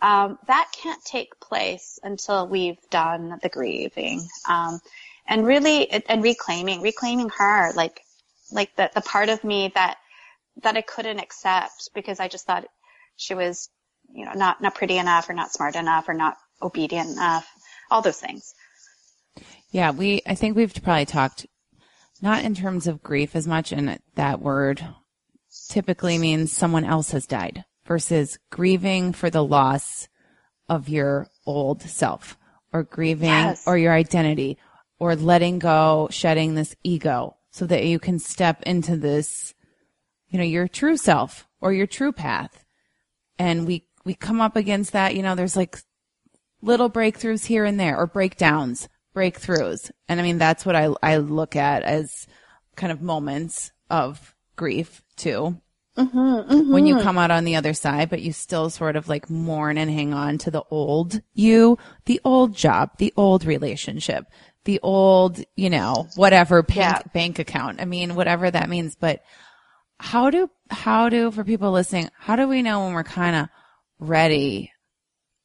Um, 0.04 0.38
that 0.47 0.70
can't 0.84 1.04
take 1.04 1.39
place 1.39 1.97
until 2.04 2.47
we've 2.47 2.78
done 2.91 3.39
the 3.41 3.49
grieving, 3.49 4.22
um, 4.47 4.80
and 5.28 5.45
really 5.47 5.89
and 5.89 6.22
reclaiming, 6.22 6.82
reclaiming 6.82 7.30
her, 7.38 7.72
like 7.74 8.04
like 8.54 8.76
the, 8.76 8.89
the 8.93 9.01
part 9.01 9.30
of 9.30 9.43
me 9.43 9.72
that, 9.76 9.97
that 10.62 10.78
I 10.78 10.82
couldn't 10.82 11.20
accept 11.20 11.89
because 11.93 12.20
I 12.20 12.28
just 12.28 12.45
thought 12.45 12.66
she 13.16 13.34
was, 13.34 13.70
you 14.14 14.26
know, 14.26 14.34
not, 14.34 14.62
not 14.62 14.76
pretty 14.76 14.97
enough 14.97 15.30
or 15.30 15.34
not 15.34 15.51
smart 15.51 15.76
enough 15.76 16.08
or 16.08 16.14
not 16.14 16.38
obedient 16.62 17.10
enough, 17.10 17.47
all 17.89 18.01
those 18.01 18.20
things. 18.20 18.54
Yeah, 19.72 19.91
we, 19.91 20.22
I 20.26 20.36
think 20.36 20.56
we've 20.56 20.74
probably 20.84 21.06
talked 21.06 21.47
not 22.22 22.43
in 22.43 22.56
terms 22.56 22.88
of 22.88 23.04
grief 23.04 23.36
as 23.36 23.47
much, 23.47 23.72
and 23.72 23.99
that 24.16 24.39
word 24.39 24.86
typically 25.70 26.18
means 26.18 26.51
someone 26.51 26.86
else 26.86 27.12
has 27.12 27.26
died 27.26 27.66
versus 27.86 28.38
grieving 28.49 29.13
for 29.13 29.29
the 29.29 29.43
loss 29.43 30.07
of 30.69 30.89
your 30.89 31.27
old 31.45 31.81
self 31.81 32.38
or 32.71 32.84
grieving 32.84 33.29
yes. 33.29 33.63
or 33.67 33.77
your 33.77 33.93
identity 33.93 34.57
or 34.99 35.15
letting 35.15 35.59
go, 35.59 36.07
shedding 36.11 36.55
this 36.55 36.75
ego 36.84 37.36
so 37.51 37.65
that 37.65 37.86
you 37.86 37.99
can 37.99 38.19
step 38.19 38.63
into 38.63 38.97
this, 38.97 39.53
you 40.29 40.39
know, 40.39 40.45
your 40.45 40.67
true 40.67 40.97
self 40.97 41.47
or 41.61 41.73
your 41.73 41.88
true 41.88 42.11
path. 42.11 42.65
And 43.38 43.67
we, 43.67 43.88
we 44.05 44.13
come 44.13 44.41
up 44.41 44.55
against 44.55 44.93
that, 44.93 45.15
you 45.15 45.21
know, 45.21 45.36
there's 45.36 45.55
like 45.55 45.77
little 46.61 46.89
breakthroughs 46.89 47.45
here 47.45 47.65
and 47.65 47.79
there 47.79 47.97
or 47.97 48.07
breakdowns, 48.07 48.88
breakthroughs. 49.15 49.91
And 50.07 50.19
I 50.19 50.23
mean, 50.23 50.38
that's 50.38 50.65
what 50.65 50.75
I, 50.75 50.89
I 51.03 51.17
look 51.17 51.55
at 51.55 51.84
as 51.84 52.27
kind 52.75 52.91
of 52.91 53.01
moments 53.01 53.71
of 53.89 54.36
grief 54.55 55.03
too. 55.15 55.61
Mm-hmm, 55.98 56.18
mm-hmm. 56.18 56.74
When 56.74 56.88
you 56.88 57.00
come 57.00 57.20
out 57.20 57.30
on 57.30 57.44
the 57.44 57.56
other 57.56 57.74
side, 57.74 58.10
but 58.10 58.22
you 58.22 58.34
still 58.34 58.72
sort 58.72 58.96
of 58.96 59.08
like 59.08 59.30
mourn 59.30 59.78
and 59.78 59.91
hang 59.91 60.14
on 60.14 60.39
to 60.39 60.52
the 60.52 60.64
old 60.72 61.22
you, 61.34 61.78
the 62.06 62.20
old 62.24 62.56
job, 62.56 62.98
the 62.98 63.14
old 63.16 63.46
relationship, 63.46 64.26
the 64.66 64.80
old, 64.82 65.44
you 65.56 65.70
know, 65.70 66.08
whatever 66.16 66.64
bank, 66.64 66.78
yeah. 66.78 67.02
bank 67.14 67.38
account. 67.38 67.80
I 67.80 67.86
mean, 67.86 68.16
whatever 68.16 68.50
that 68.50 68.70
means. 68.70 68.96
But 68.96 69.24
how 70.00 70.32
do, 70.32 70.50
how 70.72 71.10
do, 71.10 71.30
for 71.30 71.44
people 71.44 71.72
listening, 71.72 72.10
how 72.18 72.38
do 72.38 72.48
we 72.48 72.64
know 72.64 72.86
when 72.86 72.94
we're 72.94 73.04
kind 73.04 73.36
of 73.36 73.50
ready 74.00 74.72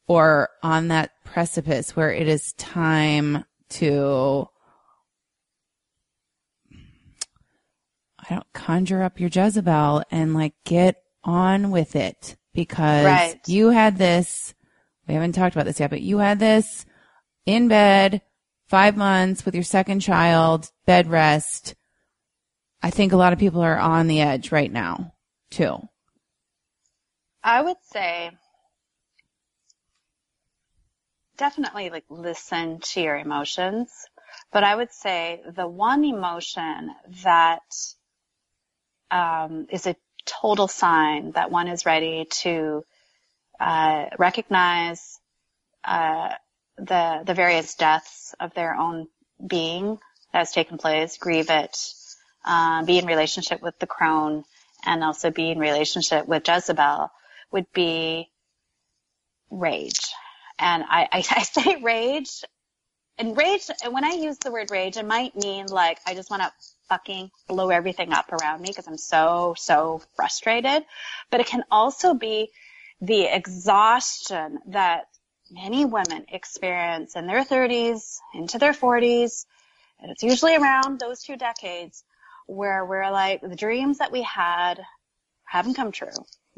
or 0.07 0.49
on 0.63 0.87
that 0.87 1.11
precipice 1.25 1.95
where 1.95 2.11
it 2.11 2.27
is 2.27 2.53
time 2.53 3.45
to, 3.69 4.47
I 8.29 8.35
don't 8.35 8.53
conjure 8.53 9.01
up 9.01 9.19
your 9.19 9.29
Jezebel 9.29 10.03
and 10.11 10.35
like 10.35 10.53
get 10.63 11.01
on 11.23 11.71
with 11.71 11.95
it 11.95 12.37
because 12.53 13.05
right. 13.05 13.39
you 13.47 13.69
had 13.69 13.97
this, 13.97 14.53
we 15.07 15.15
haven't 15.15 15.33
talked 15.33 15.55
about 15.55 15.65
this 15.65 15.79
yet, 15.79 15.89
but 15.89 16.01
you 16.01 16.19
had 16.19 16.39
this 16.39 16.85
in 17.45 17.67
bed 17.67 18.21
five 18.67 18.95
months 18.95 19.45
with 19.45 19.55
your 19.55 19.63
second 19.63 20.01
child, 20.01 20.71
bed 20.85 21.07
rest. 21.07 21.73
I 22.83 22.91
think 22.91 23.13
a 23.13 23.17
lot 23.17 23.33
of 23.33 23.39
people 23.39 23.61
are 23.61 23.79
on 23.79 24.07
the 24.07 24.21
edge 24.21 24.51
right 24.51 24.71
now, 24.71 25.13
too. 25.49 25.79
I 27.43 27.61
would 27.61 27.77
say 27.81 28.31
definitely 31.37 31.89
like 31.89 32.05
listen 32.09 32.79
to 32.81 33.01
your 33.01 33.17
emotions, 33.17 33.91
but 34.51 34.63
I 34.63 34.75
would 34.75 34.91
say 34.91 35.41
the 35.55 35.67
one 35.67 36.05
emotion 36.05 36.91
that 37.23 37.63
um, 39.11 39.67
is 39.71 39.87
a 39.87 39.95
total 40.25 40.67
sign 40.67 41.31
that 41.31 41.51
one 41.51 41.67
is 41.67 41.85
ready 41.85 42.25
to 42.29 42.83
uh, 43.59 44.05
recognize 44.17 45.19
uh, 45.83 46.29
the 46.77 47.23
the 47.25 47.33
various 47.33 47.75
deaths 47.75 48.35
of 48.39 48.53
their 48.53 48.75
own 48.75 49.07
being 49.45 49.97
that 50.31 50.39
has 50.39 50.51
taken 50.51 50.77
place, 50.77 51.17
grieve 51.17 51.49
it, 51.49 51.77
uh, 52.45 52.83
be 52.85 52.99
in 52.99 53.05
relationship 53.05 53.61
with 53.61 53.77
the 53.79 53.87
crone, 53.87 54.43
and 54.85 55.03
also 55.03 55.31
be 55.31 55.51
in 55.51 55.59
relationship 55.59 56.27
with 56.27 56.47
Jezebel 56.47 57.11
would 57.51 57.71
be 57.73 58.29
rage. 59.49 59.99
And 60.59 60.83
I, 60.87 61.07
I, 61.11 61.17
I 61.31 61.43
say 61.43 61.77
rage, 61.81 62.43
and 63.17 63.35
rage, 63.35 63.69
and 63.83 63.93
when 63.93 64.05
I 64.05 64.11
use 64.11 64.37
the 64.37 64.51
word 64.51 64.71
rage, 64.71 64.97
it 64.97 65.05
might 65.05 65.35
mean 65.35 65.67
like 65.67 65.99
I 66.05 66.13
just 66.13 66.29
want 66.29 66.43
to 66.43 66.51
fucking 66.89 67.31
blow 67.47 67.69
everything 67.69 68.11
up 68.11 68.31
around 68.33 68.61
me 68.61 68.69
because 68.69 68.87
I'm 68.87 68.97
so, 68.97 69.55
so 69.57 70.01
frustrated. 70.15 70.83
But 71.29 71.39
it 71.39 71.47
can 71.47 71.63
also 71.71 72.13
be 72.13 72.49
the 73.01 73.23
exhaustion 73.23 74.59
that 74.67 75.05
many 75.51 75.85
women 75.85 76.25
experience 76.29 77.15
in 77.15 77.27
their 77.27 77.43
30s 77.43 78.17
into 78.33 78.57
their 78.57 78.73
40s, 78.73 79.45
and 79.99 80.11
it's 80.11 80.23
usually 80.23 80.55
around 80.55 80.99
those 80.99 81.23
two 81.23 81.37
decades 81.37 82.03
where 82.47 82.85
we're 82.85 83.11
like, 83.11 83.41
the 83.41 83.55
dreams 83.55 83.99
that 83.99 84.11
we 84.11 84.21
had 84.23 84.81
haven't 85.45 85.75
come 85.75 85.91
true. 85.91 86.09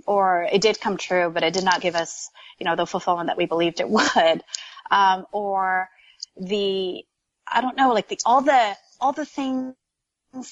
Or 0.08 0.48
it 0.52 0.62
did 0.62 0.80
come 0.80 0.98
true, 0.98 1.30
but 1.30 1.44
it 1.44 1.54
did 1.54 1.64
not 1.64 1.82
give 1.82 1.96
us, 1.96 2.30
you 2.60 2.66
know, 2.66 2.76
the 2.76 2.88
fulfillment 2.88 3.28
that 3.28 3.38
we 3.38 3.46
believed 3.46 3.80
it 3.80 3.90
would. 3.90 4.44
Um, 4.90 5.26
or 5.32 5.90
the, 6.38 7.04
I 7.48 7.62
don't 7.62 7.78
know, 7.78 7.94
like 7.94 8.08
the, 8.08 8.20
all 8.26 8.42
the, 8.42 8.76
all 9.00 9.14
the 9.14 9.26
things 9.26 9.76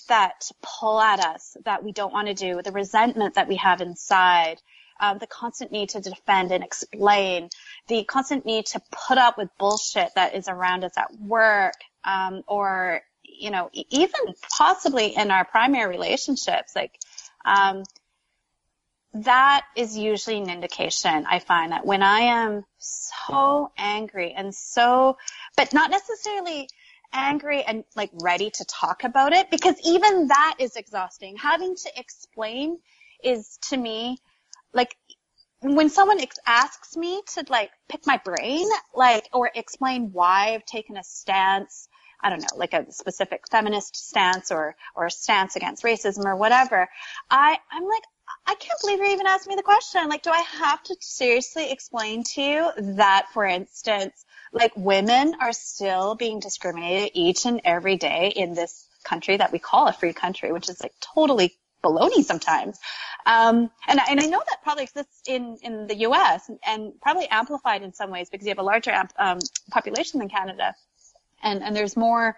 that 0.07 0.49
pull 0.61 0.99
at 0.99 1.19
us 1.19 1.55
that 1.65 1.83
we 1.83 1.91
don't 1.91 2.13
want 2.13 2.27
to 2.27 2.33
do, 2.33 2.61
the 2.61 2.71
resentment 2.71 3.35
that 3.35 3.47
we 3.47 3.55
have 3.55 3.81
inside, 3.81 4.57
um, 4.99 5.17
the 5.17 5.27
constant 5.27 5.71
need 5.71 5.89
to 5.89 6.01
defend 6.01 6.51
and 6.51 6.63
explain, 6.63 7.49
the 7.87 8.03
constant 8.03 8.45
need 8.45 8.65
to 8.67 8.81
put 9.07 9.17
up 9.17 9.37
with 9.37 9.49
bullshit 9.57 10.09
that 10.15 10.35
is 10.35 10.47
around 10.47 10.83
us 10.83 10.97
at 10.97 11.13
work, 11.19 11.75
um, 12.03 12.43
or 12.47 13.01
you 13.23 13.51
know, 13.51 13.69
even 13.73 14.19
possibly 14.57 15.15
in 15.15 15.31
our 15.31 15.45
primary 15.45 15.89
relationships, 15.89 16.73
like. 16.75 16.99
Um, 17.45 17.83
that 19.13 19.65
is 19.75 19.97
usually 19.97 20.37
an 20.37 20.51
indication 20.51 21.25
I 21.27 21.39
find 21.39 21.71
that 21.71 21.83
when 21.83 22.03
I 22.03 22.19
am 22.19 22.63
so 22.77 23.71
angry 23.75 24.33
and 24.33 24.53
so, 24.53 25.17
but 25.57 25.73
not 25.73 25.89
necessarily 25.89 26.69
angry 27.13 27.63
and 27.63 27.83
like 27.95 28.11
ready 28.21 28.49
to 28.51 28.65
talk 28.65 29.03
about 29.03 29.33
it 29.33 29.49
because 29.49 29.75
even 29.85 30.27
that 30.27 30.55
is 30.59 30.75
exhausting. 30.75 31.37
Having 31.37 31.75
to 31.75 31.91
explain 31.95 32.77
is 33.23 33.57
to 33.69 33.77
me 33.77 34.17
like 34.73 34.95
when 35.61 35.89
someone 35.89 36.19
ex- 36.19 36.39
asks 36.45 36.95
me 36.95 37.21
to 37.33 37.45
like 37.49 37.71
pick 37.89 38.05
my 38.05 38.19
brain, 38.23 38.65
like, 38.93 39.27
or 39.33 39.51
explain 39.53 40.11
why 40.13 40.53
I've 40.53 40.65
taken 40.65 40.97
a 40.97 41.03
stance, 41.03 41.89
I 42.21 42.29
don't 42.29 42.39
know, 42.39 42.57
like 42.57 42.73
a 42.73 42.91
specific 42.91 43.43
feminist 43.49 43.95
stance 43.95 44.51
or, 44.51 44.75
or 44.95 45.07
a 45.07 45.11
stance 45.11 45.55
against 45.55 45.83
racism 45.83 46.25
or 46.25 46.35
whatever, 46.35 46.87
I, 47.29 47.57
I'm 47.71 47.83
like, 47.83 48.03
I 48.45 48.55
can't 48.55 48.79
believe 48.81 48.99
you're 48.99 49.07
even 49.07 49.27
asking 49.27 49.51
me 49.51 49.55
the 49.55 49.63
question. 49.63 50.07
Like, 50.07 50.21
do 50.21 50.29
I 50.29 50.43
have 50.59 50.83
to 50.83 50.95
seriously 51.01 51.71
explain 51.71 52.23
to 52.35 52.41
you 52.41 52.71
that, 52.77 53.27
for 53.33 53.45
instance, 53.45 54.23
like 54.51 54.71
women 54.75 55.35
are 55.39 55.53
still 55.53 56.15
being 56.15 56.39
discriminated 56.39 57.11
each 57.13 57.45
and 57.45 57.61
every 57.63 57.97
day 57.97 58.31
in 58.35 58.53
this 58.53 58.87
country 59.03 59.37
that 59.37 59.51
we 59.51 59.59
call 59.59 59.87
a 59.87 59.93
free 59.93 60.13
country, 60.13 60.51
which 60.51 60.69
is 60.69 60.81
like 60.81 60.93
totally 60.99 61.55
baloney 61.83 62.23
sometimes. 62.23 62.79
Um, 63.25 63.69
and, 63.87 63.99
and 64.09 64.19
I 64.19 64.25
know 64.25 64.41
that 64.49 64.63
probably 64.63 64.83
exists 64.83 65.21
in, 65.27 65.57
in 65.61 65.87
the 65.87 65.95
U.S. 65.99 66.49
And, 66.65 66.93
probably 67.01 67.27
amplified 67.29 67.83
in 67.83 67.93
some 67.93 68.11
ways 68.11 68.29
because 68.29 68.45
you 68.45 68.51
have 68.51 68.59
a 68.59 68.63
larger 68.63 68.93
um, 69.17 69.39
population 69.71 70.19
than 70.19 70.29
Canada, 70.29 70.75
and 71.43 71.63
and 71.63 71.75
there's 71.75 71.95
more 71.95 72.37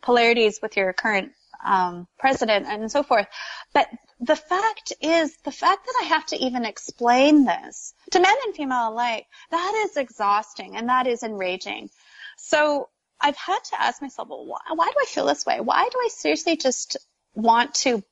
polarities 0.00 0.60
with 0.62 0.76
your 0.76 0.92
current 0.92 1.32
um, 1.64 2.06
president 2.18 2.66
and 2.66 2.90
so 2.90 3.02
forth. 3.02 3.26
But 3.72 3.88
the 4.20 4.36
fact 4.36 4.92
is, 5.00 5.36
the 5.44 5.52
fact 5.52 5.86
that 5.86 5.94
I 6.02 6.04
have 6.06 6.26
to 6.26 6.36
even 6.36 6.64
explain 6.64 7.44
this 7.44 7.94
to 8.12 8.20
men 8.20 8.34
and 8.44 8.54
female 8.54 8.90
alike, 8.90 9.26
that 9.50 9.84
is 9.86 9.96
exhausting 9.96 10.76
and 10.76 10.88
that 10.88 11.06
is 11.06 11.22
enraging. 11.22 11.90
So 12.36 12.88
I've 13.20 13.36
had 13.36 13.58
to 13.70 13.80
ask 13.80 14.02
myself, 14.02 14.28
well, 14.28 14.46
why, 14.46 14.60
why 14.74 14.86
do 14.86 14.94
I 15.00 15.06
feel 15.06 15.26
this 15.26 15.46
way? 15.46 15.60
Why 15.60 15.88
do 15.90 15.98
I 15.98 16.08
seriously 16.10 16.56
just 16.56 16.96
want 17.34 17.74
to, 17.74 18.02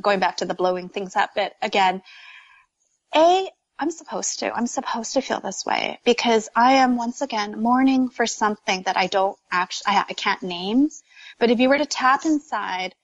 going 0.00 0.20
back 0.20 0.38
to 0.38 0.44
the 0.44 0.54
blowing 0.54 0.88
things 0.88 1.16
up 1.16 1.34
bit 1.34 1.54
again, 1.62 2.02
A, 3.14 3.48
I'm 3.78 3.90
supposed 3.90 4.38
to. 4.38 4.54
I'm 4.54 4.66
supposed 4.66 5.14
to 5.14 5.20
feel 5.20 5.40
this 5.40 5.66
way 5.66 5.98
because 6.04 6.48
I 6.54 6.74
am 6.74 6.96
once 6.96 7.22
again 7.22 7.60
mourning 7.60 8.08
for 8.08 8.26
something 8.26 8.82
that 8.82 8.96
I 8.96 9.08
don't 9.08 9.36
actually, 9.50 9.94
I, 9.94 10.04
I 10.10 10.12
can't 10.12 10.42
name. 10.42 10.90
But 11.38 11.50
if 11.50 11.60
you 11.60 11.68
were 11.68 11.78
to 11.78 11.86
tap 11.86 12.24
inside 12.24 12.94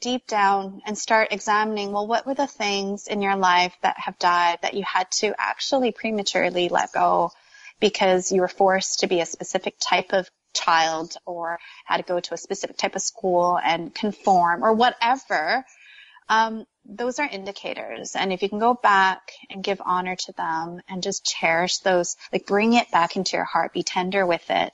deep 0.00 0.26
down 0.26 0.82
and 0.86 0.96
start 0.96 1.28
examining, 1.30 1.92
well, 1.92 2.06
what 2.06 2.26
were 2.26 2.34
the 2.34 2.46
things 2.46 3.06
in 3.06 3.22
your 3.22 3.36
life 3.36 3.76
that 3.82 3.98
have 3.98 4.18
died 4.18 4.58
that 4.62 4.74
you 4.74 4.82
had 4.82 5.10
to 5.10 5.34
actually 5.38 5.92
prematurely 5.92 6.68
let 6.68 6.92
go 6.92 7.30
because 7.80 8.32
you 8.32 8.40
were 8.40 8.48
forced 8.48 9.00
to 9.00 9.06
be 9.06 9.20
a 9.20 9.26
specific 9.26 9.76
type 9.80 10.12
of 10.12 10.30
child 10.52 11.16
or 11.26 11.58
had 11.84 11.98
to 11.98 12.02
go 12.02 12.20
to 12.20 12.34
a 12.34 12.38
specific 12.38 12.76
type 12.76 12.96
of 12.96 13.02
school 13.02 13.58
and 13.62 13.94
conform 13.94 14.64
or 14.64 14.72
whatever, 14.72 15.64
um, 16.28 16.64
those 16.84 17.18
are 17.18 17.28
indicators. 17.28 18.16
And 18.16 18.32
if 18.32 18.42
you 18.42 18.48
can 18.48 18.58
go 18.58 18.74
back 18.74 19.32
and 19.50 19.62
give 19.62 19.80
honor 19.84 20.16
to 20.16 20.32
them 20.32 20.80
and 20.88 21.02
just 21.02 21.24
cherish 21.24 21.78
those, 21.78 22.16
like 22.32 22.46
bring 22.46 22.72
it 22.74 22.90
back 22.90 23.16
into 23.16 23.36
your 23.36 23.44
heart, 23.44 23.72
be 23.72 23.82
tender 23.82 24.26
with 24.26 24.44
it 24.50 24.72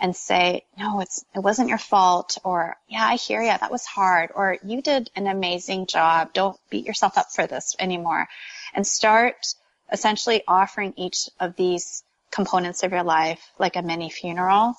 and 0.00 0.14
say, 0.14 0.64
no, 0.78 1.00
it's, 1.00 1.24
it 1.34 1.40
wasn't 1.40 1.68
your 1.68 1.78
fault 1.78 2.38
or 2.44 2.76
yeah, 2.88 3.04
I 3.04 3.16
hear 3.16 3.42
you. 3.42 3.48
That 3.48 3.70
was 3.70 3.84
hard 3.84 4.30
or 4.34 4.58
you 4.64 4.80
did 4.80 5.10
an 5.16 5.26
amazing 5.26 5.86
job. 5.86 6.32
Don't 6.32 6.58
beat 6.70 6.86
yourself 6.86 7.18
up 7.18 7.32
for 7.32 7.46
this 7.46 7.74
anymore 7.78 8.28
and 8.74 8.86
start 8.86 9.54
essentially 9.90 10.42
offering 10.46 10.94
each 10.96 11.28
of 11.40 11.56
these 11.56 12.04
components 12.30 12.82
of 12.82 12.92
your 12.92 13.02
life 13.02 13.40
like 13.58 13.76
a 13.76 13.82
mini 13.82 14.10
funeral, 14.10 14.74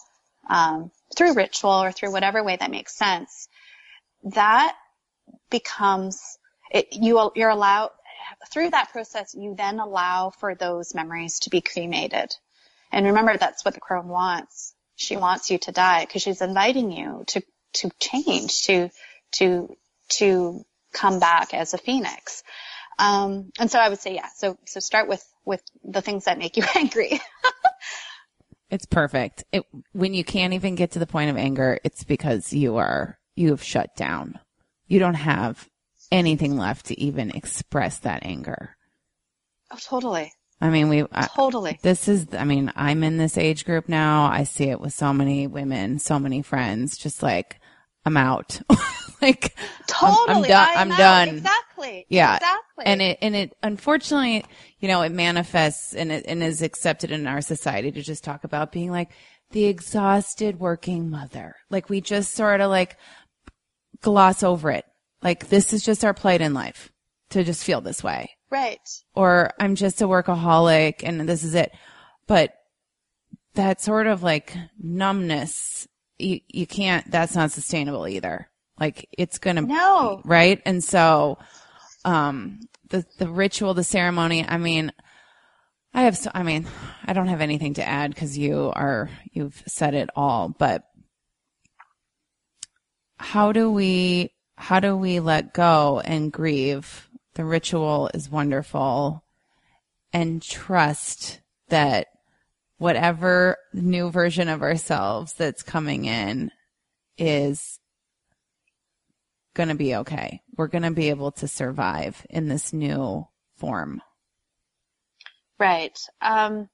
um, 0.49 0.91
through 1.15 1.33
ritual 1.33 1.83
or 1.83 1.91
through 1.91 2.11
whatever 2.11 2.43
way 2.43 2.55
that 2.55 2.71
makes 2.71 2.95
sense. 2.95 3.49
That 4.23 4.75
becomes, 5.49 6.37
it, 6.71 6.87
you, 6.91 7.31
you're 7.35 7.49
allowed, 7.49 7.89
through 8.51 8.69
that 8.69 8.91
process, 8.91 9.35
you 9.35 9.55
then 9.55 9.79
allow 9.79 10.29
for 10.29 10.55
those 10.55 10.95
memories 10.95 11.39
to 11.39 11.49
be 11.49 11.61
cremated. 11.61 12.35
And 12.91 13.07
remember, 13.07 13.37
that's 13.37 13.65
what 13.65 13.73
the 13.73 13.79
crone 13.79 14.07
wants 14.07 14.75
she 14.99 15.15
wants 15.15 15.49
you 15.49 15.57
to 15.57 15.71
die 15.71 16.01
because 16.05 16.21
she's 16.21 16.41
inviting 16.41 16.91
you 16.91 17.23
to 17.27 17.41
to 17.73 17.89
change 17.99 18.63
to 18.63 18.89
to 19.31 19.75
to 20.09 20.65
come 20.93 21.19
back 21.19 21.53
as 21.53 21.73
a 21.73 21.77
phoenix. 21.77 22.43
Um, 22.97 23.51
and 23.57 23.71
so 23.71 23.79
i 23.79 23.87
would 23.87 23.99
say 23.99 24.13
yeah 24.15 24.27
so 24.35 24.57
so 24.65 24.81
start 24.81 25.07
with 25.07 25.25
with 25.45 25.63
the 25.85 26.01
things 26.01 26.25
that 26.25 26.37
make 26.37 26.57
you 26.57 26.63
angry. 26.75 27.19
It's 28.69 28.85
perfect. 28.85 29.45
It, 29.51 29.63
when 29.93 30.13
you 30.13 30.23
can't 30.23 30.53
even 30.53 30.75
get 30.75 30.91
to 30.91 30.99
the 30.99 31.07
point 31.07 31.31
of 31.31 31.37
anger 31.37 31.79
it's 31.83 32.03
because 32.03 32.51
you 32.51 32.75
are 32.75 33.17
you 33.35 33.49
have 33.51 33.63
shut 33.63 33.95
down. 33.95 34.37
You 34.87 34.99
don't 34.99 35.13
have 35.13 35.67
anything 36.11 36.57
left 36.57 36.87
to 36.87 36.99
even 36.99 37.31
express 37.31 37.99
that 37.99 38.25
anger. 38.25 38.75
Oh 39.71 39.77
totally 39.81 40.33
I 40.61 40.69
mean, 40.69 40.89
we 40.89 41.05
totally. 41.35 41.71
I, 41.71 41.79
this 41.81 42.07
is, 42.07 42.27
I 42.33 42.43
mean, 42.43 42.71
I'm 42.75 43.03
in 43.03 43.17
this 43.17 43.37
age 43.37 43.65
group 43.65 43.87
now. 43.87 44.25
I 44.25 44.43
see 44.43 44.65
it 44.65 44.81
with 44.81 44.93
so 44.93 45.13
many 45.13 45.47
women, 45.47 45.99
so 45.99 46.19
many 46.19 46.41
friends. 46.41 46.97
Just 46.97 47.23
like, 47.23 47.59
I'm 48.05 48.17
out. 48.17 48.59
like, 49.21 49.55
totally. 49.87 50.27
I'm, 50.27 50.37
I'm 50.37 50.47
done. 50.47 50.69
I'm, 50.75 50.91
I'm 50.91 50.97
done. 50.97 51.29
Exactly. 51.37 52.05
Yeah. 52.09 52.35
Exactly. 52.35 52.85
And 52.85 53.01
it, 53.01 53.17
and 53.21 53.35
it, 53.35 53.57
unfortunately, 53.63 54.43
you 54.79 54.89
know, 54.89 55.01
it 55.01 55.13
manifests 55.13 55.93
and 55.93 56.11
it 56.11 56.25
and 56.27 56.43
is 56.43 56.61
accepted 56.61 57.11
in 57.11 57.25
our 57.25 57.41
society 57.41 57.91
to 57.91 58.01
just 58.01 58.23
talk 58.23 58.43
about 58.43 58.73
being 58.73 58.91
like 58.91 59.11
the 59.51 59.65
exhausted 59.65 60.59
working 60.59 61.09
mother. 61.09 61.55
Like 61.69 61.89
we 61.89 62.01
just 62.01 62.33
sort 62.33 62.59
of 62.59 62.69
like 62.69 62.97
gloss 64.01 64.43
over 64.43 64.71
it. 64.71 64.85
Like 65.21 65.47
this 65.47 65.71
is 65.71 65.83
just 65.83 66.03
our 66.03 66.13
plight 66.13 66.41
in 66.41 66.53
life 66.53 66.91
to 67.29 67.43
just 67.43 67.63
feel 67.63 67.81
this 67.81 68.03
way. 68.03 68.31
Right. 68.51 68.79
Or 69.13 69.51
I'm 69.59 69.75
just 69.75 70.01
a 70.01 70.05
workaholic 70.05 71.01
and 71.03 71.27
this 71.27 71.43
is 71.43 71.55
it. 71.55 71.71
But 72.27 72.53
that 73.55 73.81
sort 73.81 74.07
of 74.07 74.23
like 74.23 74.55
numbness, 74.81 75.87
you, 76.17 76.39
you 76.47 76.65
can't, 76.65 77.09
that's 77.11 77.35
not 77.35 77.51
sustainable 77.51 78.07
either. 78.07 78.49
Like 78.79 79.07
it's 79.17 79.39
gonna, 79.39 79.61
no. 79.61 80.21
right? 80.23 80.61
And 80.65 80.83
so, 80.83 81.37
um, 82.05 82.61
the, 82.89 83.05
the 83.17 83.27
ritual, 83.27 83.73
the 83.73 83.83
ceremony, 83.83 84.45
I 84.47 84.57
mean, 84.57 84.91
I 85.93 86.03
have, 86.03 86.17
so, 86.17 86.31
I 86.33 86.43
mean, 86.43 86.67
I 87.05 87.13
don't 87.13 87.27
have 87.27 87.41
anything 87.41 87.75
to 87.75 87.87
add 87.87 88.13
because 88.13 88.37
you 88.37 88.71
are, 88.75 89.09
you've 89.31 89.61
said 89.67 89.93
it 89.93 90.09
all, 90.15 90.49
but 90.49 90.83
how 93.17 93.51
do 93.51 93.69
we, 93.71 94.31
how 94.55 94.79
do 94.79 94.95
we 94.95 95.19
let 95.19 95.53
go 95.53 96.01
and 96.03 96.31
grieve 96.31 97.08
the 97.35 97.45
ritual 97.45 98.09
is 98.13 98.29
wonderful 98.29 99.23
and 100.11 100.41
trust 100.41 101.41
that 101.69 102.07
whatever 102.77 103.57
new 103.73 104.09
version 104.09 104.49
of 104.49 104.61
ourselves 104.61 105.33
that's 105.33 105.63
coming 105.63 106.05
in 106.05 106.51
is 107.17 107.79
going 109.53 109.69
to 109.69 109.75
be 109.75 109.95
okay. 109.95 110.41
We're 110.57 110.67
going 110.67 110.83
to 110.83 110.91
be 110.91 111.09
able 111.09 111.31
to 111.33 111.47
survive 111.47 112.25
in 112.29 112.47
this 112.47 112.73
new 112.73 113.27
form. 113.57 114.01
Right. 115.59 115.97
Um, 116.21 116.69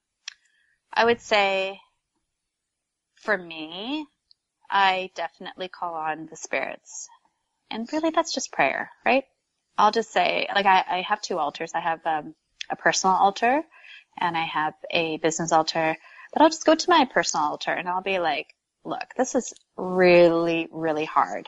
I 0.93 1.05
would 1.05 1.19
say 1.19 1.79
for 3.15 3.37
me, 3.37 4.05
I 4.69 5.09
definitely 5.15 5.67
call 5.67 5.95
on 5.95 6.27
the 6.29 6.37
spirits. 6.37 7.09
And 7.71 7.91
really 7.91 8.11
that's 8.11 8.33
just 8.33 8.51
prayer, 8.51 8.91
right? 9.03 9.25
I'll 9.77 9.91
just 9.91 10.11
say, 10.11 10.47
like, 10.53 10.65
I, 10.65 10.83
I 10.87 11.01
have 11.01 11.21
two 11.21 11.37
altars. 11.37 11.71
I 11.73 11.79
have 11.79 12.05
um, 12.05 12.35
a 12.69 12.75
personal 12.75 13.15
altar 13.15 13.61
and 14.19 14.37
I 14.37 14.45
have 14.45 14.73
a 14.91 15.17
business 15.17 15.51
altar. 15.51 15.95
But 16.33 16.41
I'll 16.41 16.49
just 16.49 16.65
go 16.65 16.75
to 16.75 16.89
my 16.89 17.05
personal 17.05 17.45
altar 17.45 17.71
and 17.71 17.87
I'll 17.87 18.01
be 18.01 18.19
like, 18.19 18.47
look, 18.83 19.05
this 19.17 19.35
is 19.35 19.53
really, 19.77 20.67
really 20.71 21.05
hard. 21.05 21.47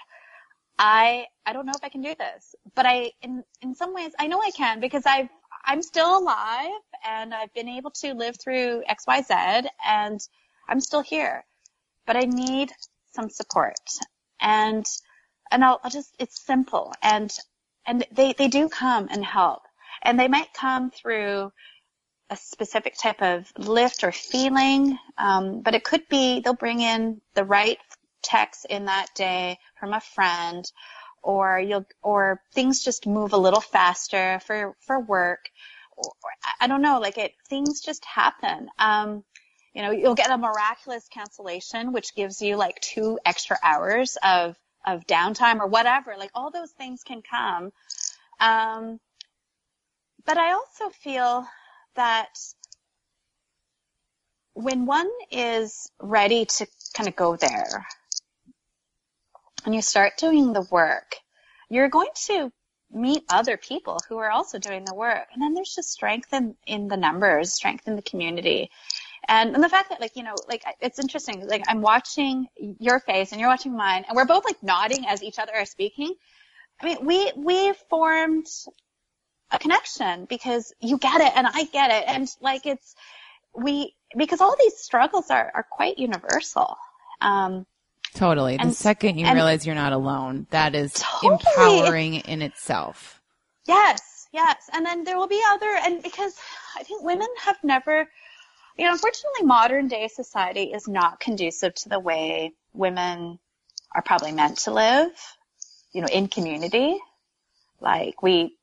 I 0.80 1.26
I 1.46 1.54
don't 1.54 1.66
know 1.66 1.74
if 1.76 1.84
I 1.84 1.90
can 1.90 2.02
do 2.02 2.14
this, 2.18 2.56
but 2.76 2.86
I 2.86 3.12
in 3.22 3.44
in 3.62 3.74
some 3.74 3.94
ways 3.94 4.12
I 4.20 4.28
know 4.28 4.42
I 4.42 4.52
can 4.52 4.80
because 4.80 5.04
I've 5.06 5.30
I'm 5.66 5.82
still 5.82 6.20
alive 6.20 6.82
and 7.06 7.34
I've 7.34 7.54
been 7.54 7.68
able 7.68 7.92
to 7.92 8.14
live 8.14 8.36
through 8.40 8.84
XYZ 8.90 9.68
and 9.86 10.20
I'm 10.70 10.80
still 10.80 11.02
here. 11.02 11.46
But 12.06 12.16
I 12.16 12.22
need 12.22 12.72
some 13.14 13.30
support. 13.30 13.80
And 14.40 14.86
and 15.52 15.64
I'll, 15.64 15.80
I'll 15.84 15.92
just 15.92 16.16
it's 16.20 16.46
simple 16.46 16.94
and 17.02 17.32
and 17.88 18.06
they, 18.12 18.34
they 18.34 18.50
do 18.50 18.70
come 18.70 19.08
and 19.10 19.24
help. 19.26 19.62
And 20.04 20.20
they 20.20 20.28
might 20.28 20.54
come 20.54 20.92
through 20.92 21.52
a 22.30 22.36
specific 22.36 22.96
type 22.98 23.22
of 23.22 23.52
lift 23.58 24.04
or 24.04 24.12
feeling, 24.12 24.98
um, 25.18 25.62
but 25.62 25.74
it 25.74 25.84
could 25.84 26.08
be 26.10 26.42
they'll 26.42 26.54
bring 26.54 26.82
in 26.82 27.22
the 27.34 27.46
right 27.46 27.80
text 28.22 28.66
in 28.70 28.86
that 28.86 29.08
day 29.16 29.58
from 29.80 29.94
a 29.94 30.02
friend, 30.02 30.70
or 31.24 31.60
you'll 31.60 31.86
or 32.02 32.42
things 32.54 32.84
just 32.84 33.08
move 33.08 33.34
a 33.34 33.38
little 33.38 33.62
faster 33.62 34.40
for 34.46 34.76
for 34.82 35.00
work. 35.00 35.50
Or, 35.96 36.12
I 36.60 36.68
don't 36.68 36.82
know, 36.82 37.00
like 37.00 37.18
it 37.18 37.32
things 37.50 37.82
just 37.82 38.04
happen. 38.06 38.70
Um, 38.78 39.24
you 39.74 39.82
know, 39.82 39.92
you'll 39.92 40.16
get 40.16 40.30
a 40.30 40.38
miraculous 40.38 41.08
cancellation, 41.08 41.94
which 41.94 42.16
gives 42.16 42.42
you 42.42 42.58
like 42.58 42.80
two 42.82 43.20
extra 43.26 43.58
hours 43.64 44.18
of 44.24 44.58
of 44.88 45.06
downtime 45.06 45.60
or 45.60 45.68
whatever. 45.68 46.16
Like 46.18 46.32
all 46.34 46.50
those 46.50 46.72
things 46.72 47.04
can 47.04 47.22
come. 47.22 47.72
Um, 48.40 49.00
but 50.26 50.38
I 50.38 50.54
also 50.54 50.90
feel 50.90 51.46
that 51.96 52.30
when 54.54 54.86
one 54.86 55.10
is 55.30 55.92
ready 56.02 56.46
to 56.46 56.68
kind 56.96 57.08
of 57.08 57.16
go 57.16 57.36
there 57.36 57.86
and 59.66 59.76
you 59.76 59.82
start 59.82 60.14
doing 60.18 60.54
the 60.54 60.68
work, 60.72 61.16
you're 61.70 61.90
going 61.90 62.10
to 62.26 62.52
meet 62.92 63.24
other 63.30 63.58
people 63.58 64.00
who 64.08 64.18
are 64.18 64.32
also 64.32 64.58
doing 64.58 64.86
the 64.86 64.96
work. 64.96 65.28
And 65.34 65.42
then 65.42 65.54
there's 65.54 65.76
just 65.76 65.92
strength 65.92 66.34
in, 66.34 66.56
in 66.66 66.88
the 66.88 66.98
numbers, 66.98 67.54
strength 67.54 67.88
in 67.88 67.96
the 67.96 68.02
community. 68.02 68.72
And, 69.28 69.56
and 69.56 69.64
the 69.64 69.70
fact 69.70 69.90
that 69.90 70.00
like, 70.00 70.16
you 70.16 70.24
know, 70.24 70.36
like 70.48 70.64
it's 70.80 71.00
interesting, 71.00 71.46
like 71.48 71.64
I'm 71.68 71.82
watching 71.82 72.48
your 72.80 73.00
face 73.00 73.32
and 73.32 73.42
you're 73.42 73.50
watching 73.50 73.76
mine 73.76 74.06
and 74.08 74.16
we're 74.16 74.26
both 74.26 74.46
like 74.46 74.62
nodding 74.64 75.06
as 75.06 75.22
each 75.22 75.38
other 75.38 75.52
are 75.56 75.66
speaking. 75.66 76.14
I 76.82 76.86
mean, 76.86 77.06
we, 77.06 77.32
we 77.36 77.74
formed 77.90 78.48
a 79.52 79.60
connection 79.60 80.26
because 80.26 80.74
you 80.80 80.98
get 80.98 81.20
it 81.22 81.34
and 81.36 81.46
I 81.46 81.66
get 81.66 81.92
it. 81.92 82.06
And 82.08 82.28
like 82.42 82.66
it's, 82.66 82.96
we, 83.54 83.94
because 84.16 84.40
all 84.40 84.56
these 84.58 84.78
struggles 84.78 85.30
are, 85.30 85.52
are 85.54 85.66
quite 85.70 85.98
universal. 85.98 86.78
Um, 87.20 87.66
Totally. 88.14 88.58
The 88.58 88.72
second 88.72 89.18
you 89.18 89.26
and, 89.26 89.36
realize 89.36 89.66
you're 89.66 89.76
not 89.76 89.92
alone, 89.92 90.48
that 90.52 90.74
is 90.74 90.94
totally. 90.94 91.34
empowering 91.34 92.16
in 92.16 92.42
itself. 92.42 93.22
Yes, 93.68 94.28
yes. 94.32 94.70
And 94.74 94.86
then 94.86 95.04
there 95.04 95.18
will 95.18 95.28
be 95.28 95.42
other, 95.50 95.78
and 95.84 96.02
because 96.02 96.34
I 96.78 96.84
think 96.84 97.04
women 97.04 97.28
have 97.44 97.58
never, 97.64 98.08
you 98.78 98.86
know, 98.86 98.92
unfortunately 98.92 99.44
modern 99.44 99.88
day 99.88 100.08
society 100.08 100.74
is 100.74 100.88
not 100.88 101.20
conducive 101.20 101.74
to 101.76 101.90
the 101.90 102.00
way 102.00 102.54
women 102.74 103.40
are 103.94 104.02
probably 104.02 104.32
meant 104.32 104.60
to 104.60 104.72
live, 104.72 105.12
you 105.92 106.02
know, 106.02 106.08
in 106.08 106.28
community. 106.28 107.00
Like 107.80 108.22
we, 108.22 108.56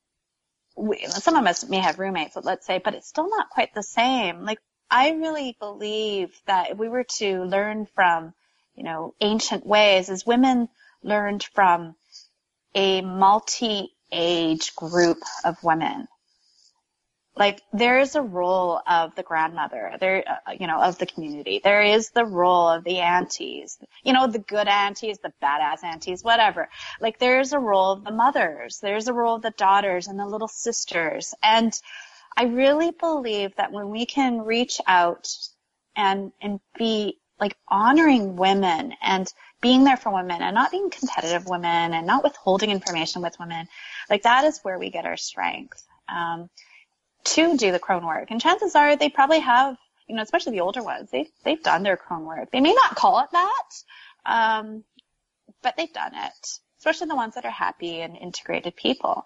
we, 0.77 1.07
some 1.07 1.37
of 1.37 1.47
us 1.47 1.69
may 1.69 1.79
have 1.79 1.99
roommates, 1.99 2.35
but 2.35 2.45
let's 2.45 2.67
say, 2.67 2.81
but 2.85 2.95
it's 2.95 3.09
still 3.09 3.29
not 3.29 3.51
quite 3.51 3.75
the 3.75 3.83
same. 3.83 4.45
Like 4.45 4.59
I 4.91 5.13
really 5.13 5.57
believe 5.59 6.31
that 6.47 6.71
if 6.71 6.79
we 6.79 6.89
were 6.89 7.05
to 7.19 7.45
learn 7.45 7.87
from 7.95 8.35
you 8.75 8.85
know, 8.85 9.15
ancient 9.21 9.67
ways 9.67 10.11
as 10.11 10.27
women 10.27 10.69
learned 11.03 11.45
from 11.55 11.95
a 12.75 13.03
multi-age 13.03 14.75
group 14.75 15.19
of 15.45 15.63
women. 15.63 16.09
Like 17.37 17.63
there 17.73 17.99
is 17.99 18.15
a 18.15 18.23
role 18.23 18.81
of 18.87 19.15
the 19.17 19.25
grandmother, 19.25 19.97
there, 19.99 20.25
uh, 20.27 20.53
you 20.53 20.69
know, 20.69 20.81
of 20.81 20.99
the 20.99 21.07
community. 21.07 21.61
There 21.63 21.83
is 21.83 22.11
the 22.11 22.25
role 22.25 22.69
of 22.69 22.85
the 22.85 23.01
aunties, 23.01 23.77
you 24.05 24.13
know, 24.13 24.29
the 24.29 24.39
good 24.39 24.69
aunties, 24.69 25.19
the 25.19 25.33
badass 25.43 25.83
aunties, 25.83 26.23
whatever. 26.23 26.69
Like 27.01 27.19
there's 27.19 27.53
a 27.53 27.59
role 27.59 27.91
of 27.93 28.05
the 28.05 28.13
mothers, 28.13 28.79
there's 28.81 29.09
a 29.09 29.13
role 29.13 29.37
of 29.37 29.43
the 29.43 29.51
daughters 29.51 30.07
and 30.07 30.19
the 30.19 30.27
little 30.27 30.49
sisters. 30.49 31.35
And 31.43 31.73
I 32.37 32.45
really 32.45 32.93
believe 32.93 33.57
that 33.57 33.73
when 33.73 33.91
we 33.91 34.07
can 34.07 34.41
reach 34.43 34.81
out 34.87 35.29
and, 35.97 36.31
and 36.41 36.61
be 36.79 37.19
like 37.41 37.57
honoring 37.67 38.37
women 38.37 38.95
and 39.03 39.33
being 39.61 39.83
there 39.83 39.97
for 39.97 40.13
women 40.13 40.41
and 40.41 40.55
not 40.55 40.71
being 40.71 40.89
competitive 40.89 41.49
women 41.49 41.95
and 41.95 42.07
not 42.07 42.23
withholding 42.23 42.71
information 42.71 43.23
with 43.23 43.37
women, 43.41 43.67
like 44.09 44.23
that 44.23 44.45
is 44.45 44.61
where 44.63 44.79
we 44.79 44.91
get 44.91 45.05
our 45.05 45.17
strength 45.17 45.85
um, 46.09 46.49
to 47.25 47.57
do 47.57 47.73
the 47.73 47.79
crone 47.79 48.07
work. 48.07 48.31
And 48.31 48.41
chances 48.41 48.75
are 48.75 48.97
they 48.97 49.09
probably 49.09 49.41
have, 49.41 49.77
you 50.07 50.17
know, 50.17 50.23
especially 50.23 50.53
the 50.53 50.61
older 50.61 50.83
ones, 50.83 51.11
they've 51.11 51.31
they've 51.45 51.63
done 51.63 51.83
their 51.83 51.97
crone 51.97 52.25
work. 52.25 52.51
They 52.51 52.61
may 52.61 52.73
not 52.75 52.95
call 52.95 53.21
it 53.21 53.29
that, 53.33 53.63
um, 54.27 54.85
but 55.63 55.77
they've 55.77 55.93
done 55.93 56.13
it. 56.15 56.49
Especially 56.79 57.07
the 57.09 57.17
ones 57.17 57.35
that 57.35 57.47
are 57.47 57.51
happy 57.51 58.01
and 58.01 58.17
integrated 58.17 58.77
people. 58.77 59.25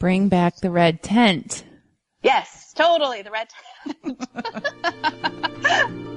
Bring 0.00 0.28
back 0.28 0.56
the 0.56 0.70
red 0.70 1.02
tent. 1.02 1.64
Yes, 2.22 2.72
totally 2.74 3.22
the 3.22 3.30
red 3.30 3.48
tent. 3.84 4.28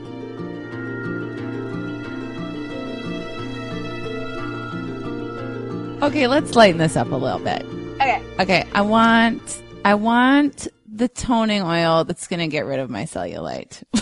Okay, 6.01 6.27
let's 6.27 6.55
lighten 6.55 6.77
this 6.77 6.95
up 6.95 7.09
a 7.11 7.15
little 7.15 7.39
bit. 7.39 7.65
Okay. 7.95 8.21
Okay, 8.39 8.67
I 8.73 8.81
want 8.81 9.41
I 9.85 9.93
want 9.93 10.67
the 10.91 11.07
toning 11.07 11.61
oil 11.61 12.05
that's 12.05 12.27
going 12.27 12.39
to 12.39 12.47
get 12.47 12.65
rid 12.65 12.79
of 12.79 12.89
my 12.89 13.03
cellulite. 13.03 13.83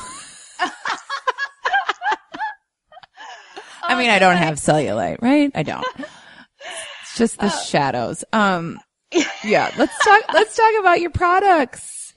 I 3.84 3.96
mean, 3.98 4.10
I 4.10 4.18
don't 4.18 4.38
have 4.38 4.56
cellulite, 4.56 5.22
right? 5.22 5.52
I 5.54 5.64
don't. 5.64 5.86
It's 5.98 7.18
just 7.18 7.38
the 7.38 7.48
uh, 7.48 7.50
shadows. 7.50 8.24
Um, 8.32 8.80
yeah, 9.44 9.74
let's 9.78 9.94
talk, 10.06 10.22
let's 10.34 10.56
talk 10.56 10.72
about 10.80 11.02
your 11.02 11.10
products. 11.10 12.14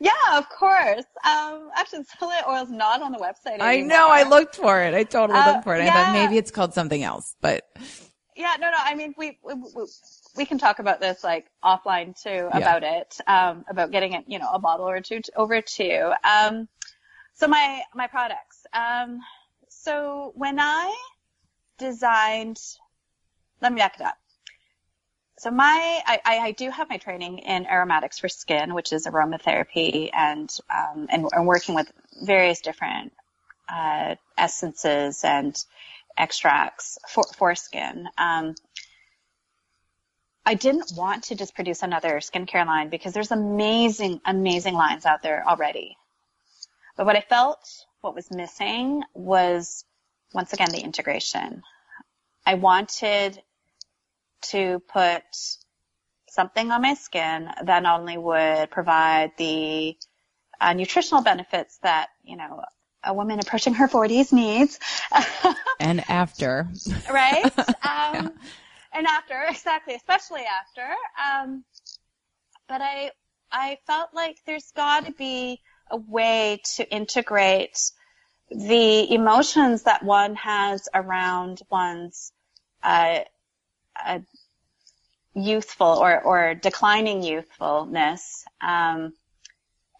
Yeah, 0.00 0.12
of 0.32 0.48
course. 0.48 1.04
Um, 1.22 1.68
actually, 1.76 2.04
cellulite 2.04 2.48
oil 2.48 2.62
is 2.62 2.70
not 2.70 3.02
on 3.02 3.12
the 3.12 3.18
website 3.18 3.60
anymore. 3.60 3.68
I 3.68 3.80
know. 3.82 4.08
I 4.08 4.22
looked 4.22 4.56
for 4.56 4.80
it. 4.80 4.94
I 4.94 5.04
totally 5.04 5.38
uh, 5.38 5.52
looked 5.52 5.64
for 5.64 5.76
it. 5.76 5.84
Yeah. 5.84 5.90
I 5.90 5.92
thought 5.92 6.12
maybe 6.14 6.38
it's 6.38 6.50
called 6.50 6.72
something 6.72 7.02
else, 7.02 7.36
but 7.42 7.68
yeah, 8.36 8.54
no, 8.58 8.70
no. 8.70 8.78
I 8.78 8.94
mean, 8.94 9.14
we, 9.18 9.38
we, 9.44 9.54
we 9.54 9.86
can 10.46 10.58
talk 10.58 10.78
about 10.78 11.00
this 11.00 11.22
like 11.22 11.46
offline 11.62 12.20
too 12.20 12.30
yeah. 12.30 12.56
about 12.56 12.82
it, 12.82 13.18
um, 13.26 13.64
about 13.68 13.90
getting 13.90 14.14
it, 14.14 14.24
you 14.26 14.38
know, 14.38 14.48
a 14.52 14.58
bottle 14.58 14.88
or 14.88 15.00
two 15.00 15.20
over 15.36 15.60
to, 15.60 16.14
um, 16.24 16.68
so 17.34 17.46
my, 17.46 17.82
my 17.94 18.06
products. 18.06 18.64
Um, 18.72 19.20
so 19.68 20.32
when 20.34 20.58
I 20.58 20.94
designed, 21.78 22.58
let 23.60 23.72
me 23.72 23.78
back 23.78 23.96
it 24.00 24.02
up. 24.02 24.16
So 25.38 25.50
my, 25.50 26.00
I, 26.06 26.20
I 26.24 26.52
do 26.52 26.70
have 26.70 26.88
my 26.88 26.98
training 26.98 27.38
in 27.38 27.66
aromatics 27.66 28.18
for 28.18 28.28
skin, 28.28 28.74
which 28.74 28.92
is 28.92 29.06
aromatherapy 29.06 30.10
and, 30.12 30.50
um, 30.70 31.08
and, 31.10 31.26
and 31.32 31.46
working 31.46 31.74
with 31.74 31.90
various 32.22 32.60
different, 32.60 33.12
uh, 33.68 34.14
essences 34.38 35.24
and, 35.24 35.56
extracts 36.18 36.98
for, 37.08 37.24
for 37.36 37.54
skin. 37.54 38.06
Um, 38.18 38.54
I 40.44 40.54
didn't 40.54 40.92
want 40.96 41.24
to 41.24 41.34
just 41.34 41.54
produce 41.54 41.82
another 41.82 42.18
skincare 42.18 42.66
line 42.66 42.88
because 42.88 43.12
there's 43.12 43.30
amazing, 43.30 44.20
amazing 44.24 44.74
lines 44.74 45.06
out 45.06 45.22
there 45.22 45.46
already. 45.46 45.96
But 46.96 47.06
what 47.06 47.16
I 47.16 47.20
felt 47.20 47.68
what 48.00 48.14
was 48.14 48.30
missing 48.30 49.02
was 49.14 49.84
once 50.34 50.52
again 50.52 50.70
the 50.70 50.80
integration. 50.80 51.62
I 52.44 52.54
wanted 52.54 53.40
to 54.42 54.82
put 54.92 55.22
something 56.28 56.72
on 56.72 56.82
my 56.82 56.94
skin 56.94 57.48
that 57.64 57.82
not 57.82 58.00
only 58.00 58.18
would 58.18 58.70
provide 58.70 59.32
the 59.36 59.96
uh, 60.60 60.72
nutritional 60.72 61.22
benefits 61.22 61.78
that, 61.82 62.08
you 62.24 62.36
know, 62.36 62.62
a 63.04 63.14
woman 63.14 63.38
approaching 63.38 63.74
her 63.74 63.88
40s 63.88 64.32
needs. 64.32 64.78
and 65.80 66.02
after. 66.08 66.68
right? 67.10 67.52
Um, 67.84 68.14
yeah. 68.14 68.28
And 68.92 69.06
after, 69.06 69.42
exactly, 69.48 69.94
especially 69.94 70.42
after. 70.42 70.88
Um, 71.22 71.64
but 72.68 72.80
I, 72.80 73.10
I 73.50 73.78
felt 73.86 74.10
like 74.14 74.38
there's 74.46 74.72
got 74.72 75.06
to 75.06 75.12
be 75.12 75.60
a 75.90 75.96
way 75.96 76.60
to 76.76 76.90
integrate 76.90 77.78
the 78.50 79.12
emotions 79.12 79.84
that 79.84 80.02
one 80.02 80.34
has 80.36 80.88
around 80.94 81.60
one's 81.70 82.32
uh, 82.82 83.20
uh, 84.04 84.18
youthful 85.34 85.86
or, 85.86 86.20
or 86.20 86.54
declining 86.54 87.22
youthfulness. 87.22 88.44
Um, 88.60 89.12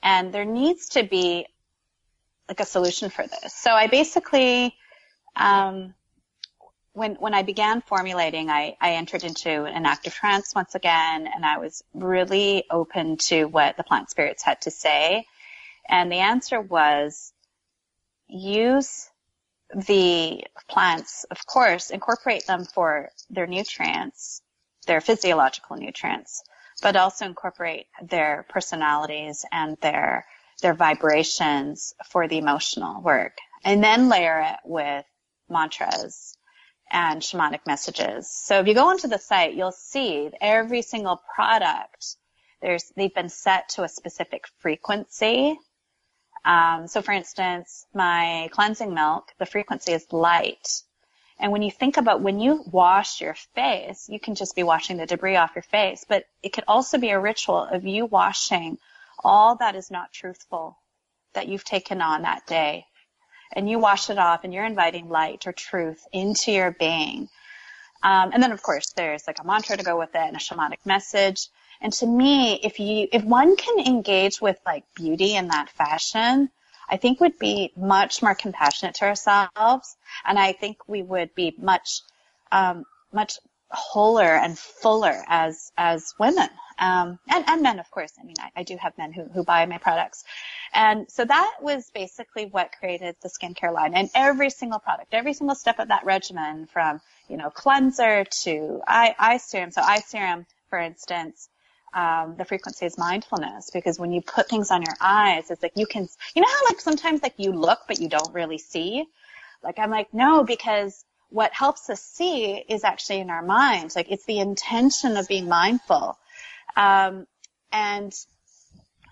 and 0.02 0.32
there 0.32 0.44
needs 0.44 0.90
to 0.90 1.04
be 1.04 1.46
like 2.48 2.60
a 2.60 2.64
solution 2.66 3.08
for 3.08 3.26
this. 3.26 3.54
So 3.54 3.70
I 3.70 3.86
basically, 3.86 4.74
um, 5.36 5.94
when 6.94 7.14
when 7.14 7.34
I 7.34 7.42
began 7.42 7.80
formulating, 7.80 8.50
I, 8.50 8.76
I 8.80 8.92
entered 8.92 9.24
into 9.24 9.64
an 9.64 9.86
active 9.86 10.14
trance 10.14 10.54
once 10.54 10.74
again, 10.74 11.26
and 11.26 11.44
I 11.44 11.58
was 11.58 11.82
really 11.94 12.64
open 12.70 13.16
to 13.28 13.46
what 13.46 13.76
the 13.76 13.84
plant 13.84 14.10
spirits 14.10 14.42
had 14.42 14.60
to 14.62 14.70
say. 14.70 15.26
And 15.88 16.12
the 16.12 16.18
answer 16.18 16.60
was 16.60 17.32
use 18.28 19.08
the 19.74 20.44
plants, 20.68 21.24
of 21.30 21.46
course, 21.46 21.90
incorporate 21.90 22.46
them 22.46 22.64
for 22.64 23.08
their 23.30 23.46
nutrients, 23.46 24.42
their 24.86 25.00
physiological 25.00 25.76
nutrients, 25.76 26.42
but 26.82 26.96
also 26.96 27.24
incorporate 27.24 27.86
their 28.02 28.44
personalities 28.50 29.46
and 29.50 29.78
their 29.80 30.26
their 30.60 30.74
vibrations 30.74 31.94
for 32.10 32.28
the 32.28 32.38
emotional 32.38 33.00
work. 33.00 33.38
And 33.64 33.82
then 33.82 34.10
layer 34.10 34.40
it 34.40 34.58
with 34.64 35.04
mantras 35.48 36.36
and 36.92 37.22
shamanic 37.22 37.60
messages. 37.66 38.30
So 38.30 38.60
if 38.60 38.68
you 38.68 38.74
go 38.74 38.88
onto 38.88 39.08
the 39.08 39.18
site, 39.18 39.54
you'll 39.54 39.72
see 39.72 40.30
every 40.40 40.82
single 40.82 41.20
product, 41.34 42.16
there's, 42.60 42.92
they've 42.96 43.14
been 43.14 43.30
set 43.30 43.70
to 43.70 43.82
a 43.82 43.88
specific 43.88 44.44
frequency. 44.58 45.58
Um, 46.44 46.86
so 46.86 47.02
for 47.02 47.12
instance, 47.12 47.86
my 47.94 48.50
cleansing 48.52 48.92
milk, 48.92 49.32
the 49.38 49.46
frequency 49.46 49.92
is 49.92 50.06
light. 50.12 50.82
And 51.40 51.50
when 51.50 51.62
you 51.62 51.70
think 51.70 51.96
about 51.96 52.20
when 52.20 52.38
you 52.38 52.62
wash 52.70 53.20
your 53.20 53.34
face, 53.54 54.08
you 54.08 54.20
can 54.20 54.34
just 54.34 54.54
be 54.54 54.62
washing 54.62 54.98
the 54.98 55.06
debris 55.06 55.36
off 55.36 55.56
your 55.56 55.62
face, 55.62 56.04
but 56.08 56.24
it 56.42 56.50
could 56.50 56.64
also 56.68 56.98
be 56.98 57.10
a 57.10 57.18
ritual 57.18 57.64
of 57.64 57.84
you 57.84 58.06
washing 58.06 58.78
all 59.24 59.56
that 59.56 59.76
is 59.76 59.90
not 59.90 60.12
truthful 60.12 60.76
that 61.34 61.48
you've 61.48 61.64
taken 61.64 62.00
on 62.02 62.22
that 62.22 62.46
day 62.46 62.84
and 63.52 63.68
you 63.68 63.78
wash 63.78 64.10
it 64.10 64.18
off 64.18 64.44
and 64.44 64.52
you're 64.52 64.64
inviting 64.64 65.08
light 65.08 65.46
or 65.46 65.52
truth 65.52 66.06
into 66.12 66.52
your 66.52 66.70
being. 66.70 67.28
Um, 68.02 68.30
and 68.32 68.42
then 68.42 68.52
of 68.52 68.62
course 68.62 68.92
there's 68.92 69.26
like 69.26 69.38
a 69.40 69.46
mantra 69.46 69.76
to 69.76 69.84
go 69.84 69.98
with 69.98 70.10
it 70.14 70.20
and 70.20 70.36
a 70.36 70.40
shamanic 70.40 70.84
message. 70.84 71.48
And 71.80 71.92
to 71.94 72.06
me, 72.06 72.54
if 72.62 72.78
you, 72.80 73.08
if 73.12 73.24
one 73.24 73.56
can 73.56 73.86
engage 73.86 74.40
with 74.40 74.58
like 74.64 74.84
beauty 74.94 75.34
in 75.34 75.48
that 75.48 75.70
fashion, 75.70 76.50
I 76.88 76.96
think 76.96 77.20
would 77.20 77.38
be 77.38 77.72
much 77.76 78.22
more 78.22 78.34
compassionate 78.34 78.96
to 78.96 79.06
ourselves. 79.06 79.96
And 80.24 80.38
I 80.38 80.52
think 80.52 80.78
we 80.86 81.02
would 81.02 81.34
be 81.34 81.54
much, 81.58 82.02
um, 82.50 82.84
much 83.12 83.38
wholer 83.72 84.36
and 84.36 84.58
fuller 84.58 85.22
as, 85.26 85.72
as 85.76 86.14
women. 86.18 86.48
Um, 86.78 87.18
and, 87.28 87.44
and 87.46 87.62
men, 87.62 87.78
of 87.78 87.90
course. 87.90 88.12
I 88.20 88.24
mean, 88.24 88.36
I, 88.40 88.50
I 88.56 88.62
do 88.62 88.76
have 88.76 88.96
men 88.98 89.12
who, 89.12 89.24
who 89.24 89.44
buy 89.44 89.66
my 89.66 89.78
products. 89.78 90.24
And 90.74 91.10
so 91.10 91.24
that 91.24 91.56
was 91.60 91.90
basically 91.94 92.46
what 92.46 92.72
created 92.78 93.16
the 93.22 93.28
skincare 93.28 93.72
line 93.72 93.94
and 93.94 94.10
every 94.14 94.50
single 94.50 94.78
product, 94.78 95.14
every 95.14 95.32
single 95.34 95.54
step 95.54 95.78
of 95.78 95.88
that 95.88 96.04
regimen 96.04 96.66
from, 96.66 97.00
you 97.28 97.36
know, 97.36 97.50
cleanser 97.50 98.24
to 98.24 98.80
eye, 98.86 99.14
eye 99.18 99.36
serum. 99.36 99.70
So 99.70 99.82
eye 99.82 100.00
serum, 100.00 100.46
for 100.70 100.78
instance, 100.78 101.48
um, 101.94 102.36
the 102.38 102.44
frequency 102.44 102.86
is 102.86 102.96
mindfulness 102.96 103.70
because 103.70 103.98
when 103.98 104.12
you 104.12 104.22
put 104.22 104.48
things 104.48 104.70
on 104.70 104.82
your 104.82 104.94
eyes, 105.00 105.50
it's 105.50 105.62
like 105.62 105.72
you 105.76 105.86
can, 105.86 106.08
you 106.34 106.42
know 106.42 106.48
how 106.48 106.66
like 106.68 106.80
sometimes 106.80 107.22
like 107.22 107.34
you 107.36 107.52
look 107.52 107.80
but 107.86 108.00
you 108.00 108.08
don't 108.08 108.32
really 108.32 108.58
see? 108.58 109.04
Like 109.62 109.78
I'm 109.78 109.90
like, 109.90 110.12
no, 110.14 110.42
because 110.42 111.04
what 111.32 111.52
helps 111.52 111.88
us 111.88 112.02
see 112.02 112.54
is 112.68 112.84
actually 112.84 113.20
in 113.20 113.30
our 113.30 113.42
minds. 113.42 113.96
Like 113.96 114.10
it's 114.10 114.26
the 114.26 114.38
intention 114.38 115.16
of 115.16 115.26
being 115.26 115.48
mindful. 115.48 116.18
Um, 116.76 117.26
and 117.72 118.12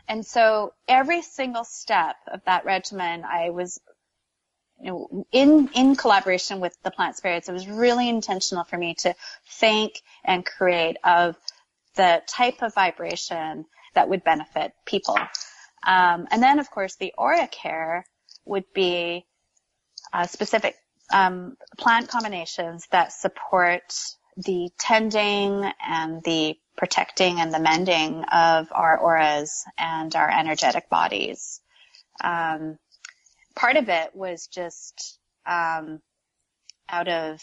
and 0.07 0.27
so 0.27 0.75
every 0.89 1.23
single 1.23 1.65
step 1.65 2.17
of 2.27 2.41
that 2.45 2.65
regimen, 2.65 3.25
I 3.25 3.51
was, 3.51 3.81
you 4.81 4.91
know, 4.91 5.27
in, 5.31 5.71
in 5.73 5.95
collaboration 5.95 6.59
with 6.59 6.77
the 6.83 6.91
plant 6.91 7.17
spirits, 7.17 7.49
it 7.49 7.53
was 7.53 7.69
really 7.69 8.09
intentional 8.09 8.65
for 8.65 8.77
me 8.77 8.95
to 9.03 9.15
think 9.49 10.03
and 10.25 10.45
create 10.45 10.97
of 11.05 11.37
the 11.95 12.23
type 12.27 12.61
of 12.61 12.75
vibration 12.75 13.67
that 13.95 14.09
would 14.09 14.25
benefit 14.25 14.73
people. 14.85 15.17
Um, 15.87 16.27
and 16.33 16.43
then, 16.43 16.59
of 16.59 16.73
course, 16.73 16.97
the 16.97 17.15
aura 17.17 17.47
care 17.47 18.05
would 18.45 18.65
be 18.75 19.25
uh, 20.13 20.27
specific 20.27 20.75
um, 21.13 21.57
plant 21.79 22.09
combinations 22.09 22.87
that 22.91 23.13
support 23.13 23.93
the 24.37 24.71
tending 24.79 25.71
and 25.85 26.23
the 26.25 26.57
protecting 26.77 27.41
and 27.41 27.53
the 27.53 27.61
mending 27.61 28.25
of 28.25 28.69
our 28.73 28.99
auras 28.99 29.65
and 29.79 30.15
our 30.15 30.31
energetic 30.31 30.89
bodies. 30.89 31.61
Um, 32.23 32.79
part 33.55 33.77
of 33.77 33.89
it 33.89 34.15
was 34.15 34.47
just 34.47 35.19
um, 35.47 36.01
out 36.89 37.09
of 37.09 37.43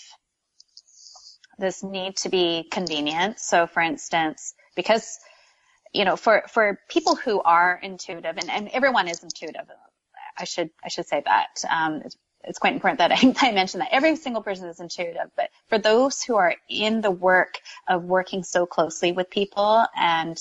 this 1.60 1.84
need 1.84 2.18
to 2.18 2.30
be 2.30 2.68
convenient. 2.72 3.40
So, 3.40 3.68
for 3.68 3.82
instance, 3.82 4.54
because 4.76 5.20
you 5.94 6.06
know, 6.06 6.16
for 6.16 6.44
for 6.50 6.80
people 6.90 7.16
who 7.16 7.42
are 7.42 7.80
intuitive, 7.82 8.38
and, 8.38 8.50
and 8.50 8.68
everyone 8.70 9.08
is 9.08 9.24
intuitive, 9.24 9.68
I 10.38 10.44
should 10.44 10.70
I 10.84 10.90
should 10.90 11.08
say 11.08 11.24
that. 11.26 11.64
Um, 11.70 12.04
it's 12.44 12.60
quite 12.60 12.74
important 12.74 13.00
that 13.00 13.12
I, 13.12 13.36
I 13.48 13.52
mention 13.52 13.80
that 13.80 13.90
every 13.92 14.16
single 14.16 14.42
person 14.42 14.68
is 14.68 14.80
intuitive, 14.80 15.30
but 15.36 15.50
for 15.68 15.78
those 15.78 16.24
who 16.24 16.36
are 16.36 16.56
in 16.70 17.02
the 17.02 17.12
work 17.12 17.60
of 17.88 18.04
working 18.04 18.44
so 18.44 18.66
closely 18.66 19.12
with 19.12 19.30
people 19.30 19.86
and 19.96 20.38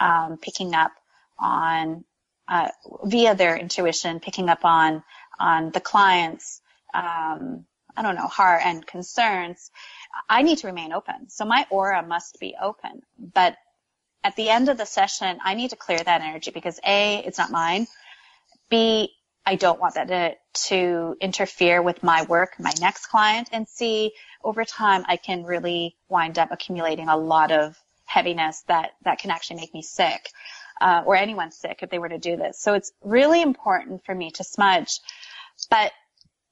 um, 0.00 0.38
picking 0.40 0.74
up 0.74 0.92
on 1.38 2.04
uh, 2.48 2.68
via 3.04 3.34
their 3.34 3.56
intuition, 3.56 4.20
picking 4.20 4.48
up 4.48 4.64
on 4.64 5.02
on 5.38 5.70
the 5.70 5.80
clients, 5.80 6.62
um, 6.94 7.66
I 7.96 8.02
don't 8.02 8.14
know, 8.14 8.26
heart 8.26 8.62
and 8.64 8.86
concerns, 8.86 9.70
I 10.28 10.42
need 10.42 10.58
to 10.58 10.66
remain 10.66 10.92
open. 10.92 11.28
So 11.28 11.44
my 11.44 11.66
aura 11.70 12.02
must 12.06 12.40
be 12.40 12.54
open, 12.60 13.02
but 13.18 13.56
at 14.24 14.34
the 14.36 14.48
end 14.48 14.68
of 14.68 14.78
the 14.78 14.86
session, 14.86 15.38
I 15.44 15.54
need 15.54 15.70
to 15.70 15.76
clear 15.76 15.98
that 15.98 16.20
energy 16.20 16.50
because 16.50 16.80
A, 16.84 17.22
it's 17.24 17.38
not 17.38 17.50
mine. 17.50 17.86
B, 18.68 19.10
I 19.48 19.54
don't 19.54 19.80
want 19.80 19.94
that 19.94 20.08
to, 20.08 20.34
to 20.68 21.16
interfere 21.20 21.80
with 21.80 22.02
my 22.02 22.24
work, 22.24 22.56
my 22.58 22.72
next 22.80 23.06
client, 23.06 23.48
and 23.52 23.68
see 23.68 24.12
over 24.42 24.64
time 24.64 25.04
I 25.06 25.16
can 25.16 25.44
really 25.44 25.96
wind 26.08 26.36
up 26.38 26.50
accumulating 26.50 27.08
a 27.08 27.16
lot 27.16 27.52
of 27.52 27.76
heaviness 28.06 28.62
that, 28.66 28.90
that 29.04 29.20
can 29.20 29.30
actually 29.30 29.56
make 29.60 29.72
me 29.72 29.82
sick, 29.82 30.30
uh, 30.80 31.02
or 31.06 31.14
anyone 31.14 31.52
sick 31.52 31.78
if 31.82 31.90
they 31.90 32.00
were 32.00 32.08
to 32.08 32.18
do 32.18 32.36
this. 32.36 32.58
So 32.60 32.74
it's 32.74 32.92
really 33.02 33.40
important 33.40 34.04
for 34.04 34.14
me 34.14 34.32
to 34.32 34.44
smudge. 34.44 34.98
But, 35.70 35.92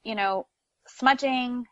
you 0.05 0.15
know, 0.15 0.47
smudging 0.87 1.67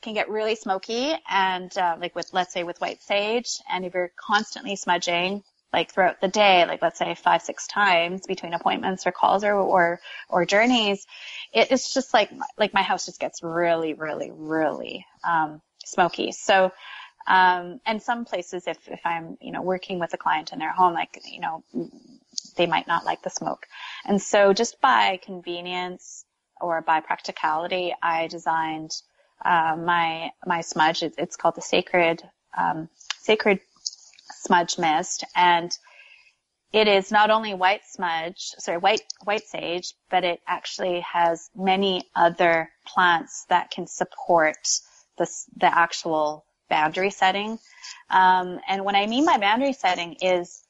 can 0.00 0.14
get 0.14 0.30
really 0.30 0.56
smoky 0.56 1.14
and, 1.28 1.76
uh, 1.76 1.96
like 2.00 2.14
with, 2.14 2.32
let's 2.32 2.52
say 2.52 2.64
with 2.64 2.80
white 2.80 3.02
sage, 3.02 3.58
and 3.70 3.84
if 3.84 3.94
you're 3.94 4.10
constantly 4.18 4.76
smudging, 4.76 5.42
like 5.72 5.92
throughout 5.92 6.20
the 6.20 6.28
day, 6.28 6.64
like 6.66 6.82
let's 6.82 6.98
say 6.98 7.14
five, 7.14 7.42
six 7.42 7.66
times 7.66 8.26
between 8.26 8.52
appointments 8.52 9.06
or 9.06 9.12
calls 9.12 9.42
or, 9.44 9.54
or, 9.54 10.00
or 10.28 10.44
journeys, 10.44 11.06
it, 11.52 11.68
it's 11.70 11.94
just 11.94 12.12
like, 12.12 12.30
like 12.58 12.74
my 12.74 12.82
house 12.82 13.06
just 13.06 13.20
gets 13.20 13.42
really, 13.42 13.94
really, 13.94 14.30
really, 14.30 15.06
um, 15.24 15.62
smoky. 15.84 16.32
So, 16.32 16.72
um, 17.26 17.80
and 17.86 18.02
some 18.02 18.24
places, 18.24 18.66
if, 18.66 18.76
if 18.88 19.00
I'm, 19.04 19.38
you 19.40 19.52
know, 19.52 19.62
working 19.62 19.98
with 19.98 20.12
a 20.12 20.18
client 20.18 20.52
in 20.52 20.58
their 20.58 20.72
home, 20.72 20.92
like, 20.92 21.20
you 21.24 21.40
know, 21.40 21.64
they 22.56 22.66
might 22.66 22.86
not 22.86 23.04
like 23.04 23.22
the 23.22 23.30
smoke. 23.30 23.66
And 24.04 24.20
so 24.20 24.52
just 24.52 24.80
by 24.80 25.20
convenience 25.22 26.24
or 26.60 26.82
by 26.82 27.00
practicality, 27.00 27.94
I 28.02 28.26
designed, 28.26 28.90
uh, 29.44 29.76
my, 29.76 30.30
my 30.44 30.60
smudge. 30.60 31.02
it's 31.02 31.36
called 31.36 31.54
the 31.54 31.62
sacred, 31.62 32.22
um, 32.56 32.88
sacred 33.18 33.60
smudge 34.42 34.78
mist 34.78 35.24
and 35.34 35.76
it 36.72 36.88
is 36.88 37.12
not 37.12 37.30
only 37.30 37.52
white 37.52 37.82
smudge, 37.86 38.52
sorry, 38.58 38.78
white, 38.78 39.02
white 39.24 39.46
sage, 39.46 39.94
but 40.10 40.24
it 40.24 40.40
actually 40.46 41.00
has 41.00 41.50
many 41.54 42.08
other 42.16 42.70
plants 42.86 43.44
that 43.50 43.70
can 43.70 43.86
support 43.86 44.56
the, 45.18 45.28
the 45.56 45.66
actual 45.66 46.46
boundary 46.70 47.10
setting. 47.10 47.58
Um, 48.08 48.58
and 48.66 48.86
what 48.86 48.94
I 48.94 49.06
mean 49.06 49.26
by 49.26 49.36
boundary 49.36 49.74
setting 49.74 50.16
is 50.22 50.62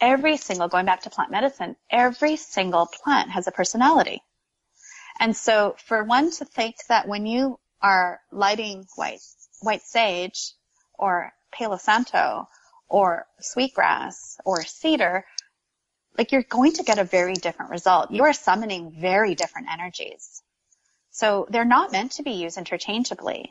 every 0.00 0.36
single, 0.36 0.68
going 0.68 0.84
back 0.84 1.02
to 1.02 1.10
plant 1.10 1.30
medicine, 1.30 1.76
every 1.90 2.36
single 2.36 2.86
plant 2.86 3.30
has 3.30 3.46
a 3.46 3.52
personality. 3.52 4.22
And 5.18 5.34
so 5.34 5.76
for 5.86 6.04
one 6.04 6.30
to 6.32 6.44
think 6.44 6.76
that 6.90 7.08
when 7.08 7.24
you 7.24 7.58
are 7.80 8.20
lighting 8.30 8.86
white, 8.96 9.20
white 9.62 9.82
sage 9.82 10.52
or 10.98 11.32
Palo 11.52 11.78
Santo 11.78 12.48
or 12.88 13.26
sweetgrass 13.40 14.38
or 14.44 14.64
cedar, 14.64 15.24
like 16.16 16.32
you're 16.32 16.42
going 16.42 16.72
to 16.72 16.82
get 16.82 16.98
a 16.98 17.04
very 17.04 17.34
different 17.34 17.70
result. 17.70 18.10
You 18.10 18.24
are 18.24 18.32
summoning 18.32 18.92
very 18.98 19.34
different 19.34 19.68
energies. 19.70 20.42
So 21.10 21.46
they're 21.50 21.64
not 21.64 21.92
meant 21.92 22.12
to 22.12 22.22
be 22.22 22.32
used 22.32 22.58
interchangeably. 22.58 23.50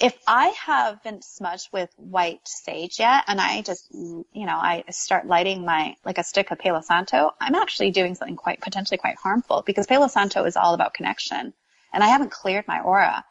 If 0.00 0.18
I 0.26 0.48
haven't 0.48 1.24
smudged 1.24 1.68
with 1.72 1.88
white 1.96 2.40
sage 2.44 2.98
yet 2.98 3.24
and 3.28 3.40
I 3.40 3.62
just, 3.62 3.86
you 3.92 4.24
know, 4.32 4.56
I 4.56 4.84
start 4.90 5.26
lighting 5.26 5.64
my, 5.64 5.96
like 6.04 6.18
a 6.18 6.24
stick 6.24 6.50
of 6.50 6.58
Palo 6.58 6.80
Santo, 6.80 7.32
I'm 7.40 7.54
actually 7.54 7.92
doing 7.92 8.16
something 8.16 8.36
quite, 8.36 8.60
potentially 8.60 8.98
quite 8.98 9.16
harmful 9.16 9.62
because 9.64 9.86
Palo 9.86 10.08
Santo 10.08 10.44
is 10.44 10.56
all 10.56 10.74
about 10.74 10.94
connection 10.94 11.54
and 11.92 12.02
I 12.02 12.08
haven't 12.08 12.32
cleared 12.32 12.66
my 12.66 12.80
aura 12.80 13.24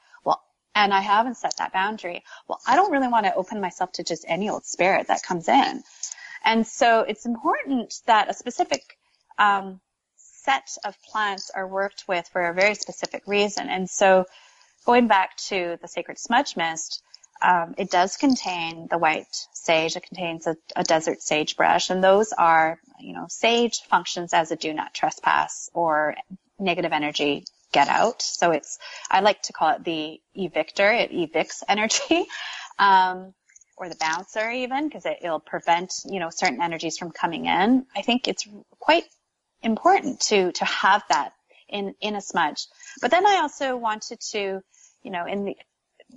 and 0.75 0.93
I 0.93 1.01
haven't 1.01 1.37
set 1.37 1.57
that 1.57 1.73
boundary, 1.73 2.23
well, 2.47 2.59
I 2.67 2.75
don't 2.75 2.91
really 2.91 3.07
want 3.07 3.25
to 3.25 3.35
open 3.35 3.61
myself 3.61 3.91
to 3.93 4.03
just 4.03 4.25
any 4.27 4.49
old 4.49 4.65
spirit 4.65 5.07
that 5.07 5.23
comes 5.23 5.47
in. 5.47 5.83
And 6.43 6.65
so 6.67 7.01
it's 7.01 7.25
important 7.25 7.93
that 8.05 8.29
a 8.29 8.33
specific 8.33 8.97
um, 9.37 9.79
set 10.17 10.77
of 10.83 10.95
plants 11.03 11.51
are 11.55 11.67
worked 11.67 12.05
with 12.07 12.27
for 12.27 12.47
a 12.47 12.53
very 12.53 12.75
specific 12.75 13.23
reason. 13.27 13.69
And 13.69 13.89
so 13.89 14.25
going 14.85 15.07
back 15.07 15.37
to 15.49 15.77
the 15.81 15.87
sacred 15.87 16.19
smudge 16.19 16.57
mist, 16.57 17.01
um, 17.41 17.75
it 17.77 17.89
does 17.89 18.17
contain 18.17 18.87
the 18.89 18.97
white 18.97 19.47
sage. 19.53 19.95
It 19.95 20.03
contains 20.03 20.47
a, 20.47 20.55
a 20.75 20.83
desert 20.83 21.21
sagebrush, 21.21 21.89
and 21.89 22.03
those 22.03 22.31
are, 22.31 22.79
you 22.99 23.13
know, 23.13 23.25
sage 23.27 23.81
functions 23.89 24.33
as 24.33 24.51
a 24.51 24.55
do 24.55 24.73
not 24.73 24.93
trespass 24.93 25.69
or 25.73 26.15
negative 26.59 26.93
energy 26.93 27.45
get 27.73 27.89
out. 27.89 28.21
So 28.21 28.51
it's, 28.51 28.79
I 29.11 29.19
like 29.19 29.41
to 29.43 29.53
call 29.53 29.75
it 29.75 29.83
the 29.83 30.21
evictor. 30.37 31.03
It 31.03 31.11
evicts 31.11 31.63
energy. 31.67 32.25
Um, 32.79 33.33
or 33.77 33.89
the 33.89 33.95
bouncer 33.95 34.49
even 34.51 34.87
because 34.87 35.05
it, 35.05 35.17
will 35.23 35.39
prevent 35.39 35.93
you 36.05 36.19
know 36.19 36.29
certain 36.29 36.61
energies 36.61 36.97
from 36.97 37.11
coming 37.11 37.45
in 37.45 37.85
i 37.95 38.01
think 38.01 38.27
it's 38.27 38.47
quite 38.79 39.05
important 39.61 40.19
to 40.19 40.51
to 40.51 40.65
have 40.65 41.03
that 41.09 41.33
in 41.69 41.95
in 42.01 42.15
a 42.15 42.21
smudge 42.21 42.67
but 43.01 43.11
then 43.11 43.25
i 43.25 43.37
also 43.37 43.75
wanted 43.75 44.19
to 44.19 44.61
you 45.01 45.11
know 45.11 45.25
in 45.25 45.45
the 45.45 45.57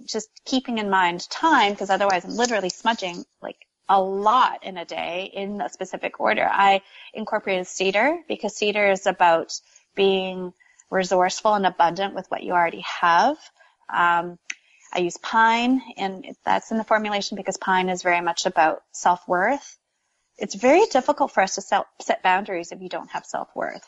just 0.04 0.28
keeping 0.44 0.78
in 0.78 0.90
mind 0.90 1.28
time 1.30 1.72
because 1.72 1.90
otherwise 1.90 2.24
i'm 2.24 2.36
literally 2.36 2.68
smudging 2.68 3.24
like 3.40 3.56
a 3.88 4.00
lot 4.00 4.64
in 4.64 4.76
a 4.76 4.84
day 4.84 5.30
in 5.32 5.60
a 5.60 5.68
specific 5.68 6.20
order 6.20 6.46
i 6.50 6.82
incorporated 7.14 7.66
cedar 7.66 8.18
because 8.28 8.54
cedar 8.54 8.90
is 8.90 9.06
about 9.06 9.52
being 9.94 10.52
resourceful 10.90 11.54
and 11.54 11.66
abundant 11.66 12.14
with 12.14 12.26
what 12.28 12.42
you 12.42 12.52
already 12.52 12.84
have 13.00 13.36
um, 13.92 14.38
I 14.92 15.00
use 15.00 15.16
pine 15.18 15.82
and 15.96 16.24
that's 16.44 16.70
in 16.70 16.78
the 16.78 16.84
formulation 16.84 17.36
because 17.36 17.56
pine 17.56 17.88
is 17.88 18.02
very 18.02 18.20
much 18.20 18.46
about 18.46 18.82
self-worth. 18.92 19.78
It's 20.38 20.54
very 20.54 20.86
difficult 20.86 21.32
for 21.32 21.42
us 21.42 21.56
to 21.56 21.84
set 22.00 22.22
boundaries 22.22 22.72
if 22.72 22.80
you 22.80 22.88
don't 22.88 23.10
have 23.10 23.24
self-worth. 23.24 23.86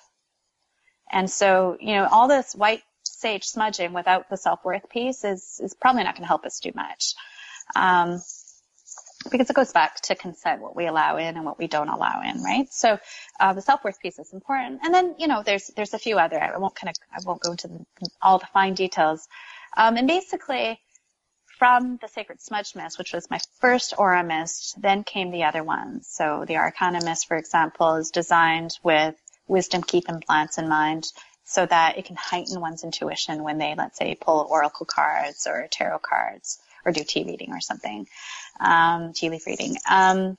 And 1.10 1.30
so, 1.30 1.76
you 1.80 1.94
know, 1.94 2.06
all 2.10 2.28
this 2.28 2.54
white 2.54 2.82
sage 3.04 3.44
smudging 3.44 3.92
without 3.92 4.28
the 4.28 4.36
self-worth 4.36 4.88
piece 4.90 5.24
is, 5.24 5.60
is 5.62 5.74
probably 5.74 6.04
not 6.04 6.14
going 6.14 6.24
to 6.24 6.28
help 6.28 6.44
us 6.44 6.60
too 6.60 6.72
much. 6.74 7.14
Um, 7.74 8.20
because 9.30 9.50
it 9.50 9.56
goes 9.56 9.72
back 9.72 10.00
to 10.02 10.14
consent, 10.14 10.60
what 10.60 10.76
we 10.76 10.86
allow 10.86 11.16
in 11.16 11.36
and 11.36 11.44
what 11.44 11.58
we 11.58 11.66
don't 11.66 11.88
allow 11.88 12.22
in, 12.22 12.42
right? 12.42 12.72
So, 12.72 12.98
uh, 13.40 13.52
the 13.52 13.62
self-worth 13.62 14.00
piece 14.00 14.18
is 14.18 14.32
important. 14.32 14.80
And 14.82 14.92
then, 14.92 15.14
you 15.18 15.26
know, 15.26 15.42
there's, 15.44 15.68
there's 15.76 15.94
a 15.94 15.98
few 15.98 16.18
other, 16.18 16.40
I 16.40 16.58
won't 16.58 16.74
kind 16.74 16.90
of, 16.90 16.96
I 17.12 17.18
won't 17.26 17.40
go 17.40 17.52
into 17.52 17.68
the, 17.68 17.84
all 18.20 18.38
the 18.38 18.46
fine 18.52 18.74
details. 18.74 19.26
Um, 19.76 19.96
and 19.96 20.08
basically, 20.08 20.80
from 21.58 21.98
the 22.00 22.08
Sacred 22.08 22.40
Smudge 22.40 22.76
Mist, 22.76 22.98
which 22.98 23.12
was 23.12 23.30
my 23.30 23.40
first 23.60 23.94
Aura 23.98 24.22
Mist, 24.22 24.80
then 24.80 25.02
came 25.02 25.30
the 25.30 25.44
other 25.44 25.64
ones. 25.64 26.06
So 26.08 26.44
the 26.46 26.56
Arcana 26.56 27.04
Mist, 27.04 27.26
for 27.26 27.36
example, 27.36 27.96
is 27.96 28.10
designed 28.10 28.78
with 28.82 29.16
wisdom 29.48 29.82
keeping 29.82 30.20
plants 30.20 30.58
in 30.58 30.68
mind 30.68 31.04
so 31.44 31.66
that 31.66 31.98
it 31.98 32.04
can 32.04 32.16
heighten 32.16 32.60
one's 32.60 32.84
intuition 32.84 33.42
when 33.42 33.58
they, 33.58 33.74
let's 33.76 33.98
say, 33.98 34.14
pull 34.14 34.46
oracle 34.48 34.86
cards 34.86 35.46
or 35.46 35.66
tarot 35.70 35.98
cards 35.98 36.60
or 36.84 36.92
do 36.92 37.04
tea 37.04 37.24
reading 37.24 37.52
or 37.52 37.60
something, 37.60 38.06
um, 38.60 39.12
tea 39.12 39.30
leaf 39.30 39.46
reading. 39.46 39.76
Um, 39.88 40.36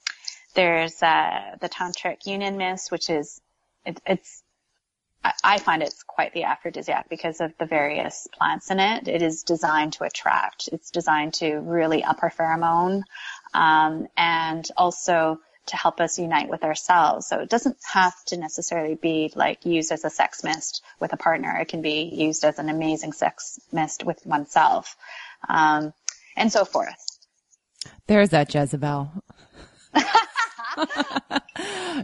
there's 0.55 1.01
uh, 1.01 1.55
the 1.61 1.69
Tantric 1.69 2.25
Union 2.25 2.57
Mist, 2.57 2.91
which 2.91 3.09
is 3.09 3.39
it, 3.85 4.01
it's 4.05 4.43
I 5.43 5.57
find 5.57 5.83
it's 5.83 6.03
quite 6.03 6.33
the 6.33 6.43
aphrodisiac 6.43 7.09
because 7.09 7.41
of 7.41 7.53
the 7.57 7.65
various 7.65 8.27
plants 8.31 8.71
in 8.71 8.79
it. 8.79 9.09
It 9.09 9.21
is 9.21 9.43
designed 9.43 9.93
to 9.93 10.05
attract. 10.05 10.69
It's 10.71 10.91
designed 10.91 11.33
to 11.35 11.57
really 11.57 12.03
up 12.05 12.23
our 12.23 12.31
pheromone, 12.31 13.03
um, 13.53 14.07
and 14.15 14.65
also 14.77 15.39
to 15.65 15.75
help 15.75 15.99
us 15.99 16.17
unite 16.17 16.49
with 16.49 16.63
ourselves. 16.63 17.27
So 17.27 17.39
it 17.39 17.49
doesn't 17.49 17.77
have 17.83 18.15
to 18.25 18.37
necessarily 18.37 18.95
be 18.95 19.31
like 19.35 19.65
used 19.65 19.91
as 19.91 20.05
a 20.05 20.09
sex 20.09 20.43
mist 20.43 20.83
with 20.99 21.11
a 21.11 21.17
partner. 21.17 21.55
It 21.57 21.67
can 21.67 21.81
be 21.81 22.03
used 22.03 22.45
as 22.45 22.57
an 22.57 22.69
amazing 22.69 23.11
sex 23.11 23.59
mist 23.71 24.05
with 24.05 24.25
oneself, 24.25 24.95
um, 25.47 25.93
and 26.39 26.51
so 26.51 26.65
forth. 26.65 26.95
There's 28.07 28.29
that 28.29 28.53
Jezebel. 28.53 29.11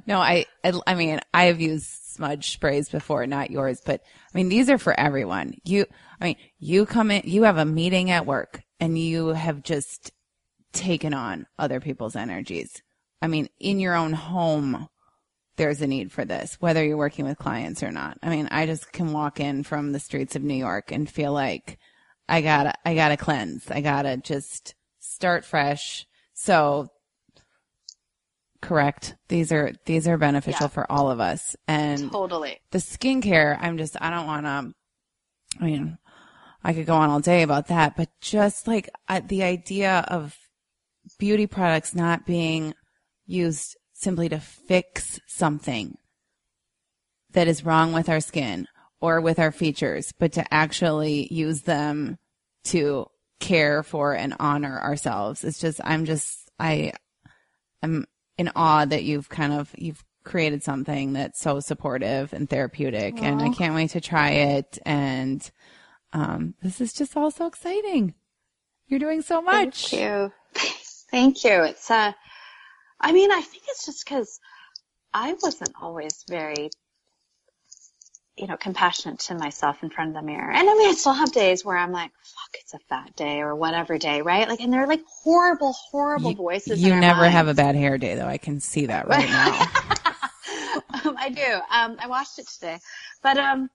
no, 0.06 0.20
I, 0.20 0.46
I, 0.86 0.96
mean, 0.96 1.20
I 1.34 1.46
have 1.46 1.60
used 1.60 1.88
smudge 1.88 2.52
sprays 2.52 2.90
before, 2.90 3.26
not 3.26 3.50
yours, 3.50 3.82
but 3.84 4.02
I 4.34 4.38
mean, 4.38 4.50
these 4.50 4.70
are 4.70 4.78
for 4.78 4.98
everyone. 5.00 5.58
You, 5.64 5.86
I 6.22 6.26
mean, 6.26 6.36
you 6.60 6.86
come 6.86 7.10
in, 7.12 7.24
you 7.26 7.44
have 7.44 7.58
a 7.58 7.66
meeting 7.66 8.12
at 8.12 8.26
work 8.26 8.62
and 8.80 8.98
you 8.98 9.30
have 9.30 9.64
just 9.64 10.12
taken 10.74 11.14
on 11.14 11.48
other 11.58 11.80
people's 11.80 12.16
energies. 12.16 12.82
I 13.22 13.28
mean, 13.28 13.48
in 13.60 13.80
your 13.80 13.96
own 13.96 14.14
home, 14.14 14.88
there's 15.56 15.82
a 15.82 15.88
need 15.88 16.12
for 16.12 16.26
this, 16.26 16.58
whether 16.60 16.84
you're 16.84 16.98
working 16.98 17.26
with 17.26 17.38
clients 17.38 17.82
or 17.82 17.92
not. 17.92 18.18
I 18.22 18.30
mean, 18.30 18.50
I 18.52 18.66
just 18.66 18.92
can 18.92 19.14
walk 19.14 19.40
in 19.40 19.64
from 19.64 19.94
the 19.94 20.00
streets 20.00 20.36
of 20.36 20.44
New 20.44 20.56
York 20.56 20.92
and 20.92 21.10
feel 21.10 21.32
like 21.32 21.80
I 22.28 22.42
gotta, 22.42 22.74
I 22.86 22.96
gotta 22.96 23.18
cleanse. 23.18 23.70
I 23.70 23.82
gotta 23.82 24.18
just 24.18 24.76
start 25.00 25.46
fresh. 25.46 26.06
So 26.34 26.90
correct. 28.62 29.16
These 29.30 29.52
are 29.52 29.74
these 29.86 30.08
are 30.08 30.18
beneficial 30.18 30.66
yeah. 30.66 30.70
for 30.70 30.92
all 30.92 31.10
of 31.10 31.20
us. 31.20 31.56
And 31.68 32.12
totally 32.12 32.60
the 32.72 32.80
skincare. 32.80 33.58
I'm 33.62 33.78
just 33.78 33.96
I 34.02 34.10
don't 34.10 34.28
want 34.28 34.46
to. 34.46 34.74
I 35.62 35.66
mean, 35.66 35.98
I 36.64 36.74
could 36.74 36.86
go 36.86 36.96
on 36.96 37.10
all 37.10 37.20
day 37.20 37.44
about 37.44 37.68
that, 37.68 37.96
but 37.96 38.10
just 38.22 38.68
like 38.68 38.90
uh, 39.08 39.22
the 39.26 39.44
idea 39.44 40.04
of 40.08 40.36
beauty 41.20 41.48
products 41.48 41.96
not 41.96 42.26
being 42.26 42.74
used 43.26 43.78
simply 43.94 44.28
to 44.30 44.40
fix 44.40 45.20
something 45.28 45.98
that 47.32 47.48
is 47.48 47.64
wrong 47.64 47.94
with 47.94 48.10
our 48.10 48.20
skin 48.20 48.68
or 49.06 49.22
with 49.22 49.38
our 49.40 49.52
features, 49.52 50.14
but 50.18 50.34
to 50.34 50.54
actually 50.54 51.32
use 51.32 51.62
them 51.62 52.18
to 52.64 53.06
care 53.40 53.84
for 53.84 54.14
and 54.14 54.36
honor 54.40 54.80
ourselves. 54.80 55.44
It's 55.44 55.60
just, 55.60 55.80
I'm 55.84 56.06
just, 56.06 56.50
I, 56.60 56.94
I'm 57.84 58.06
in 58.38 58.50
awe 58.56 58.86
that 58.86 59.04
you've 59.04 59.30
kind 59.30 59.54
of 59.54 59.72
you've 59.78 60.04
created 60.24 60.64
something 60.64 61.14
that's 61.14 61.40
so 61.40 61.60
supportive 61.60 62.34
and 62.34 62.50
therapeutic, 62.50 63.16
Aww. 63.16 63.24
and 63.24 63.42
I 63.42 63.50
can't 63.50 63.76
wait 63.76 63.92
to 63.92 64.02
try 64.02 64.32
it. 64.32 64.80
And 64.86 65.50
um, 66.14 66.56
this 66.62 66.82
is 66.82 66.94
just 66.94 67.16
all 67.16 67.30
so 67.30 67.46
exciting. 67.46 68.16
You're 68.88 69.00
doing 69.00 69.22
so 69.22 69.42
much. 69.42 69.90
Thank 69.90 70.02
you. 70.02 70.32
Thank 71.12 71.44
you. 71.44 71.64
It's 71.64 71.92
uh, 71.92 72.12
I 73.00 73.12
mean, 73.12 73.32
I 73.32 73.42
think 73.42 73.64
it's 73.68 73.86
just 73.86 74.04
because 74.04 74.40
I 75.14 75.36
wasn't 75.42 75.74
always 75.80 76.24
very 76.28 76.72
you 78.38 78.48
know, 78.48 78.58
compassionate 78.58 79.20
to 79.20 79.36
myself 79.36 79.82
in 79.82 79.90
front 79.90 80.10
of 80.10 80.16
the 80.16 80.22
mirror. 80.22 80.52
And 80.52 80.70
I 80.70 80.74
mean, 80.74 80.90
I 80.90 80.94
still 80.94 81.14
have 81.14 81.32
days 81.32 81.64
where 81.64 81.78
I'm 81.78 81.92
like, 81.92 82.12
fuck, 82.22 82.56
it's 82.60 82.74
a 82.74 82.80
fat 82.90 83.16
day 83.16 83.40
or 83.40 83.56
whatever 83.56 83.98
day, 83.98 84.22
right? 84.22 84.48
Like, 84.48 84.60
and 84.60 84.74
they're 84.74 84.88
like 84.88 85.04
horrible, 85.24 85.74
horrible 85.74 86.32
you, 86.32 86.38
voices. 86.38 86.82
You 86.82 86.96
never 86.96 87.22
minds. 87.22 87.34
have 87.34 87.48
a 87.48 87.54
bad 87.54 87.76
hair 87.76 87.98
day 87.98 88.16
though. 88.16 88.28
I 88.28 88.38
can 88.38 88.60
see 88.60 88.88
that 88.88 89.08
right 89.08 89.30
now. 89.30 89.52
um, 91.06 91.16
I 91.18 91.30
do. 91.30 91.54
Um, 91.72 91.98
I 92.00 92.08
watched 92.08 92.38
it 92.40 92.48
today, 92.48 92.80
but, 93.24 93.38
um, 93.38 93.70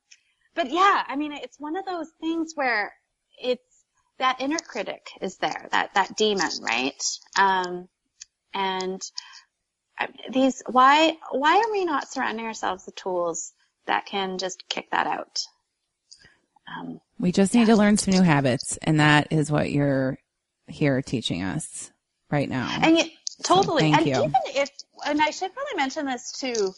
but 0.54 0.70
yeah, 0.70 1.04
I 1.08 1.16
mean, 1.16 1.32
it's 1.32 1.58
one 1.58 1.76
of 1.76 1.86
those 1.86 2.10
things 2.20 2.52
where 2.54 2.92
it's 3.42 3.62
that 4.18 4.42
inner 4.42 4.58
critic 4.58 5.06
is 5.22 5.38
there, 5.38 5.68
that, 5.72 5.94
that 5.94 6.16
demon, 6.16 6.50
right? 6.60 7.02
Um, 7.38 7.88
and 8.52 9.00
uh, 9.98 10.08
these, 10.30 10.62
why, 10.66 11.16
why 11.30 11.56
are 11.56 11.72
we 11.72 11.86
not 11.86 12.10
surrounding 12.12 12.44
ourselves 12.44 12.84
with 12.84 12.94
tools 12.96 13.54
that 13.86 14.06
can 14.06 14.38
just 14.38 14.68
kick 14.68 14.90
that 14.90 15.06
out. 15.06 15.40
Um, 16.78 17.00
we 17.18 17.32
just 17.32 17.54
need 17.54 17.60
yeah. 17.60 17.74
to 17.74 17.76
learn 17.76 17.96
some 17.96 18.14
new 18.14 18.22
habits, 18.22 18.78
and 18.82 19.00
that 19.00 19.28
is 19.32 19.50
what 19.50 19.70
you're 19.70 20.18
here 20.68 21.02
teaching 21.02 21.42
us 21.42 21.90
right 22.30 22.48
now. 22.48 22.78
And 22.80 22.98
you, 22.98 23.04
totally. 23.42 23.92
So 23.92 23.98
and 23.98 24.06
you. 24.06 24.14
even 24.14 24.34
if, 24.46 24.70
and 25.04 25.20
I 25.20 25.30
should 25.30 25.52
probably 25.52 25.76
mention 25.76 26.06
this 26.06 26.32
to 26.40 26.72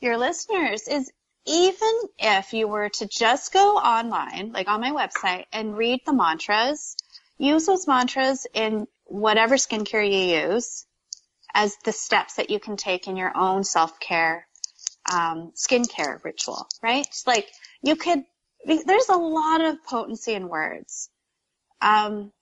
your 0.00 0.16
listeners, 0.16 0.86
is 0.86 1.10
even 1.44 1.92
if 2.18 2.52
you 2.52 2.68
were 2.68 2.88
to 2.88 3.06
just 3.06 3.52
go 3.52 3.76
online, 3.76 4.52
like 4.52 4.68
on 4.68 4.80
my 4.80 4.92
website, 4.92 5.46
and 5.52 5.76
read 5.76 6.00
the 6.06 6.12
mantras, 6.12 6.96
use 7.36 7.66
those 7.66 7.88
mantras 7.88 8.46
in 8.54 8.86
whatever 9.06 9.56
skincare 9.56 10.06
you 10.06 10.52
use 10.52 10.86
as 11.52 11.76
the 11.84 11.92
steps 11.92 12.34
that 12.36 12.50
you 12.50 12.60
can 12.60 12.76
take 12.76 13.08
in 13.08 13.16
your 13.16 13.36
own 13.36 13.64
self-care 13.64 14.46
um, 15.12 15.52
skincare 15.54 16.22
ritual, 16.24 16.66
right? 16.82 17.06
Like 17.26 17.48
you 17.82 17.96
could, 17.96 18.24
there's 18.66 19.08
a 19.08 19.16
lot 19.16 19.60
of 19.60 19.84
potency 19.84 20.32
in 20.34 20.48
words. 20.48 21.10
Um, 21.80 22.32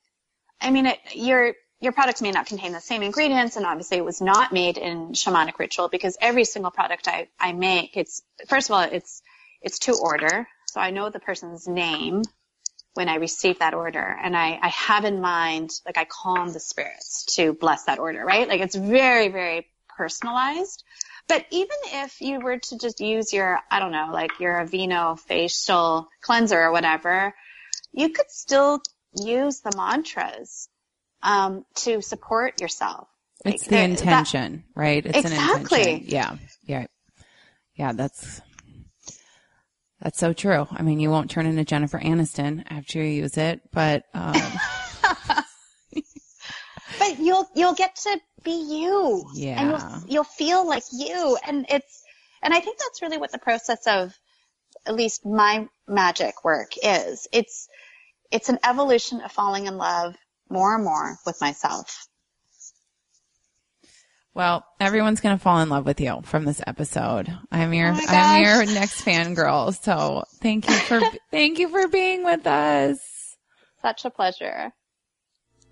I 0.61 0.71
mean, 0.71 0.87
it, 0.87 0.99
your 1.15 1.55
your 1.81 1.93
product 1.93 2.21
may 2.21 2.31
not 2.31 2.47
contain 2.47 2.73
the 2.73 2.81
same 2.81 3.03
ingredients, 3.03 3.57
and 3.57 3.65
obviously 3.65 3.97
it 3.97 4.05
was 4.05 4.21
not 4.21 4.53
made 4.53 4.77
in 4.77 5.13
shamanic 5.13 5.59
ritual 5.59 5.89
because 5.89 6.17
every 6.21 6.45
single 6.45 6.71
product 6.71 7.09
I, 7.09 7.29
I 7.39 7.53
make, 7.53 7.97
it's 7.97 8.23
first 8.49 8.69
of 8.69 8.75
all, 8.75 8.83
it's 8.83 9.23
it's 9.63 9.79
to 9.81 9.95
order, 9.95 10.47
so 10.67 10.81
I 10.81 10.91
know 10.91 11.09
the 11.09 11.21
person's 11.21 11.67
name 11.67 12.23
when 12.95 13.09
I 13.09 13.17
receive 13.17 13.61
that 13.61 13.73
order, 13.73 14.19
and 14.23 14.37
I, 14.37 14.59
I 14.61 14.69
have 14.69 15.05
in 15.05 15.21
mind, 15.21 15.71
like 15.87 15.97
I 15.97 16.05
calm 16.05 16.53
the 16.53 16.61
spirits 16.61 17.25
to 17.37 17.55
bless 17.55 17.85
that 17.85 17.99
order, 17.99 18.25
right? 18.25 18.47
Like 18.47 18.61
it's 18.61 18.77
very 18.77 19.29
very 19.29 19.67
personalized. 19.97 20.85
But 21.31 21.47
even 21.53 21.77
if 21.93 22.21
you 22.21 22.41
were 22.41 22.59
to 22.59 22.77
just 22.77 22.99
use 22.99 23.33
your, 23.33 23.61
I 23.71 23.79
don't 23.79 23.93
know, 23.93 24.09
like 24.13 24.41
your 24.41 24.55
Aveeno 24.55 25.17
facial 25.17 26.09
cleanser 26.23 26.61
or 26.61 26.73
whatever, 26.73 27.33
you 27.93 28.09
could 28.09 28.29
still 28.29 28.83
use 29.15 29.61
the 29.61 29.71
mantras 29.77 30.69
um, 31.23 31.65
to 31.77 32.03
support 32.03 32.61
yourself. 32.61 33.07
It's 33.45 33.69
the 33.69 33.81
intention, 33.81 34.65
that, 34.75 34.81
right? 34.81 35.07
It's 35.07 35.19
exactly. 35.19 35.83
an 35.83 35.89
intention. 35.89 36.13
Yeah. 36.13 36.37
Yeah. 36.65 36.87
Yeah. 37.77 37.93
That's, 37.93 38.41
that's 40.03 40.19
so 40.19 40.33
true. 40.33 40.67
I 40.69 40.83
mean, 40.83 40.99
you 40.99 41.11
won't 41.11 41.31
turn 41.31 41.47
into 41.47 41.65
Jennifer 41.65 42.01
Aniston 42.01 42.65
after 42.69 42.99
you 42.99 43.23
use 43.23 43.39
it, 43.39 43.61
but, 43.71 44.03
um, 44.15 44.33
but 46.99 47.21
you'll, 47.21 47.49
you'll 47.55 47.75
get 47.75 47.95
to 47.95 48.19
be 48.43 48.53
you. 48.53 49.25
Yeah. 49.35 49.61
And 49.61 49.71
you'll, 49.71 50.13
you'll 50.13 50.25
feel 50.25 50.67
like 50.67 50.85
you. 50.93 51.39
And 51.47 51.67
it's, 51.69 52.03
and 52.43 52.55
I 52.55 52.61
think 52.61 52.79
that's 52.79 53.03
really 53.03 53.19
what 53.19 53.33
the 53.33 53.39
process 53.39 53.87
of 53.87 54.15
at 54.87 54.95
least 54.95 55.27
my 55.27 55.67
magic 55.87 56.45
work 56.45 56.73
is. 56.83 57.29
It's, 57.33 57.69
it's 58.31 58.49
an 58.49 58.59
evolution 58.65 59.21
of 59.21 59.33
falling 59.33 59.67
in 59.67 59.77
love 59.77 60.15
more 60.49 60.75
and 60.75 60.85
more 60.85 61.17
with 61.27 61.41
myself. 61.41 62.07
Well, 64.33 64.65
everyone's 64.79 65.21
going 65.21 65.37
to 65.37 65.43
fall 65.43 65.61
in 65.61 65.69
love 65.69 65.85
with 65.85 66.01
you 66.01 66.21
from 66.25 66.45
this 66.45 66.63
episode. 66.65 67.37
I'm 67.51 67.75
your, 67.75 67.93
oh 67.93 68.07
I'm 68.09 68.43
your 68.43 68.65
next 68.65 69.05
fangirl. 69.05 69.75
So 69.75 70.25
thank 70.41 70.69
you 70.69 70.75
for, 70.75 71.01
thank 71.31 71.59
you 71.59 71.69
for 71.69 71.89
being 71.89 72.25
with 72.25 72.47
us. 72.47 72.99
Such 73.83 74.05
a 74.05 74.11
pleasure. 74.11 74.73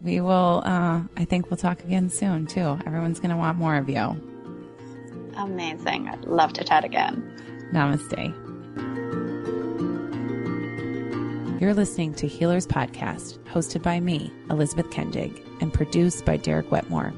We 0.01 0.21
will, 0.21 0.63
uh, 0.65 1.03
I 1.17 1.25
think 1.25 1.51
we'll 1.51 1.57
talk 1.57 1.83
again 1.83 2.09
soon 2.09 2.47
too. 2.47 2.79
Everyone's 2.87 3.19
going 3.19 3.31
to 3.31 3.37
want 3.37 3.59
more 3.59 3.77
of 3.77 3.89
you. 3.89 4.17
Amazing. 5.37 6.09
I'd 6.09 6.25
love 6.25 6.53
to 6.55 6.65
chat 6.65 6.85
again. 6.85 7.23
Namaste. 7.73 8.35
You're 11.61 11.75
listening 11.75 12.15
to 12.15 12.29
Healers 12.29 12.69
Podcast, 12.69 13.39
hosted 13.41 13.83
by 13.83 13.99
me, 13.99 14.33
Elizabeth 14.49 14.91
Kendig, 14.91 15.45
and 15.61 15.75
produced 15.75 16.25
by 16.25 16.37
Derek 16.37 16.71
Wetmore. 16.71 17.13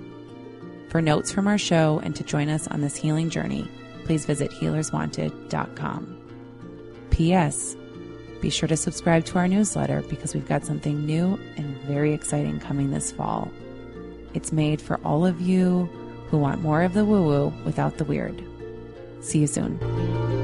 For 0.89 1.03
notes 1.03 1.31
from 1.31 1.47
our 1.47 1.59
show 1.59 2.01
and 2.03 2.17
to 2.17 2.25
join 2.25 2.49
us 2.49 2.67
on 2.67 2.81
this 2.81 2.97
healing 2.97 3.29
journey, 3.29 3.69
please 4.05 4.25
visit 4.25 4.51
healerswanted.com. 4.51 6.17
P.S. 7.11 7.77
Be 8.41 8.51
sure 8.51 8.69
to 8.69 8.77
subscribe 8.77 9.25
to 9.27 9.39
our 9.39 9.49
newsletter 9.49 10.03
because 10.09 10.35
we've 10.35 10.49
got 10.49 10.65
something 10.65 11.05
new 11.05 11.39
and 11.57 11.77
very 11.83 12.15
exciting 12.15 12.59
coming 12.59 12.91
this 12.91 13.13
fall. 13.13 13.51
It's 14.33 14.53
made 14.53 14.81
for 14.81 14.99
all 15.05 15.27
of 15.27 15.41
you 15.41 15.89
who 16.29 16.39
want 16.39 16.63
more 16.63 16.83
of 16.83 16.95
the 16.95 17.05
woo 17.05 17.23
woo 17.23 17.53
without 17.65 17.99
the 17.99 18.05
weird. 18.05 18.43
See 19.21 19.41
you 19.41 19.47
soon. 19.47 20.40